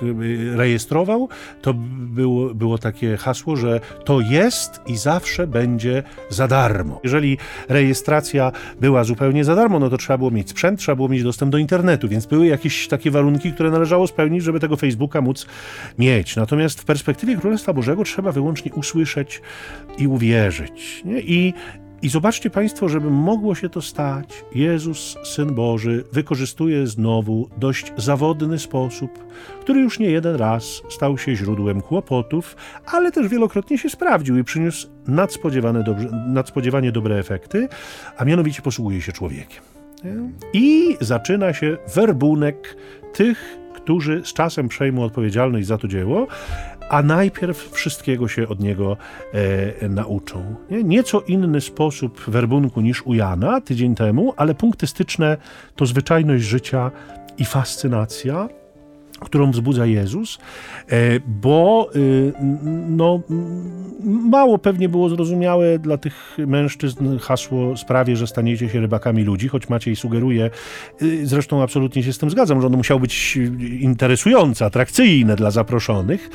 rejestrował, 0.55 1.29
to 1.63 1.75
było, 1.99 2.55
było 2.55 2.79
takie 2.79 3.17
hasło, 3.17 3.57
że 3.57 3.81
to 4.05 4.21
jest 4.21 4.81
i 4.87 4.97
zawsze 4.97 5.47
będzie 5.47 6.03
za 6.29 6.49
darmo. 6.49 7.01
Jeżeli 7.05 7.39
rejestracja 7.69 8.53
była 8.81 9.05
zupełnie 9.05 9.45
za 9.45 9.55
darmo, 9.55 9.79
no 9.79 9.91
to 9.91 9.97
trzeba 9.97 10.19
było 10.19 10.31
mieć 10.31 10.51
sprzęt, 10.51 10.81
trzeba 10.81 10.97
było 10.97 11.09
mieć 11.09 11.23
dostęp 11.23 11.53
do 11.53 11.59
internetu, 11.59 12.09
więc 12.09 12.27
były 12.27 12.47
jakieś 12.47 12.89
takie 12.89 13.11
warunki, 13.11 13.53
które 13.53 13.71
należało 13.71 14.07
spełnić, 14.07 14.45
żeby 14.45 14.61
tego 14.61 14.77
Facebooka 14.77 15.21
móc 15.21 15.47
mieć 15.99 16.14
mieć. 16.15 16.37
Natomiast 16.37 16.81
w 16.81 16.85
perspektywie 16.85 17.37
Królestwa 17.37 17.73
Bożego 17.73 18.05
trzeba 18.05 18.33
wyłącznie 18.33 18.73
usłyszeć 18.73 19.43
i 19.99 20.07
uwierzyć. 20.07 21.03
Nie? 21.05 21.21
I, 21.21 21.55
I 22.03 22.09
zobaczcie 22.09 22.51
Państwo, 22.51 22.89
żeby 22.89 23.11
mogło 23.11 23.55
się 23.55 23.69
to 23.69 23.83
stać, 23.83 24.45
Jezus, 24.55 25.17
Syn 25.25 25.55
Boży, 25.55 26.05
wykorzystuje 26.13 26.87
znowu 26.87 27.49
dość 27.57 27.93
zawodny 27.97 28.59
sposób, 28.59 29.11
który 29.61 29.81
już 29.81 29.99
nie 29.99 30.11
jeden 30.11 30.37
raz 30.37 30.83
stał 30.91 31.19
się 31.19 31.37
źródłem 31.37 31.81
kłopotów, 31.81 32.57
ale 32.87 33.13
też 33.13 33.29
wielokrotnie 33.29 33.79
się 33.79 33.91
sprawdził 33.91 34.39
i 34.39 34.45
przyniósł 34.45 34.89
nadspodziewane, 35.07 35.83
dobrze, 35.83 36.09
nadspodziewanie 36.27 36.93
dobre 36.93 37.19
efekty, 37.19 37.69
a 38.17 38.25
mianowicie 38.25 38.63
posługuje 38.63 39.01
się 39.01 39.13
człowiekiem. 39.13 39.63
I 40.53 40.97
zaczyna 41.01 41.53
się 41.53 41.77
werbunek 41.95 42.77
tych, 43.13 43.64
którzy 43.85 44.23
z 44.25 44.33
czasem 44.33 44.69
przejmą 44.69 45.05
odpowiedzialność 45.05 45.67
za 45.67 45.79
to 45.79 45.89
dzieło, 45.89 46.27
a 46.89 47.03
najpierw 47.03 47.71
wszystkiego 47.71 48.29
się 48.29 48.49
od 48.49 48.61
niego 48.61 48.97
e, 49.83 49.89
nauczą. 49.89 50.55
Nie? 50.71 50.85
Nieco 50.85 51.21
inny 51.21 51.61
sposób 51.61 52.21
werbunku 52.29 52.81
niż 52.81 53.03
u 53.03 53.15
Jana 53.15 53.61
tydzień 53.61 53.95
temu, 53.95 54.35
ale 54.37 54.55
punkty 54.55 54.87
styczne 54.87 55.37
to 55.77 55.87
zwyczajność 55.87 56.45
życia 56.45 56.91
i 57.39 57.45
fascynacja 57.45 58.49
którą 59.25 59.51
wzbudza 59.51 59.87
Jezus, 59.87 60.39
e, 60.89 61.21
bo 61.27 61.91
y, 61.97 62.33
no, 62.89 63.21
mało 64.05 64.59
pewnie 64.59 64.89
było 64.89 65.09
zrozumiałe 65.09 65.79
dla 65.79 65.99
tych 65.99 66.39
mężczyzn 66.47 67.19
hasło 67.19 67.77
sprawie, 67.77 68.17
że 68.17 68.27
staniecie 68.27 68.69
się 68.69 68.81
rybakami 68.81 69.23
ludzi, 69.23 69.49
choć 69.49 69.69
Maciej 69.69 69.97
sugeruje, 69.97 70.51
y, 71.03 71.27
zresztą 71.27 71.63
absolutnie 71.63 72.03
się 72.03 72.13
z 72.13 72.19
tym 72.19 72.31
zgadzam, 72.31 72.61
że 72.61 72.67
ono 72.67 72.77
musiało 72.77 73.01
być 73.01 73.39
interesujące, 73.81 74.65
atrakcyjne 74.65 75.37
dla 75.37 75.51
zaproszonych, 75.51 76.31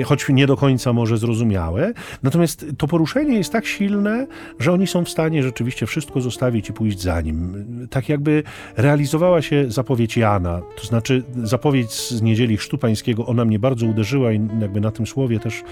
y, 0.00 0.02
choć 0.04 0.26
nie 0.28 0.46
do 0.46 0.56
końca 0.56 0.92
może 0.92 1.18
zrozumiałe. 1.18 1.92
Natomiast 2.22 2.66
to 2.78 2.86
poruszenie 2.86 3.36
jest 3.36 3.52
tak 3.52 3.66
silne, 3.66 4.26
że 4.58 4.72
oni 4.72 4.86
są 4.86 5.04
w 5.04 5.08
stanie 5.08 5.42
rzeczywiście 5.42 5.86
wszystko 5.86 6.20
zostawić 6.20 6.70
i 6.70 6.72
pójść 6.72 7.00
za 7.00 7.20
nim. 7.20 7.66
Tak 7.90 8.08
jakby 8.08 8.42
realizowała 8.76 9.42
się 9.42 9.64
zapowiedź 9.68 10.16
Jana, 10.16 10.62
to 10.80 10.86
znaczy 10.86 11.22
zapowiedź 11.42 11.85
z 11.92 12.22
niedzieli 12.22 12.56
Chrztu 12.56 12.78
Pańskiego, 12.78 13.26
ona 13.26 13.44
mnie 13.44 13.58
bardzo 13.58 13.86
uderzyła 13.86 14.32
i 14.32 14.40
jakby 14.60 14.80
na 14.80 14.90
tym 14.90 15.06
słowie 15.06 15.40
też 15.40 15.62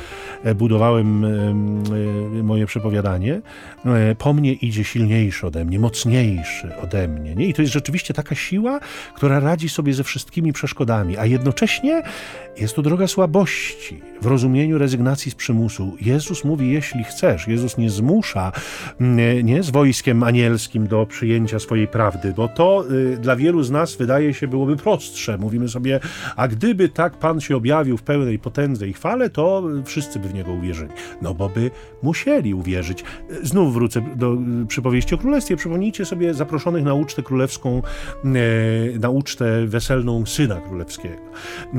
e, 0.44 0.54
budowałem 0.54 1.24
e, 1.24 1.54
moje 2.42 2.66
przepowiadanie. 2.66 3.40
E, 3.86 4.14
po 4.14 4.32
mnie 4.32 4.52
idzie 4.52 4.84
silniejszy 4.84 5.46
ode 5.46 5.64
mnie, 5.64 5.78
mocniejszy 5.78 6.76
ode 6.82 7.08
mnie. 7.08 7.34
Nie? 7.34 7.46
I 7.46 7.54
to 7.54 7.62
jest 7.62 7.74
rzeczywiście 7.74 8.14
taka 8.14 8.34
siła, 8.34 8.80
która 9.16 9.40
radzi 9.40 9.68
sobie 9.68 9.94
ze 9.94 10.04
wszystkimi 10.04 10.52
przeszkodami, 10.52 11.16
a 11.16 11.26
jednocześnie 11.26 12.02
jest 12.60 12.76
to 12.76 12.82
droga 12.82 13.06
słabości 13.06 14.00
w 14.22 14.26
rozumieniu 14.26 14.78
rezygnacji 14.78 15.30
z 15.30 15.34
przymusu. 15.34 15.96
Jezus 16.00 16.44
mówi, 16.44 16.70
jeśli 16.70 17.04
chcesz. 17.04 17.48
Jezus 17.48 17.78
nie 17.78 17.90
zmusza 17.90 18.52
nie 19.44 19.62
z 19.62 19.70
wojskiem 19.70 20.22
anielskim 20.22 20.86
do 20.86 21.06
przyjęcia 21.06 21.58
swojej 21.58 21.88
prawdy, 21.88 22.32
bo 22.36 22.48
to 22.48 22.84
y, 22.90 23.16
dla 23.16 23.36
wielu 23.36 23.62
z 23.62 23.70
nas 23.70 23.96
wydaje 23.96 24.34
się 24.34 24.48
byłoby 24.48 24.76
prostsze. 24.76 25.38
Mówimy 25.38 25.68
sobie, 25.68 25.93
a 26.36 26.48
gdyby 26.48 26.88
tak 26.88 27.18
Pan 27.18 27.40
się 27.40 27.56
objawił 27.56 27.96
w 27.96 28.02
pełnej 28.02 28.38
potędze 28.38 28.88
i 28.88 28.92
chwale, 28.92 29.30
to 29.30 29.62
wszyscy 29.84 30.18
by 30.18 30.28
w 30.28 30.34
Niego 30.34 30.52
uwierzyli. 30.52 30.90
No 31.22 31.34
bo 31.34 31.48
by 31.48 31.70
musieli 32.02 32.54
uwierzyć. 32.54 33.04
Znów 33.42 33.74
wrócę 33.74 34.02
do 34.16 34.36
przypowieści 34.68 35.14
o 35.14 35.18
królestwie. 35.18 35.56
Przypomnijcie 35.56 36.04
sobie 36.04 36.34
zaproszonych 36.34 36.84
na 36.84 36.94
ucztę 36.94 37.22
królewską, 37.22 37.82
e, 38.24 38.98
na 38.98 39.10
ucztę 39.10 39.66
weselną 39.66 40.26
syna 40.26 40.60
królewskiego. 40.60 41.14
E, 41.14 41.78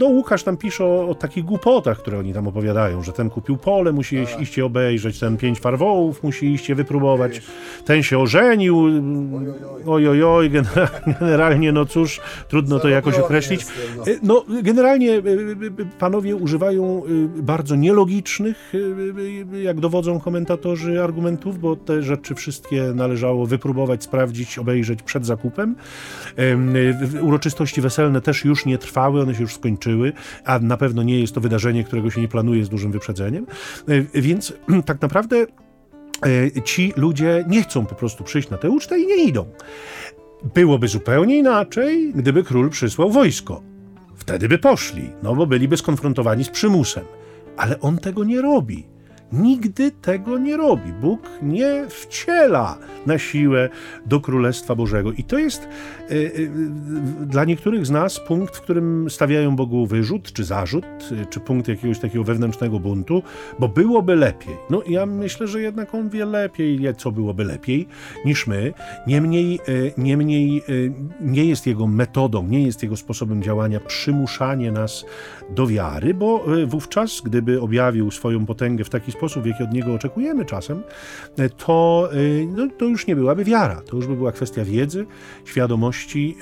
no 0.00 0.06
Łukasz 0.06 0.42
tam 0.42 0.56
pisze 0.56 0.84
o, 0.84 1.08
o 1.08 1.14
takich 1.14 1.44
głupotach, 1.44 1.98
które 1.98 2.18
oni 2.18 2.34
tam 2.34 2.48
opowiadają, 2.48 3.02
że 3.02 3.12
ten 3.12 3.30
kupił 3.30 3.56
pole, 3.56 3.92
musi 3.92 4.26
tak. 4.26 4.40
iść 4.40 4.58
je 4.58 4.64
obejrzeć, 4.64 5.18
ten 5.18 5.36
pięć 5.36 5.60
farwołów 5.60 6.22
musi 6.22 6.52
iść 6.52 6.68
je 6.68 6.74
wypróbować, 6.74 7.42
ten 7.84 8.02
się 8.02 8.18
ożenił, 8.18 8.84
oj, 9.86 10.22
oj, 10.24 10.50
generalnie, 11.20 11.72
no 11.72 11.86
cóż, 11.86 12.20
trudno 12.48 12.78
to 12.80 12.87
jakoś 12.90 13.18
określić. 13.18 13.66
No. 13.96 14.02
E, 14.06 14.16
no, 14.22 14.44
generalnie 14.62 15.12
e, 15.12 15.16
e, 15.16 15.20
panowie 15.98 16.36
używają 16.36 17.02
bardzo 17.36 17.76
nielogicznych, 17.76 18.72
jak 19.62 19.80
dowodzą 19.80 20.20
komentatorzy, 20.20 21.02
argumentów, 21.02 21.58
bo 21.60 21.76
te 21.76 22.02
rzeczy 22.02 22.34
wszystkie 22.34 22.82
należało 22.94 23.46
wypróbować, 23.46 24.02
sprawdzić, 24.02 24.58
obejrzeć 24.58 25.02
przed 25.02 25.26
zakupem. 25.26 25.76
Uroczystości 27.22 27.80
weselne 27.80 28.20
też 28.20 28.44
już 28.44 28.66
nie 28.66 28.78
trwały, 28.78 29.22
one 29.22 29.34
się 29.34 29.42
już 29.42 29.54
skończyły, 29.54 30.12
a 30.44 30.58
na 30.58 30.76
pewno 30.76 31.02
nie 31.02 31.20
jest 31.20 31.34
to 31.34 31.40
wydarzenie, 31.40 31.84
którego 31.84 32.10
się 32.10 32.20
nie 32.20 32.28
planuje 32.28 32.64
z 32.64 32.68
dużym 32.68 32.92
wyprzedzeniem. 32.92 33.46
Więc 34.14 34.52
tak 34.86 35.02
naprawdę 35.02 35.46
ci 36.64 36.92
ludzie 36.96 37.44
nie 37.48 37.62
chcą 37.62 37.86
po 37.86 37.94
prostu 37.94 38.24
przyjść 38.24 38.50
na 38.50 38.58
tę 38.58 38.70
ucztę 38.70 39.00
i 39.00 39.06
nie 39.06 39.24
idą. 39.24 39.46
Byłoby 40.42 40.88
zupełnie 40.88 41.38
inaczej, 41.38 42.12
gdyby 42.14 42.44
król 42.44 42.70
przysłał 42.70 43.10
wojsko. 43.10 43.62
Wtedy 44.16 44.48
by 44.48 44.58
poszli, 44.58 45.10
no 45.22 45.34
bo 45.34 45.46
byliby 45.46 45.76
skonfrontowani 45.76 46.44
z 46.44 46.48
przymusem. 46.48 47.04
Ale 47.56 47.80
on 47.80 47.98
tego 47.98 48.24
nie 48.24 48.42
robi. 48.42 48.86
Nigdy 49.32 49.90
tego 49.90 50.38
nie 50.38 50.56
robi. 50.56 50.92
Bóg 50.92 51.20
nie 51.42 51.86
wciela 51.88 52.78
na 53.06 53.18
siłę 53.18 53.68
do 54.06 54.20
Królestwa 54.20 54.74
Bożego. 54.74 55.12
I 55.12 55.24
to 55.24 55.38
jest 55.38 55.68
y, 56.10 56.14
y, 56.14 56.50
dla 57.26 57.44
niektórych 57.44 57.86
z 57.86 57.90
nas 57.90 58.20
punkt, 58.20 58.56
w 58.56 58.60
którym 58.60 59.10
stawiają 59.10 59.56
Bogu 59.56 59.86
wyrzut 59.86 60.32
czy 60.32 60.44
zarzut, 60.44 60.84
y, 61.12 61.26
czy 61.26 61.40
punkt 61.40 61.68
jakiegoś 61.68 61.98
takiego 61.98 62.24
wewnętrznego 62.24 62.80
buntu, 62.80 63.22
bo 63.58 63.68
byłoby 63.68 64.16
lepiej. 64.16 64.56
No 64.70 64.82
ja 64.88 65.06
myślę, 65.06 65.46
że 65.46 65.60
jednak 65.60 65.94
on 65.94 66.08
wie 66.08 66.24
lepiej, 66.26 66.80
co 66.96 67.12
byłoby 67.12 67.44
lepiej 67.44 67.88
niż 68.24 68.46
my. 68.46 68.72
Niemniej, 69.06 69.58
niemniej 69.98 70.62
nie 71.20 71.44
jest 71.44 71.66
jego 71.66 71.86
metodą, 71.86 72.46
nie 72.46 72.62
jest 72.62 72.82
jego 72.82 72.96
sposobem 72.96 73.42
działania 73.42 73.80
przymuszanie 73.80 74.72
nas 74.72 75.04
do 75.50 75.66
wiary, 75.66 76.14
bo 76.14 76.44
wówczas, 76.66 77.20
gdyby 77.24 77.60
objawił 77.60 78.10
swoją 78.10 78.46
potęgę 78.46 78.84
w 78.84 78.90
taki 78.90 79.12
sposób, 79.12 79.17
w 79.42 79.46
jaki 79.46 79.62
od 79.62 79.72
niego 79.72 79.94
oczekujemy 79.94 80.44
czasem, 80.44 80.82
to, 81.56 82.08
no, 82.56 82.68
to 82.78 82.84
już 82.84 83.06
nie 83.06 83.16
byłaby 83.16 83.44
wiara. 83.44 83.82
To 83.82 83.96
już 83.96 84.06
by 84.06 84.16
była 84.16 84.32
kwestia 84.32 84.64
wiedzy, 84.64 85.06
świadomości 85.44 86.36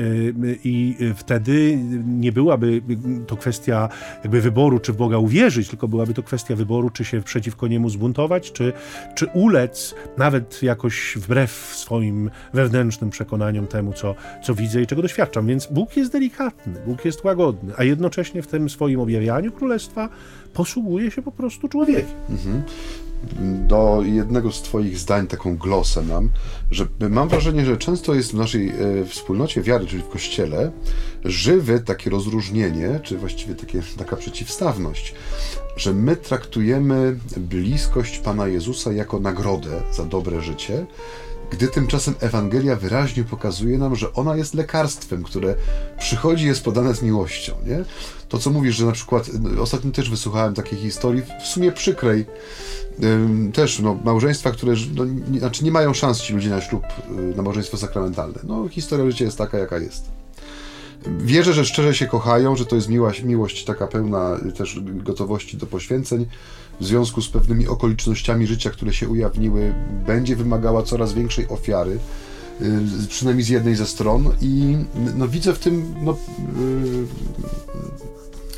i 0.64 0.96
wtedy 1.16 1.78
nie 2.06 2.32
byłaby 2.32 2.82
to 3.26 3.36
kwestia 3.36 3.88
jakby 4.22 4.40
wyboru, 4.40 4.78
czy 4.78 4.92
w 4.92 4.96
Boga 4.96 5.18
uwierzyć, 5.18 5.68
tylko 5.68 5.88
byłaby 5.88 6.14
to 6.14 6.22
kwestia 6.22 6.56
wyboru, 6.56 6.90
czy 6.90 7.04
się 7.04 7.22
przeciwko 7.22 7.66
niemu 7.66 7.90
zbuntować, 7.90 8.52
czy, 8.52 8.72
czy 9.14 9.26
ulec, 9.26 9.94
nawet 10.18 10.62
jakoś 10.62 11.14
wbrew 11.16 11.50
swoim 11.50 12.30
wewnętrznym 12.54 13.10
przekonaniom 13.10 13.66
temu, 13.66 13.92
co, 13.92 14.14
co 14.42 14.54
widzę 14.54 14.82
i 14.82 14.86
czego 14.86 15.02
doświadczam. 15.02 15.46
Więc 15.46 15.66
Bóg 15.66 15.96
jest 15.96 16.12
delikatny, 16.12 16.80
Bóg 16.86 17.04
jest 17.04 17.24
łagodny, 17.24 17.72
a 17.76 17.84
jednocześnie 17.84 18.42
w 18.42 18.46
tym 18.46 18.68
swoim 18.68 19.00
objawianiu 19.00 19.52
królestwa 19.52 20.08
posługuje 20.56 21.10
się 21.10 21.22
po 21.22 21.32
prostu 21.32 21.68
człowiekiem. 21.68 22.16
Mhm 22.30 22.62
do 23.68 24.02
jednego 24.04 24.52
z 24.52 24.62
Twoich 24.62 24.98
zdań 24.98 25.26
taką 25.26 25.56
glosę 25.56 26.02
mam, 26.02 26.30
że 26.70 26.86
mam 27.10 27.28
wrażenie, 27.28 27.64
że 27.64 27.76
często 27.76 28.14
jest 28.14 28.30
w 28.30 28.34
naszej 28.34 28.68
e, 28.68 28.74
wspólnocie 29.04 29.62
wiary, 29.62 29.86
czyli 29.86 30.02
w 30.02 30.08
Kościele, 30.08 30.72
żywe 31.24 31.80
takie 31.80 32.10
rozróżnienie, 32.10 33.00
czy 33.02 33.18
właściwie 33.18 33.54
takie, 33.54 33.82
taka 33.98 34.16
przeciwstawność, 34.16 35.14
że 35.76 35.92
my 35.92 36.16
traktujemy 36.16 37.16
bliskość 37.36 38.18
Pana 38.18 38.46
Jezusa 38.46 38.92
jako 38.92 39.20
nagrodę 39.20 39.82
za 39.92 40.04
dobre 40.04 40.42
życie, 40.42 40.86
gdy 41.50 41.68
tymczasem 41.68 42.14
Ewangelia 42.20 42.76
wyraźnie 42.76 43.24
pokazuje 43.24 43.78
nam, 43.78 43.96
że 43.96 44.12
ona 44.12 44.36
jest 44.36 44.54
lekarstwem, 44.54 45.22
które 45.22 45.54
przychodzi, 45.98 46.46
jest 46.46 46.64
podane 46.64 46.94
z 46.94 47.02
miłością. 47.02 47.52
Nie? 47.66 47.84
To, 48.28 48.38
co 48.38 48.50
mówisz, 48.50 48.76
że 48.76 48.86
na 48.86 48.92
przykład, 48.92 49.30
ostatnio 49.60 49.90
też 49.90 50.10
wysłuchałem 50.10 50.54
takiej 50.54 50.78
historii, 50.78 51.22
w 51.42 51.46
sumie 51.46 51.72
przykrej, 51.72 52.26
też 53.52 53.80
no, 53.80 53.98
małżeństwa, 54.04 54.50
które 54.50 54.74
no, 54.94 55.04
nie, 55.04 55.38
znaczy 55.38 55.64
nie 55.64 55.70
mają 55.70 55.94
szans 55.94 56.20
ci 56.20 56.32
ludzie 56.32 56.50
na 56.50 56.60
ślub, 56.60 56.82
y, 57.32 57.36
na 57.36 57.42
małżeństwo 57.42 57.76
sakramentalne. 57.76 58.40
No, 58.44 58.68
historia 58.68 59.06
życia 59.06 59.24
jest 59.24 59.38
taka, 59.38 59.58
jaka 59.58 59.78
jest. 59.78 60.04
Wierzę, 61.18 61.52
że 61.52 61.64
szczerze 61.64 61.94
się 61.94 62.06
kochają, 62.06 62.56
że 62.56 62.66
to 62.66 62.76
jest 62.76 62.88
miłość, 62.88 63.22
miłość 63.22 63.64
taka 63.64 63.86
pełna 63.86 64.38
też 64.56 64.80
gotowości 64.80 65.56
do 65.56 65.66
poświęceń. 65.66 66.26
W 66.80 66.86
związku 66.86 67.22
z 67.22 67.28
pewnymi 67.28 67.68
okolicznościami 67.68 68.46
życia, 68.46 68.70
które 68.70 68.92
się 68.92 69.08
ujawniły, 69.08 69.74
będzie 70.06 70.36
wymagała 70.36 70.82
coraz 70.82 71.12
większej 71.12 71.48
ofiary, 71.48 71.98
y, 72.62 73.08
przynajmniej 73.08 73.44
z 73.44 73.48
jednej 73.48 73.74
ze 73.74 73.86
stron. 73.86 74.32
I 74.40 74.76
no, 75.16 75.28
widzę 75.28 75.54
w 75.54 75.58
tym, 75.58 75.94
no, 76.02 76.12
y, 76.12 76.16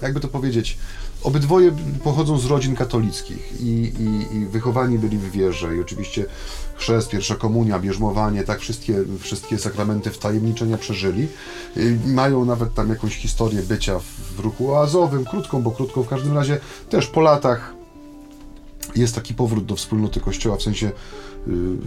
jakby 0.02 0.20
to 0.20 0.28
powiedzieć, 0.28 0.78
Obydwoje 1.22 1.76
pochodzą 2.04 2.38
z 2.38 2.46
rodzin 2.46 2.76
katolickich 2.76 3.60
i, 3.60 3.92
i, 3.98 4.36
i, 4.36 4.46
wychowani 4.46 4.98
byli 4.98 5.18
w 5.18 5.30
wierze 5.30 5.76
i 5.76 5.80
oczywiście 5.80 6.26
chrzest, 6.76 7.08
pierwsza 7.08 7.34
komunia, 7.34 7.78
bierzmowanie, 7.78 8.44
tak 8.44 8.60
wszystkie, 8.60 8.94
wszystkie 9.20 9.58
sakramenty 9.58 10.10
wtajemniczenia 10.10 10.78
przeżyli. 10.78 11.28
Y, 11.76 11.98
mają 12.06 12.44
nawet 12.44 12.74
tam 12.74 12.88
jakąś 12.88 13.16
historię 13.16 13.62
bycia 13.62 14.00
w 14.36 14.40
ruchu 14.40 14.72
oazowym, 14.72 15.24
krótką, 15.24 15.62
bo 15.62 15.70
krótką 15.70 16.02
w 16.02 16.08
każdym 16.08 16.34
razie 16.34 16.60
też 16.90 17.06
po 17.06 17.20
latach 17.20 17.74
jest 18.96 19.14
taki 19.14 19.34
powrót 19.34 19.66
do 19.66 19.76
wspólnoty 19.76 20.20
Kościoła 20.20 20.56
w 20.56 20.62
sensie 20.62 20.90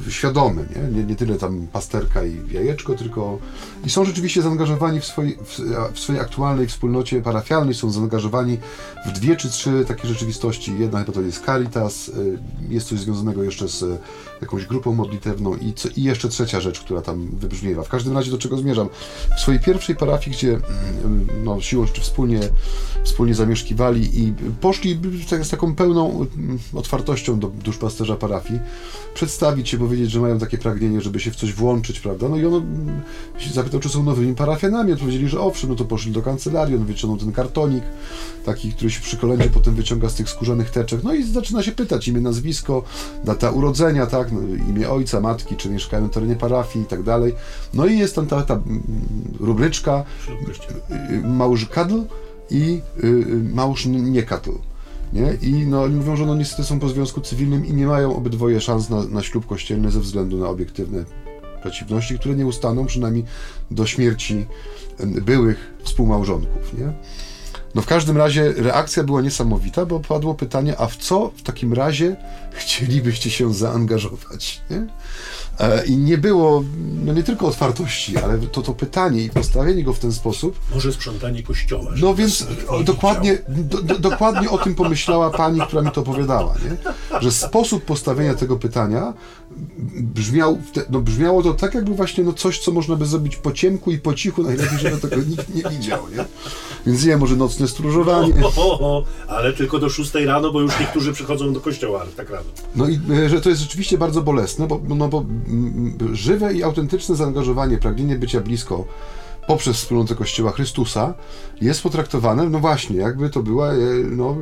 świadomy, 0.09 0.65
nie? 0.75 0.97
nie? 0.97 1.03
Nie, 1.03 1.15
tyle 1.15 1.37
tam 1.37 1.67
pasterka 1.67 2.25
i 2.25 2.37
jajeczko, 2.51 2.93
tylko 2.93 3.39
i 3.85 3.89
są 3.89 4.05
rzeczywiście 4.05 4.41
zaangażowani 4.41 5.01
w 5.01 5.05
w, 5.05 5.59
w 5.93 5.99
swojej 5.99 6.21
aktualnej 6.21 6.67
wspólnocie 6.67 7.21
parafialnej, 7.21 7.73
są 7.73 7.91
zaangażowani 7.91 8.57
w 9.05 9.11
dwie 9.11 9.35
czy 9.35 9.49
trzy 9.49 9.85
takie 9.87 10.07
rzeczywistości. 10.07 10.73
Jedna 10.79 10.99
chyba 10.99 11.11
to 11.11 11.21
jest 11.21 11.45
Caritas, 11.45 12.09
y, 12.09 12.39
jest 12.69 12.87
coś 12.87 12.99
związanego 12.99 13.43
jeszcze 13.43 13.67
z 13.67 14.01
jakąś 14.41 14.65
grupą 14.65 14.93
modlitewną 14.93 15.55
i, 15.55 15.73
co, 15.73 15.89
i 15.95 16.03
jeszcze 16.03 16.29
trzecia 16.29 16.61
rzecz, 16.61 16.79
która 16.79 17.01
tam 17.01 17.27
wybrzmiewa. 17.27 17.83
W 17.83 17.89
każdym 17.89 18.13
razie 18.13 18.31
do 18.31 18.37
czego 18.37 18.57
zmierzam? 18.57 18.89
W 19.37 19.39
swojej 19.39 19.61
pierwszej 19.61 19.95
parafii, 19.95 20.37
gdzie 20.37 20.49
mm, 20.53 21.27
no, 21.43 21.61
siłą 21.61 21.85
czy 21.93 22.01
wspólnie, 22.01 22.39
wspólnie 23.03 23.35
zamieszkiwali 23.35 24.19
i 24.23 24.33
poszli 24.61 24.99
z 25.43 25.49
taką 25.49 25.75
pełną 25.75 26.27
mm, 26.37 26.59
otwartością 26.73 27.39
do 27.39 27.47
duszpasterza 27.47 28.15
parafii, 28.15 28.59
przedstawić 29.51 29.69
się, 29.69 29.77
powiedzieć, 29.77 30.11
że 30.11 30.19
mają 30.19 30.39
takie 30.39 30.57
pragnienie, 30.57 31.01
żeby 31.01 31.19
się 31.19 31.31
w 31.31 31.35
coś 31.35 31.53
włączyć, 31.53 31.99
prawda? 31.99 32.29
No 32.29 32.37
i 32.37 32.45
on 32.45 32.53
mm, 32.53 33.01
się 33.37 33.53
zapytał, 33.53 33.79
czy 33.79 33.89
są 33.89 34.03
nowymi 34.03 34.35
parafianami, 34.35 34.93
odpowiedzieli, 34.93 35.29
że 35.29 35.39
owszem, 35.39 35.69
no 35.69 35.75
to 35.75 35.85
poszli 35.85 36.11
do 36.11 36.21
kancelarii, 36.21 36.75
on 36.75 36.85
wyciągnął 36.85 37.19
ten 37.19 37.31
kartonik, 37.31 37.83
taki, 38.45 38.71
który 38.73 38.91
się 38.91 39.01
przy 39.01 39.17
kolędzie 39.17 39.49
potem 39.49 39.75
wyciąga 39.75 40.09
z 40.09 40.15
tych 40.15 40.29
skórzanych 40.29 40.69
teczek, 40.69 41.03
no 41.03 41.13
i 41.13 41.23
zaczyna 41.23 41.63
się 41.63 41.71
pytać 41.71 42.07
imię, 42.07 42.21
nazwisko, 42.21 42.83
data 43.23 43.51
urodzenia, 43.51 44.05
tak, 44.05 44.31
no, 44.31 44.39
imię 44.69 44.89
ojca, 44.89 45.21
matki, 45.21 45.55
czy 45.55 45.69
mieszkają 45.69 46.03
na 46.03 46.09
terenie 46.09 46.35
parafii 46.35 46.85
i 46.85 46.87
tak 46.87 47.03
dalej. 47.03 47.35
No 47.73 47.85
i 47.85 47.99
jest 47.99 48.15
tam 48.15 48.27
ta, 48.27 48.41
ta 48.41 48.53
mm, 48.53 48.83
rubryczka 49.39 50.03
y, 50.89 51.15
y, 51.15 51.21
małż 51.27 51.65
kadl 51.65 52.01
i 52.49 52.81
y, 53.03 53.25
małż 53.53 53.85
nie 53.85 54.23
kadl. 54.23 54.51
Nie? 55.13 55.33
I 55.41 55.67
no, 55.67 55.83
oni 55.83 55.95
mówią, 55.95 56.15
że 56.15 56.25
no 56.25 56.35
niestety 56.35 56.63
są 56.63 56.79
po 56.79 56.89
związku 56.89 57.21
cywilnym 57.21 57.65
i 57.65 57.73
nie 57.73 57.85
mają 57.85 58.15
obydwoje 58.15 58.61
szans 58.61 58.89
na, 58.89 59.03
na 59.03 59.23
ślub 59.23 59.45
kościelny 59.45 59.91
ze 59.91 59.99
względu 59.99 60.37
na 60.37 60.47
obiektywne 60.47 61.05
przeciwności, 61.61 62.19
które 62.19 62.35
nie 62.35 62.45
ustaną 62.45 62.85
przynajmniej 62.85 63.25
do 63.71 63.85
śmierci 63.85 64.45
byłych 65.05 65.73
współmałżonków. 65.83 66.77
Nie? 66.77 66.93
No 67.75 67.81
w 67.81 67.85
każdym 67.85 68.17
razie 68.17 68.53
reakcja 68.53 69.03
była 69.03 69.21
niesamowita, 69.21 69.85
bo 69.85 69.99
padło 69.99 70.35
pytanie, 70.35 70.77
a 70.77 70.87
w 70.87 70.95
co 70.97 71.31
w 71.35 71.41
takim 71.41 71.73
razie 71.73 72.15
chcielibyście 72.51 73.29
się 73.29 73.53
zaangażować? 73.53 74.61
Nie? 74.69 74.87
E, 75.59 75.85
I 75.85 75.97
nie 75.97 76.17
było, 76.17 76.63
no 77.05 77.13
nie 77.13 77.23
tylko 77.23 77.47
otwartości, 77.47 78.17
ale 78.17 78.37
to, 78.37 78.61
to 78.61 78.73
pytanie 78.73 79.23
i 79.23 79.29
postawienie 79.29 79.83
go 79.83 79.93
w 79.93 79.99
ten 79.99 80.13
sposób. 80.13 80.59
Może 80.73 80.93
sprzątanie 80.93 81.43
kościoła. 81.43 81.91
No 82.01 82.15
więc 82.15 82.47
dokładnie, 82.85 83.37
do, 83.47 83.81
do, 83.81 83.99
dokładnie 83.99 84.49
o 84.49 84.57
tym 84.57 84.75
pomyślała 84.75 85.29
pani, 85.29 85.61
która 85.61 85.81
mi 85.81 85.91
to 85.91 86.01
opowiadała, 86.01 86.53
nie? 86.53 86.77
że 87.21 87.31
sposób 87.31 87.85
postawienia 87.85 88.33
tego 88.33 88.55
pytania 88.55 89.13
brzmiał, 89.91 90.61
no 90.89 91.01
brzmiało 91.01 91.43
to 91.43 91.53
tak, 91.53 91.73
jakby 91.73 91.95
właśnie 91.95 92.23
no 92.23 92.33
coś, 92.33 92.59
co 92.59 92.71
można 92.71 92.95
by 92.95 93.05
zrobić 93.05 93.35
po 93.35 93.51
ciemku 93.51 93.91
i 93.91 93.97
po 93.97 94.13
cichu, 94.13 94.43
najlepiej, 94.43 94.79
żeby 94.79 94.97
tego 94.97 95.15
nikt 95.15 95.55
nie 95.55 95.63
widział. 95.63 96.09
Nie? 96.09 96.25
Więc 96.85 97.05
nie, 97.05 97.17
może 97.17 97.35
nocne 97.35 97.67
stróżowanie. 97.67 98.33
O, 98.45 98.53
o, 98.55 98.79
o, 98.79 99.03
ale 99.27 99.53
tylko 99.53 99.79
do 99.79 99.89
6 99.89 100.13
rano, 100.13 100.51
bo 100.51 100.61
już 100.61 100.79
niektórzy 100.79 101.13
przychodzą 101.13 101.53
do 101.53 101.61
kościoła 101.61 102.05
tak 102.17 102.29
rano. 102.29 102.45
No 102.75 102.89
i 102.89 102.99
e, 103.25 103.29
że 103.29 103.41
to 103.41 103.49
jest 103.49 103.61
rzeczywiście 103.61 103.97
bardzo 103.97 104.21
bolesne, 104.21 104.67
bo, 104.67 104.81
no 104.87 105.07
bo 105.07 105.25
żywe 106.13 106.53
i 106.53 106.63
autentyczne 106.63 107.15
zaangażowanie, 107.15 107.77
pragnienie 107.77 108.15
bycia 108.15 108.41
blisko 108.41 108.85
poprzez 109.47 109.77
wspólnotę 109.77 110.15
Kościoła 110.15 110.51
Chrystusa 110.51 111.13
jest 111.61 111.83
potraktowane, 111.83 112.49
no 112.49 112.59
właśnie, 112.59 112.97
jakby 112.97 113.29
to 113.29 113.43
była 113.43 113.73
e, 113.73 113.77
no, 114.09 114.35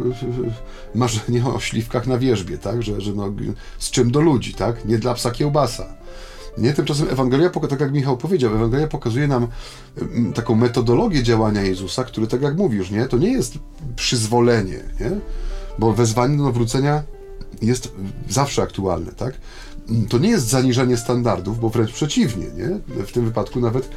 marzenie 0.96 1.46
o 1.46 1.60
śliwkach 1.60 2.08
na 2.08 2.18
wierzbie, 2.18 2.58
tak, 2.58 2.84
że, 2.84 3.02
że 3.02 3.14
no, 3.14 3.34
z 3.80 3.92
czym 3.92 4.12
do 4.12 4.22
ludzi, 4.22 4.54
tak, 4.54 4.86
nie 4.86 4.98
dla 4.98 5.14
psa 5.14 5.32
kiełbasa. 5.32 5.99
Nie, 6.60 6.74
tymczasem 6.74 7.10
Ewangelia, 7.10 7.50
tak 7.50 7.80
jak 7.80 7.92
Michał 7.92 8.18
powiedział, 8.18 8.56
Ewangelia 8.56 8.88
pokazuje 8.88 9.28
nam 9.28 9.48
taką 10.36 10.56
metodologię 10.56 11.24
działania 11.24 11.62
Jezusa, 11.62 12.04
który, 12.04 12.28
tak 12.28 12.42
jak 12.42 12.58
mówisz, 12.58 12.92
nie, 12.92 13.06
to 13.06 13.18
nie 13.18 13.32
jest 13.32 13.60
przyzwolenie, 13.96 14.80
nie, 15.00 15.12
bo 15.80 15.94
wezwanie 15.94 16.38
do 16.38 16.44
nawrócenia 16.44 17.04
jest 17.62 17.94
zawsze 18.30 18.62
aktualne, 18.62 19.12
tak? 19.12 19.34
To 20.10 20.18
nie 20.18 20.30
jest 20.30 20.48
zaniżanie 20.48 20.98
standardów, 20.98 21.60
bo 21.60 21.70
wręcz 21.70 21.92
przeciwnie, 21.92 22.46
nie? 22.46 22.80
W 23.06 23.12
tym 23.12 23.26
wypadku 23.26 23.60
nawet 23.60 23.90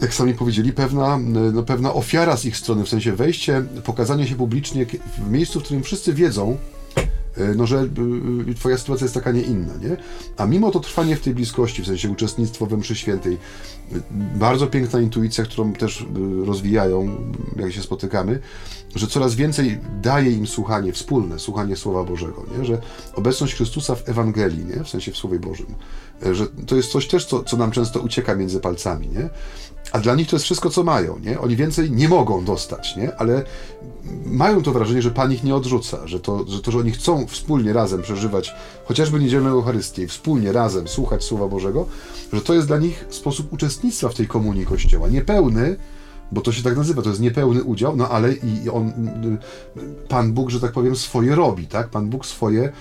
jak 0.00 0.14
sami 0.14 0.34
powiedzieli, 0.34 0.72
pewna, 0.72 1.18
no, 1.52 1.62
pewna 1.62 1.94
ofiara 1.94 2.36
z 2.36 2.44
ich 2.44 2.56
strony, 2.56 2.84
w 2.84 2.88
sensie 2.88 3.12
wejście, 3.12 3.64
pokazanie 3.84 4.26
się 4.26 4.34
publicznie 4.34 4.86
w 5.18 5.30
miejscu, 5.30 5.60
w 5.60 5.62
którym 5.62 5.82
wszyscy 5.82 6.14
wiedzą, 6.14 6.56
no, 7.56 7.66
że 7.66 7.88
y, 8.48 8.54
twoja 8.54 8.78
sytuacja 8.78 9.04
jest 9.04 9.14
taka, 9.14 9.32
nie 9.32 9.42
inna, 9.42 9.72
nie? 9.76 9.96
A 10.36 10.46
mimo 10.46 10.70
to 10.70 10.80
trwanie 10.80 11.16
w 11.16 11.20
tej 11.20 11.34
bliskości, 11.34 11.82
w 11.82 11.86
sensie 11.86 12.10
uczestnictwo 12.10 12.66
we 12.66 12.76
mszy 12.76 12.96
świętej, 12.96 13.32
y, 13.32 14.00
bardzo 14.34 14.66
piękna 14.66 15.00
intuicja, 15.00 15.44
którą 15.44 15.72
też 15.72 16.00
y, 16.00 16.06
rozwijają, 16.46 17.16
jak 17.56 17.72
się 17.72 17.82
spotykamy, 17.82 18.40
że 18.94 19.06
coraz 19.06 19.34
więcej 19.34 19.78
daje 20.02 20.30
im 20.30 20.46
słuchanie 20.46 20.92
wspólne, 20.92 21.38
słuchanie 21.38 21.76
Słowa 21.76 22.04
Bożego, 22.04 22.44
nie? 22.58 22.64
że 22.64 22.78
obecność 23.14 23.54
Chrystusa 23.54 23.94
w 23.94 24.08
Ewangelii, 24.08 24.64
nie? 24.64 24.84
w 24.84 24.88
sensie 24.88 25.12
w 25.12 25.16
Słowie 25.16 25.38
Bożym, 25.38 25.66
że 26.32 26.46
to 26.66 26.76
jest 26.76 26.92
coś 26.92 27.08
też, 27.08 27.26
co, 27.26 27.44
co 27.44 27.56
nam 27.56 27.70
często 27.70 28.00
ucieka 28.00 28.34
między 28.34 28.60
palcami, 28.60 29.08
nie? 29.08 29.28
A 29.92 29.98
dla 29.98 30.14
nich 30.14 30.28
to 30.28 30.36
jest 30.36 30.44
wszystko, 30.44 30.70
co 30.70 30.84
mają, 30.84 31.18
nie? 31.18 31.40
Oni 31.40 31.56
więcej 31.56 31.90
nie 31.90 32.08
mogą 32.08 32.44
dostać, 32.44 32.96
nie? 32.96 33.16
Ale 33.16 33.44
mają 34.26 34.62
to 34.62 34.72
wrażenie, 34.72 35.02
że 35.02 35.10
Pan 35.10 35.32
ich 35.32 35.44
nie 35.44 35.54
odrzuca, 35.54 36.06
że 36.06 36.20
to, 36.20 36.44
że 36.48 36.60
to, 36.60 36.70
że 36.70 36.78
oni 36.78 36.90
chcą 36.90 37.26
wspólnie 37.26 37.72
razem 37.72 38.02
przeżywać 38.02 38.54
chociażby 38.84 39.20
niedzielną 39.20 39.50
Eucharystię, 39.50 40.08
wspólnie 40.08 40.52
razem 40.52 40.88
słuchać 40.88 41.24
Słowa 41.24 41.48
Bożego, 41.48 41.86
że 42.32 42.40
to 42.40 42.54
jest 42.54 42.66
dla 42.66 42.78
nich 42.78 43.04
sposób 43.10 43.52
uczestnictwa 43.52 44.08
w 44.08 44.14
tej 44.14 44.26
komunii 44.26 44.66
Kościoła. 44.66 45.08
Niepełny, 45.08 45.76
bo 46.32 46.40
to 46.40 46.52
się 46.52 46.62
tak 46.62 46.76
nazywa, 46.76 47.02
to 47.02 47.08
jest 47.08 47.20
niepełny 47.20 47.62
udział, 47.62 47.96
no 47.96 48.08
ale 48.08 48.32
i 48.32 48.68
on, 48.68 48.92
Pan 50.08 50.32
Bóg, 50.32 50.50
że 50.50 50.60
tak 50.60 50.72
powiem, 50.72 50.96
swoje 50.96 51.34
robi, 51.34 51.66
tak? 51.66 51.88
Pan 51.88 52.08
Bóg 52.08 52.26
swoje 52.26 52.72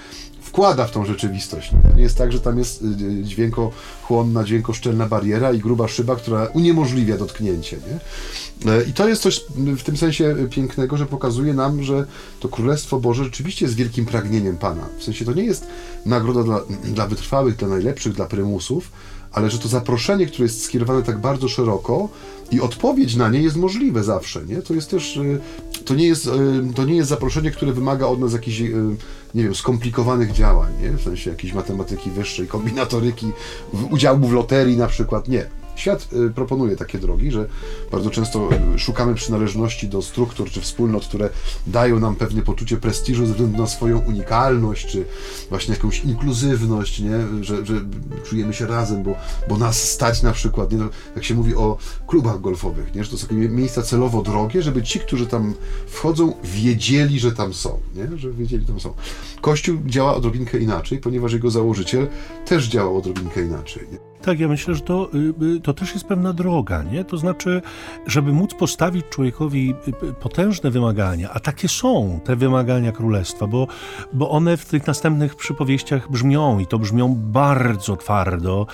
wkłada 0.52 0.88
w 0.88 0.92
tą 0.92 1.06
rzeczywistość. 1.06 1.72
Nie 1.96 2.04
jest 2.04 2.18
tak, 2.18 2.32
że 2.32 2.40
tam 2.40 2.58
jest 2.58 2.82
y, 2.82 3.24
dźwiękochłonna, 3.24 4.44
dźwiękoszczelna 4.44 5.08
bariera 5.08 5.52
i 5.52 5.60
gruba 5.60 5.88
szyba, 5.88 6.16
która 6.16 6.46
uniemożliwia 6.46 7.18
dotknięcie. 7.18 7.78
Nie? 7.88 8.72
E, 8.72 8.84
I 8.84 8.94
to 8.94 9.08
jest 9.08 9.22
coś 9.22 9.46
w 9.56 9.84
tym 9.84 9.98
sensie 9.98 10.36
pięknego, 10.50 10.98
że 10.98 11.06
pokazuje 11.06 11.54
nam, 11.54 11.84
że 11.84 12.06
to 12.40 12.50
Królestwo 12.50 13.00
Boże 13.00 13.24
rzeczywiście 13.24 13.66
jest 13.66 13.76
wielkim 13.76 14.06
pragnieniem 14.06 14.58
Pana. 14.58 14.88
W 15.00 15.04
sensie 15.04 15.26
to 15.26 15.34
nie 15.34 15.44
jest 15.44 15.68
nagroda 16.06 16.44
dla, 16.44 16.62
dla 16.84 17.08
wytrwałych, 17.08 17.56
dla 17.56 17.68
najlepszych, 17.68 18.14
dla 18.14 18.26
prymusów, 18.26 18.92
ale 19.32 19.50
że 19.50 19.60
to 19.60 19.68
zaproszenie, 19.68 20.26
które 20.26 20.44
jest 20.44 20.64
skierowane 20.64 21.04
tak 21.04 21.22
bardzo 21.22 21.48
szeroko 21.48 22.10
i 22.52 22.62
odpowiedź 22.62 23.16
na 23.16 23.30
nie 23.30 23.42
jest 23.42 23.56
możliwe 23.56 24.04
zawsze, 24.04 24.46
nie? 24.46 24.62
To 24.62 24.74
jest 24.74 24.90
też, 24.90 25.18
y, 25.18 25.40
to 25.86 25.96
nie 25.96 26.08
jest, 26.08 26.28
y, 26.28 26.30
to 26.76 26.86
nie 26.86 26.96
jest 26.96 27.10
zaproszenie, 27.10 27.52
które 27.52 27.74
wymaga 27.74 28.08
od 28.08 28.20
nas 28.20 28.34
jakichś, 28.34 28.62
y, 28.62 28.96
nie 29.36 29.44
wiem, 29.44 29.56
skomplikowanych 29.56 30.32
działań, 30.32 30.74
nie? 30.82 30.90
W 30.92 31.02
sensie 31.02 31.30
jakiejś 31.30 31.54
matematyki 31.54 32.12
wyższej, 32.12 32.48
kombinatoryki, 32.48 33.32
udziału 33.92 34.28
w 34.28 34.34
loterii 34.34 34.78
na 34.78 34.88
przykład, 34.88 35.28
nie 35.28 35.61
Świat 35.82 36.08
y, 36.14 36.30
proponuje 36.30 36.76
takie 36.76 37.00
drogi, 37.00 37.32
że 37.32 37.48
bardzo 37.92 38.10
często 38.10 38.50
y, 38.76 38.80
szukamy 38.80 39.16
przynależności 39.16 39.88
do 39.88 40.02
struktur 40.02 40.50
czy 40.50 40.62
wspólnot, 40.62 41.06
które 41.06 41.30
dają 41.68 42.00
nam 42.00 42.16
pewne 42.16 42.42
poczucie 42.42 42.78
prestiżu 42.78 43.26
ze 43.26 43.32
względu 43.34 43.58
na 43.58 43.68
swoją 43.68 44.00
unikalność, 44.00 44.88
czy 44.88 45.06
właśnie 45.50 45.74
jakąś 45.74 46.00
inkluzywność, 46.00 47.00
nie? 47.00 47.44
Że, 47.44 47.66
że 47.66 47.74
czujemy 48.24 48.54
się 48.54 48.68
razem, 48.68 49.04
bo, 49.04 49.16
bo 49.50 49.58
nas 49.58 49.92
stać 49.92 50.24
na 50.24 50.32
przykład, 50.32 50.72
nie? 50.72 50.80
jak 51.16 51.24
się 51.24 51.36
mówi 51.36 51.56
o 51.56 51.78
klubach 52.08 52.42
golfowych, 52.42 52.96
nie? 52.96 53.04
że 53.04 53.12
to 53.12 53.18
są 53.18 53.28
takie 53.28 53.50
miejsca 53.50 53.82
celowo 53.82 54.22
drogie, 54.22 54.62
żeby 54.62 54.84
ci, 54.84 55.00
którzy 55.00 55.28
tam 55.28 55.54
wchodzą, 55.88 56.34
wiedzieli, 56.44 57.20
że 57.20 57.32
tam 57.32 57.54
są, 57.54 57.80
nie? 57.96 58.18
że 58.18 58.32
wiedzieli, 58.32 58.66
tam 58.66 58.80
są. 58.80 58.94
Kościół 59.42 59.78
działa 59.86 60.16
odrobinkę 60.16 60.60
inaczej, 60.60 60.98
ponieważ 60.98 61.34
jego 61.34 61.52
założyciel 61.52 62.08
też 62.46 62.68
działał 62.68 62.98
odrobinkę 62.98 63.42
inaczej. 63.42 63.88
Nie? 63.92 64.11
Tak, 64.22 64.40
ja 64.40 64.48
myślę, 64.48 64.76
że 64.76 64.82
to, 64.82 65.10
y, 65.14 65.34
y, 65.56 65.62
to 65.62 65.74
też 65.74 65.94
jest 65.94 66.06
pewna 66.06 66.34
droga, 66.34 66.84
nie? 66.84 67.06
To 67.06 67.18
znaczy, 67.18 67.62
żeby 68.08 68.34
móc 68.34 68.54
postawić 68.54 69.06
człowiekowi 69.10 69.74
y, 70.04 70.14
potężne 70.14 70.72
wymagania, 70.72 71.30
a 71.34 71.40
takie 71.40 71.68
są 71.68 72.20
te 72.24 72.36
wymagania 72.36 72.92
królestwa, 72.92 73.48
bo, 73.48 73.68
bo 74.14 74.30
one 74.30 74.58
w 74.58 74.66
tych 74.66 74.88
następnych 74.88 75.36
przypowieściach 75.36 76.12
brzmią 76.12 76.60
i 76.60 76.68
to 76.68 76.80
brzmią 76.80 77.16
bardzo 77.16 77.98
twardo. 77.98 78.68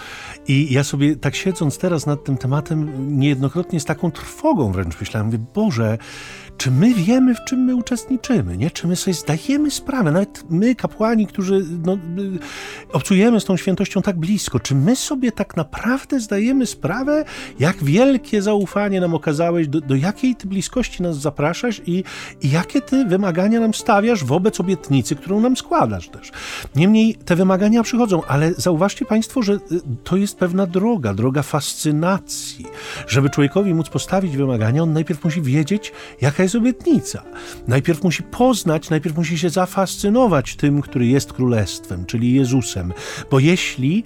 I 0.47 0.73
ja 0.73 0.83
sobie 0.83 1.15
tak 1.15 1.35
siedząc 1.35 1.77
teraz 1.77 2.05
nad 2.05 2.23
tym 2.23 2.37
tematem, 2.37 2.91
niejednokrotnie 3.19 3.79
z 3.79 3.85
taką 3.85 4.11
trwogą 4.11 4.71
wręcz 4.71 4.99
myślałem, 4.99 5.27
mówię, 5.27 5.39
Boże, 5.53 5.97
czy 6.57 6.71
my 6.71 6.93
wiemy, 6.93 7.35
w 7.35 7.43
czym 7.43 7.59
my 7.59 7.75
uczestniczymy, 7.75 8.57
nie? 8.57 8.71
Czy 8.71 8.87
my 8.87 8.95
sobie 8.95 9.13
zdajemy 9.13 9.71
sprawę, 9.71 10.11
nawet 10.11 10.43
my, 10.49 10.75
kapłani, 10.75 11.27
którzy 11.27 11.65
no, 11.85 11.97
obcujemy 12.93 13.39
z 13.39 13.45
tą 13.45 13.57
świętością 13.57 14.01
tak 14.01 14.19
blisko, 14.19 14.59
czy 14.59 14.75
my 14.75 14.95
sobie 14.95 15.31
tak 15.31 15.57
naprawdę 15.57 16.19
zdajemy 16.19 16.65
sprawę, 16.65 17.25
jak 17.59 17.83
wielkie 17.83 18.41
zaufanie 18.41 19.01
nam 19.01 19.13
okazałeś, 19.13 19.67
do, 19.67 19.81
do 19.81 19.95
jakiej 19.95 20.35
ty 20.35 20.47
bliskości 20.47 21.03
nas 21.03 21.17
zapraszasz 21.17 21.81
i, 21.85 22.03
i 22.41 22.51
jakie 22.51 22.81
ty 22.81 23.05
wymagania 23.05 23.59
nam 23.59 23.73
stawiasz 23.73 24.23
wobec 24.23 24.59
obietnicy, 24.59 25.15
którą 25.15 25.39
nam 25.39 25.57
składasz 25.57 26.09
też. 26.09 26.31
Niemniej 26.75 27.15
te 27.15 27.35
wymagania 27.35 27.83
przychodzą, 27.83 28.21
ale 28.27 28.53
zauważcie 28.53 29.05
Państwo, 29.05 29.41
że 29.41 29.53
y, 29.53 29.59
to 30.03 30.17
jest 30.17 30.37
pewna 30.37 30.65
droga, 30.65 31.13
droga 31.13 31.43
fascynacji. 31.43 32.65
Żeby 33.07 33.29
człowiekowi 33.29 33.73
móc 33.73 33.89
postawić 33.89 34.37
wymagania, 34.37 34.83
on 34.83 34.93
najpierw 34.93 35.23
musi 35.23 35.41
wiedzieć, 35.41 35.91
jaka 36.21 36.43
jest 36.43 36.46
obietnica. 36.55 37.23
Najpierw 37.67 38.03
musi 38.03 38.23
poznać, 38.23 38.89
najpierw 38.89 39.17
musi 39.17 39.37
się 39.37 39.49
zafascynować 39.49 40.55
tym, 40.55 40.81
który 40.81 41.07
jest 41.07 41.33
królestwem, 41.33 42.05
czyli 42.05 42.33
Jezusem. 42.33 42.93
Bo 43.31 43.39
jeśli 43.39 44.03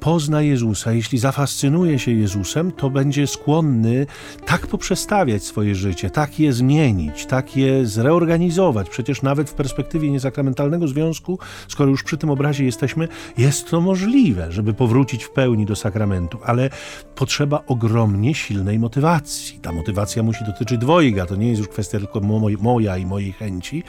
pozna 0.00 0.42
Jezusa, 0.42 0.92
jeśli 0.92 1.18
zafascynuje 1.18 1.98
się 1.98 2.12
Jezusem, 2.12 2.72
to 2.72 2.90
będzie 2.90 3.26
skłonny 3.26 4.06
tak 4.46 4.66
poprzestawiać 4.66 5.44
swoje 5.44 5.74
życie, 5.74 6.10
tak 6.10 6.40
je 6.40 6.52
zmienić, 6.52 7.26
tak 7.26 7.56
je 7.56 7.86
zreorganizować. 7.86 8.90
Przecież 8.90 9.22
nawet 9.22 9.50
w 9.50 9.54
perspektywie 9.54 10.10
niesakramentalnego 10.10 10.88
związku, 10.88 11.38
skoro 11.68 11.90
już 11.90 12.02
przy 12.02 12.16
tym 12.16 12.30
obrazie 12.30 12.64
jesteśmy, 12.64 13.08
jest 13.38 13.70
to 13.70 13.80
możliwe, 13.80 14.52
żeby 14.52 14.74
powrócić 14.74 15.24
w 15.24 15.30
pełni 15.30 15.66
do 15.66 15.76
sakramentów, 15.76 16.40
ale 16.44 16.70
potrzeba 17.14 17.62
ogromnie 17.66 18.34
silnej 18.34 18.78
motywacji. 18.78 19.58
Ta 19.58 19.72
motywacja 19.72 20.22
musi 20.22 20.44
dotyczyć 20.44 20.78
dwojga, 20.78 21.26
to 21.26 21.36
nie 21.36 21.48
jest 21.48 21.58
już 21.58 21.68
kwestia 21.68 21.83
kwestia 21.84 21.98
tylko 21.98 22.20
moja 22.60 22.96
i 22.96 23.06
mojej 23.06 23.32
chęci. 23.32 23.82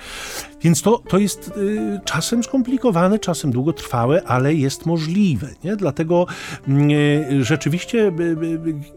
Więc 0.62 0.82
to, 0.82 0.98
to 0.98 1.18
jest 1.18 1.52
y, 1.58 2.00
czasem 2.06 2.44
skomplikowane, 2.44 3.20
czasem 3.20 3.52
długotrwałe, 3.52 4.24
ale 4.24 4.54
jest 4.54 4.86
możliwe. 4.86 5.48
Nie? 5.64 5.76
Dlatego 5.76 6.26
mm, 6.68 6.92
y, 6.92 7.44
rzeczywiście, 7.44 8.12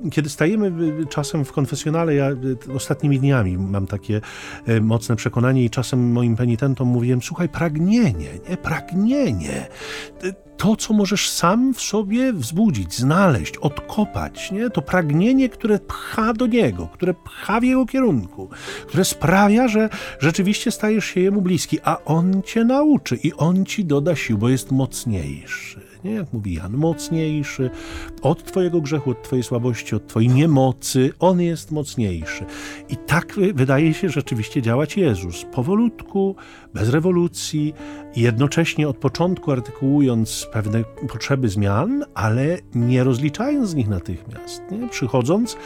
y, 0.05 0.11
kiedy 0.11 0.29
stajemy 0.29 0.73
czasem 1.09 1.45
w 1.45 1.53
konfesjonale, 1.53 2.15
ja 2.15 2.31
ostatnimi 2.75 3.19
dniami 3.19 3.59
mam 3.59 3.87
takie 3.87 4.21
mocne 4.81 5.17
przekonanie 5.17 5.65
i 5.65 5.71
czasem 5.71 6.13
moim 6.13 6.37
penitentom 6.37 6.89
mówiłem, 6.89 7.23
słuchaj, 7.23 7.49
pragnienie, 7.49 8.29
nie? 8.49 8.57
Pragnienie 8.57 9.69
to, 10.59 10.77
co 10.77 10.95
możesz 10.95 11.31
sam 11.31 11.75
w 11.75 11.81
sobie 11.81 12.33
wzbudzić, 12.33 12.95
znaleźć, 12.95 13.57
odkopać, 13.57 14.51
nie? 14.53 14.71
to 14.71 14.83
pragnienie, 14.83 15.49
które 15.49 15.79
pcha 15.79 16.33
do 16.33 16.47
niego, 16.47 16.89
które 16.93 17.15
pcha 17.15 17.61
w 17.61 17.65
jego 17.65 17.87
kierunku, 17.87 18.49
które 18.87 19.05
sprawia, 19.05 19.69
że 19.69 19.89
rzeczywiście 20.19 20.71
stajesz 20.71 21.05
się 21.05 21.21
jemu 21.21 21.43
bliski, 21.43 21.79
a 21.85 22.05
on 22.05 22.43
cię 22.43 22.65
nauczy 22.65 23.17
i 23.17 23.33
on 23.33 23.65
ci 23.65 23.85
doda 23.85 24.17
sił, 24.17 24.39
bo 24.39 24.49
jest 24.49 24.71
mocniejszy 24.71 25.88
nie? 26.05 26.13
Jak 26.13 26.33
mówi 26.33 26.55
Jan, 26.55 26.77
mocniejszy 26.77 27.71
od 28.23 28.45
Twojego 28.45 28.81
grzechu, 28.81 29.11
od 29.11 29.23
Twojej 29.23 29.43
słabości, 29.43 29.97
od 29.97 30.07
Twojej 30.07 30.29
niemocy. 30.29 31.13
On 31.19 31.41
jest 31.41 31.71
mocniejszy. 31.71 32.45
I 32.89 32.97
tak 32.97 33.35
wydaje 33.55 33.95
się 33.95 34.09
rzeczywiście 34.09 34.63
działać 34.63 34.97
Jezus. 34.97 35.45
Powolutku, 35.53 36.37
bez 36.75 36.89
rewolucji, 36.89 37.75
jednocześnie 38.17 38.89
od 38.89 38.97
początku 38.97 39.53
artykułując 39.53 40.47
pewne 40.53 40.85
potrzeby 41.09 41.49
zmian, 41.49 42.05
ale 42.15 42.59
nie 42.75 43.05
rozliczając 43.05 43.71
z 43.71 43.75
nich 43.75 43.89
natychmiast. 43.89 44.63
Nie? 44.71 44.89
Przychodząc 44.89 45.57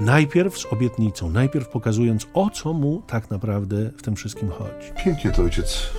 najpierw 0.00 0.58
z 0.58 0.66
obietnicą, 0.72 1.30
najpierw 1.30 1.68
pokazując, 1.68 2.26
o 2.34 2.50
co 2.50 2.72
mu 2.72 3.02
tak 3.06 3.30
naprawdę 3.30 3.90
w 3.96 4.02
tym 4.02 4.16
wszystkim 4.16 4.48
chodzi. 4.48 4.92
Pięknie 5.04 5.30
to 5.30 5.42
ojciec 5.42 5.90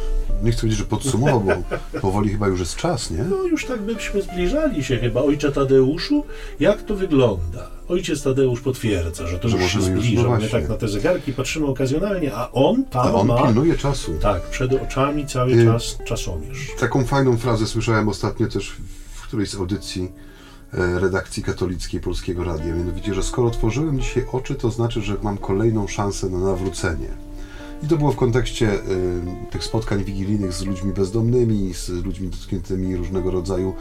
nie 0.43 0.51
chcę 0.51 0.61
powiedzieć, 0.61 0.79
że 0.79 0.85
podsumował, 0.85 1.41
bo 1.93 1.99
powoli 1.99 2.29
chyba 2.29 2.47
już 2.47 2.59
jest 2.59 2.75
czas, 2.75 3.11
nie? 3.11 3.23
No 3.23 3.43
już 3.43 3.65
tak 3.65 3.81
byśmy 3.81 4.21
zbliżali 4.21 4.83
się 4.83 4.97
chyba. 4.97 5.21
Ojcze 5.21 5.51
Tadeuszu, 5.51 6.23
jak 6.59 6.83
to 6.83 6.95
wygląda? 6.95 7.69
Ojciec 7.87 8.23
Tadeusz 8.23 8.61
potwierdza, 8.61 9.27
że 9.27 9.39
to 9.39 9.49
że 9.49 9.57
już 9.57 9.71
się 9.71 9.81
zbliża. 9.81 10.23
No 10.23 10.37
My 10.37 10.49
tak 10.49 10.69
na 10.69 10.75
te 10.75 10.87
zegarki 10.87 11.33
patrzymy 11.33 11.65
okazjonalnie, 11.67 12.35
a 12.35 12.51
on 12.51 12.85
tam 12.85 13.07
a 13.07 13.13
on 13.13 13.27
ma... 13.27 13.43
pilnuje 13.43 13.77
czasu. 13.77 14.13
Tak, 14.21 14.41
przed 14.41 14.73
oczami 14.73 15.27
cały 15.27 15.53
y 15.53 15.65
czas 15.65 15.97
czasomierz. 16.05 16.67
Taką 16.79 17.05
fajną 17.05 17.37
frazę 17.37 17.67
słyszałem 17.67 18.09
ostatnio 18.09 18.47
też 18.47 18.75
w 19.13 19.21
którejś 19.21 19.49
z 19.49 19.55
audycji 19.55 20.11
e, 20.73 20.99
redakcji 20.99 21.43
katolickiej 21.43 22.01
Polskiego 22.01 22.43
Radia. 22.43 22.75
Mianowicie, 22.75 23.13
że 23.13 23.23
skoro 23.23 23.47
otworzyłem 23.47 23.99
dzisiaj 23.99 24.25
oczy, 24.31 24.55
to 24.55 24.71
znaczy, 24.71 25.01
że 25.01 25.15
mam 25.21 25.37
kolejną 25.37 25.87
szansę 25.87 26.29
na 26.29 26.37
nawrócenie. 26.37 27.26
I 27.83 27.87
to 27.87 27.97
było 27.97 28.11
w 28.11 28.15
kontekście 28.15 28.73
y, 28.73 28.79
tych 29.51 29.63
spotkań 29.63 30.03
wigilijnych 30.03 30.53
z 30.53 30.65
ludźmi 30.65 30.93
bezdomnymi, 30.93 31.73
z 31.73 31.89
ludźmi 31.89 32.29
dotkniętymi 32.29 32.95
różnego 32.95 33.31
rodzaju 33.31 33.73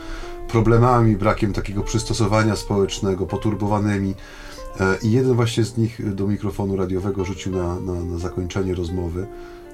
problemami, 0.49 1.16
brakiem 1.16 1.53
takiego 1.53 1.82
przystosowania 1.82 2.57
społecznego, 2.57 3.26
poturbowanymi. 3.26 4.11
Y, 4.11 4.84
I 5.03 5.11
jeden 5.12 5.34
właśnie 5.34 5.64
z 5.64 5.76
nich 5.76 6.14
do 6.14 6.26
mikrofonu 6.26 6.76
radiowego 6.76 7.24
rzucił 7.24 7.53
na, 7.53 7.80
na, 7.80 7.92
na 7.92 8.18
zakończenie 8.18 8.74
rozmowy, 8.74 9.26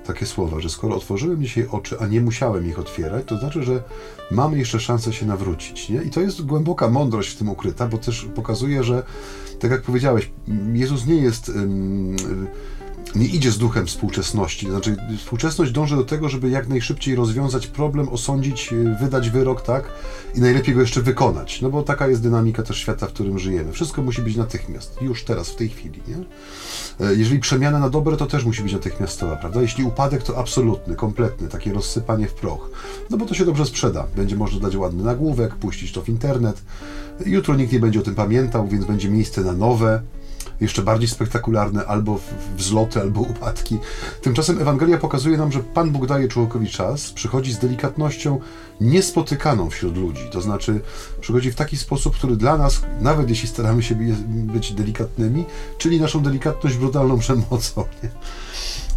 takie 0.06 0.26
słowa, 0.26 0.60
że 0.60 0.70
skoro 0.70 0.96
otworzyłem 0.96 1.42
dzisiaj 1.42 1.66
oczy, 1.70 1.96
a 2.00 2.06
nie 2.06 2.20
musiałem 2.20 2.66
ich 2.66 2.78
otwierać, 2.78 3.24
to 3.26 3.38
znaczy, 3.38 3.62
że 3.62 3.82
mamy 4.30 4.58
jeszcze 4.58 4.80
szansę 4.80 5.12
się 5.12 5.26
nawrócić. 5.26 5.88
Nie? 5.88 6.02
I 6.02 6.10
to 6.10 6.20
jest 6.20 6.42
głęboka 6.42 6.88
mądrość 6.88 7.30
w 7.30 7.38
tym 7.38 7.48
ukryta, 7.48 7.88
bo 7.88 7.98
też 7.98 8.28
pokazuje, 8.34 8.84
że 8.84 9.02
tak 9.60 9.70
jak 9.70 9.82
powiedziałeś, 9.82 10.30
Jezus 10.72 11.06
nie 11.06 11.16
jest. 11.16 11.52
Nie 13.14 13.26
idzie 13.26 13.50
z 13.50 13.58
duchem 13.58 13.86
współczesności. 13.86 14.70
Znaczy, 14.70 14.96
współczesność 15.18 15.72
dąży 15.72 15.96
do 15.96 16.04
tego, 16.04 16.28
żeby 16.28 16.50
jak 16.50 16.68
najszybciej 16.68 17.14
rozwiązać 17.14 17.66
problem, 17.66 18.08
osądzić, 18.08 18.72
y, 18.72 18.96
wydać 19.00 19.30
wyrok, 19.30 19.62
tak? 19.62 19.84
I 20.34 20.40
najlepiej 20.40 20.74
go 20.74 20.80
jeszcze 20.80 21.02
wykonać. 21.02 21.62
No 21.62 21.70
bo 21.70 21.82
taka 21.82 22.08
jest 22.08 22.22
dynamika 22.22 22.62
też 22.62 22.76
świata, 22.78 23.06
w 23.06 23.12
którym 23.12 23.38
żyjemy. 23.38 23.72
Wszystko 23.72 24.02
musi 24.02 24.22
być 24.22 24.36
natychmiast, 24.36 25.02
już 25.02 25.24
teraz, 25.24 25.50
w 25.50 25.56
tej 25.56 25.68
chwili, 25.68 26.00
nie? 26.08 26.24
E, 27.06 27.14
jeżeli 27.14 27.40
przemiana 27.40 27.78
na 27.78 27.90
dobre, 27.90 28.16
to 28.16 28.26
też 28.26 28.44
musi 28.44 28.62
być 28.62 28.72
natychmiastowa, 28.72 29.36
prawda? 29.36 29.62
Jeśli 29.62 29.84
upadek, 29.84 30.22
to 30.22 30.38
absolutny, 30.38 30.96
kompletny, 30.96 31.48
takie 31.48 31.72
rozsypanie 31.72 32.26
w 32.26 32.34
proch. 32.34 32.70
No 33.10 33.16
bo 33.16 33.26
to 33.26 33.34
się 33.34 33.44
dobrze 33.44 33.66
sprzeda. 33.66 34.06
Będzie 34.16 34.36
można 34.36 34.60
dać 34.60 34.76
ładny 34.76 35.04
nagłówek, 35.04 35.54
puścić 35.54 35.92
to 35.92 36.02
w 36.02 36.08
internet. 36.08 36.62
Jutro 37.26 37.54
nikt 37.54 37.72
nie 37.72 37.80
będzie 37.80 38.00
o 38.00 38.02
tym 38.02 38.14
pamiętał, 38.14 38.68
więc 38.68 38.84
będzie 38.84 39.10
miejsce 39.10 39.40
na 39.40 39.52
nowe 39.52 40.02
jeszcze 40.60 40.82
bardziej 40.82 41.08
spektakularne 41.08 41.86
albo 41.86 42.18
wzloty, 42.56 43.00
albo 43.00 43.20
upadki. 43.20 43.78
Tymczasem 44.22 44.60
Ewangelia 44.60 44.98
pokazuje 44.98 45.36
nam, 45.36 45.52
że 45.52 45.60
Pan 45.60 45.90
Bóg 45.90 46.06
daje 46.06 46.28
człowiekowi 46.28 46.68
czas, 46.68 47.10
przychodzi 47.10 47.52
z 47.52 47.58
delikatnością 47.58 48.40
niespotykaną 48.80 49.70
wśród 49.70 49.96
ludzi. 49.96 50.22
To 50.32 50.40
znaczy, 50.40 50.80
przychodzi 51.20 51.50
w 51.52 51.54
taki 51.54 51.76
sposób, 51.76 52.16
który 52.16 52.36
dla 52.36 52.56
nas, 52.56 52.82
nawet 53.00 53.28
jeśli 53.28 53.48
staramy 53.48 53.82
się 53.82 53.94
być 54.24 54.72
delikatnymi, 54.72 55.44
czyli 55.78 56.00
naszą 56.00 56.22
delikatność 56.22 56.76
brutalną 56.76 57.18
przemocą. 57.18 57.84
Nie? 58.02 58.10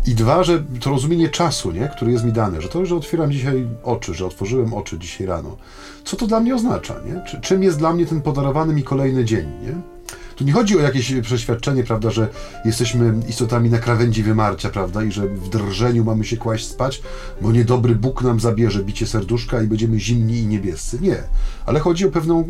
I 0.07 0.15
dwa, 0.15 0.43
że 0.43 0.63
to 0.79 0.89
rozumienie 0.89 1.29
czasu, 1.29 1.71
nie, 1.71 1.89
który 1.95 2.11
jest 2.11 2.25
mi 2.25 2.31
dane, 2.31 2.61
że 2.61 2.69
to, 2.69 2.85
że 2.85 2.95
otwieram 2.95 3.31
dzisiaj 3.31 3.67
oczy, 3.83 4.13
że 4.13 4.25
otworzyłem 4.25 4.73
oczy 4.73 4.99
dzisiaj 4.99 5.27
rano, 5.27 5.57
co 6.03 6.17
to 6.17 6.27
dla 6.27 6.39
mnie 6.39 6.55
oznacza, 6.55 6.95
nie? 7.05 7.23
Czy, 7.27 7.41
czym 7.41 7.63
jest 7.63 7.77
dla 7.77 7.93
mnie 7.93 8.05
ten 8.05 8.21
podarowany 8.21 8.73
mi 8.73 8.83
kolejny 8.83 9.25
dzień, 9.25 9.45
nie? 9.61 9.94
Tu 10.35 10.43
nie 10.43 10.53
chodzi 10.53 10.77
o 10.77 10.81
jakieś 10.81 11.13
przeświadczenie, 11.21 11.83
prawda, 11.83 12.11
że 12.11 12.27
jesteśmy 12.65 13.13
istotami 13.29 13.69
na 13.69 13.77
krawędzi 13.77 14.23
wymarcia, 14.23 14.69
prawda, 14.69 15.03
i 15.03 15.11
że 15.11 15.27
w 15.27 15.49
drżeniu 15.49 16.03
mamy 16.03 16.25
się 16.25 16.37
kłaść 16.37 16.67
spać, 16.67 17.01
bo 17.41 17.51
niedobry 17.51 17.95
Bóg 17.95 18.21
nam 18.21 18.39
zabierze 18.39 18.83
bicie 18.83 19.07
serduszka 19.07 19.61
i 19.61 19.67
będziemy 19.67 19.99
zimni 19.99 20.37
i 20.37 20.47
niebiescy. 20.47 20.99
Nie. 21.01 21.17
Ale 21.65 21.79
chodzi 21.79 22.05
o 22.05 22.11
pewną, 22.11 22.47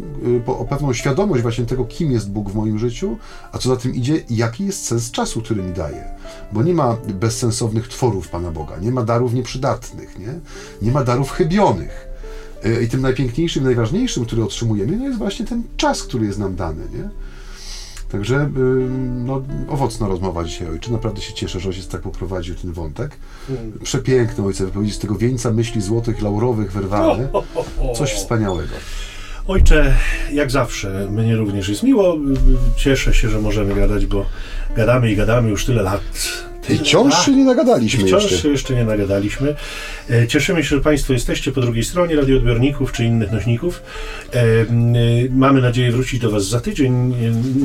y, 0.48 0.52
o 0.52 0.66
pewną 0.66 0.94
świadomość 0.94 1.42
właśnie 1.42 1.66
tego, 1.66 1.86
kim 1.86 2.12
jest 2.12 2.32
Bóg 2.32 2.50
w 2.50 2.56
moim 2.56 2.80
życiu, 2.80 3.18
a 3.52 3.58
co 3.58 3.70
za 3.70 3.76
tym 3.76 3.96
idzie, 3.96 4.24
jaki 4.30 4.66
jest 4.66 4.86
sens 4.86 5.12
czasu, 5.12 5.42
który 5.42 5.64
mi 5.64 5.74
daje. 5.74 6.04
Bo 6.52 6.64
nie 6.64 6.74
ma 6.74 6.98
bezsensownych 7.14 7.88
tworów 7.88 8.30
Pana 8.30 8.52
Boga, 8.52 8.78
nie 8.78 8.92
ma 8.92 9.04
darów 9.04 9.34
nieprzydatnych, 9.34 10.20
nie? 10.20 10.34
Nie 10.82 10.92
ma 10.92 11.04
darów 11.04 11.32
chybionych. 11.32 12.08
Y, 12.66 12.84
I 12.84 12.88
tym 12.90 13.02
najpiękniejszym, 13.02 13.64
najważniejszym, 13.64 14.26
który 14.26 14.44
otrzymujemy, 14.44 14.98
no 14.98 15.04
jest 15.04 15.18
właśnie 15.18 15.46
ten 15.46 15.64
czas, 15.78 16.04
który 16.04 16.26
jest 16.26 16.40
nam 16.40 16.56
dany, 16.56 16.84
nie? 16.94 17.10
Także 18.12 18.50
no, 19.26 19.42
owocna 19.70 20.08
rozmowa 20.08 20.44
dzisiaj, 20.44 20.68
ojcze. 20.70 20.92
Naprawdę 20.92 21.22
się 21.22 21.34
cieszę, 21.34 21.60
że 21.60 21.70
ojciec 21.70 21.88
tak 21.88 22.02
poprowadził 22.02 22.56
ten 22.56 22.74
wątek. 22.74 23.18
Przepiękny 23.84 24.46
ojciec 24.46 24.62
wypowiedzi 24.66 24.94
z 24.94 25.00
tego 25.00 25.16
wieńca 25.16 25.52
myśli 25.52 25.82
złotych, 25.82 26.22
laurowych 26.22 26.72
wyrwany. 26.72 27.28
Coś 27.98 28.14
wspaniałego. 28.14 28.74
Ojcze, 29.48 29.96
jak 30.32 30.52
zawsze, 30.52 31.08
mnie 31.12 31.36
również 31.36 31.70
jest 31.70 31.84
miło. 31.84 32.18
Cieszę 32.76 33.14
się, 33.14 33.30
że 33.30 33.42
możemy 33.42 33.76
gadać, 33.76 34.06
bo 34.06 34.26
gadamy 34.76 35.12
i 35.12 35.16
gadamy 35.16 35.50
już 35.50 35.66
tyle 35.66 35.84
lat 35.84 36.02
i 36.70 36.78
wciąż 36.78 37.26
się 37.26 37.32
nie 37.32 37.44
nagadaliśmy 37.44 38.04
wciąż 38.04 38.32
jeszcze. 38.32 38.50
jeszcze 38.50 38.76
nie 38.76 38.84
nagadaliśmy. 38.84 39.56
E, 40.10 40.28
cieszymy 40.28 40.64
się, 40.64 40.76
że 40.76 40.82
Państwo 40.82 41.14
jesteście 41.14 41.52
po 41.52 41.62
drugiej 41.62 41.84
stronie 41.84 42.16
radioodbiorników 42.16 42.92
czy 42.92 43.06
innych 43.06 43.32
nośników. 43.32 43.82
E, 44.34 44.44
mamy 45.30 45.62
nadzieję 45.62 45.92
wrócić 45.92 46.20
do 46.20 46.32
Was 46.32 46.48
za 46.48 46.62
tydzień. 46.62 47.14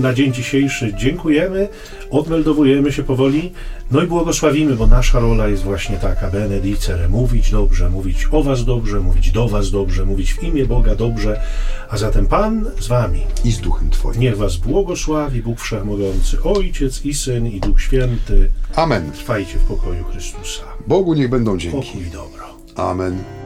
Na 0.01 0.14
dzień 0.14 0.32
dzisiejszy 0.32 0.94
dziękujemy, 0.94 1.68
odmeldowujemy 2.11 2.92
się 2.92 3.03
powoli, 3.03 3.53
no 3.91 4.03
i 4.03 4.07
błogosławimy, 4.07 4.76
bo 4.76 4.86
nasza 4.86 5.20
rola 5.20 5.49
jest 5.49 5.62
właśnie 5.62 5.97
taka, 5.97 6.30
benedicere, 6.30 7.09
mówić 7.09 7.51
dobrze, 7.51 7.91
mówić 7.91 8.26
o 8.30 8.43
Was 8.43 8.64
dobrze, 8.64 9.01
mówić 9.01 9.30
do 9.30 9.49
Was 9.49 9.70
dobrze, 9.70 10.05
mówić 10.05 10.34
w 10.34 10.43
imię 10.43 10.66
Boga 10.66 10.95
dobrze, 10.95 11.41
a 11.88 11.97
zatem 11.97 12.26
Pan 12.26 12.66
z 12.80 12.88
Wami. 12.88 13.22
I 13.45 13.53
z 13.53 13.61
Duchem 13.61 13.91
Twoim. 13.91 14.20
Niech 14.20 14.36
Was 14.36 14.57
błogosławi 14.57 15.43
Bóg 15.43 15.61
Wszechmogący, 15.61 16.43
Ojciec 16.43 17.05
i 17.05 17.14
Syn 17.14 17.47
i 17.47 17.61
Duch 17.61 17.80
Święty. 17.80 18.51
Amen. 18.76 19.12
Trwajcie 19.12 19.59
w 19.59 19.62
pokoju 19.62 20.05
Chrystusa. 20.05 20.62
Bogu 20.86 21.14
niech 21.14 21.30
będą 21.30 21.59
dzięki. 21.59 21.76
Pokój 21.76 22.07
i 22.07 22.11
dobro. 22.11 22.45
Amen. 22.76 23.39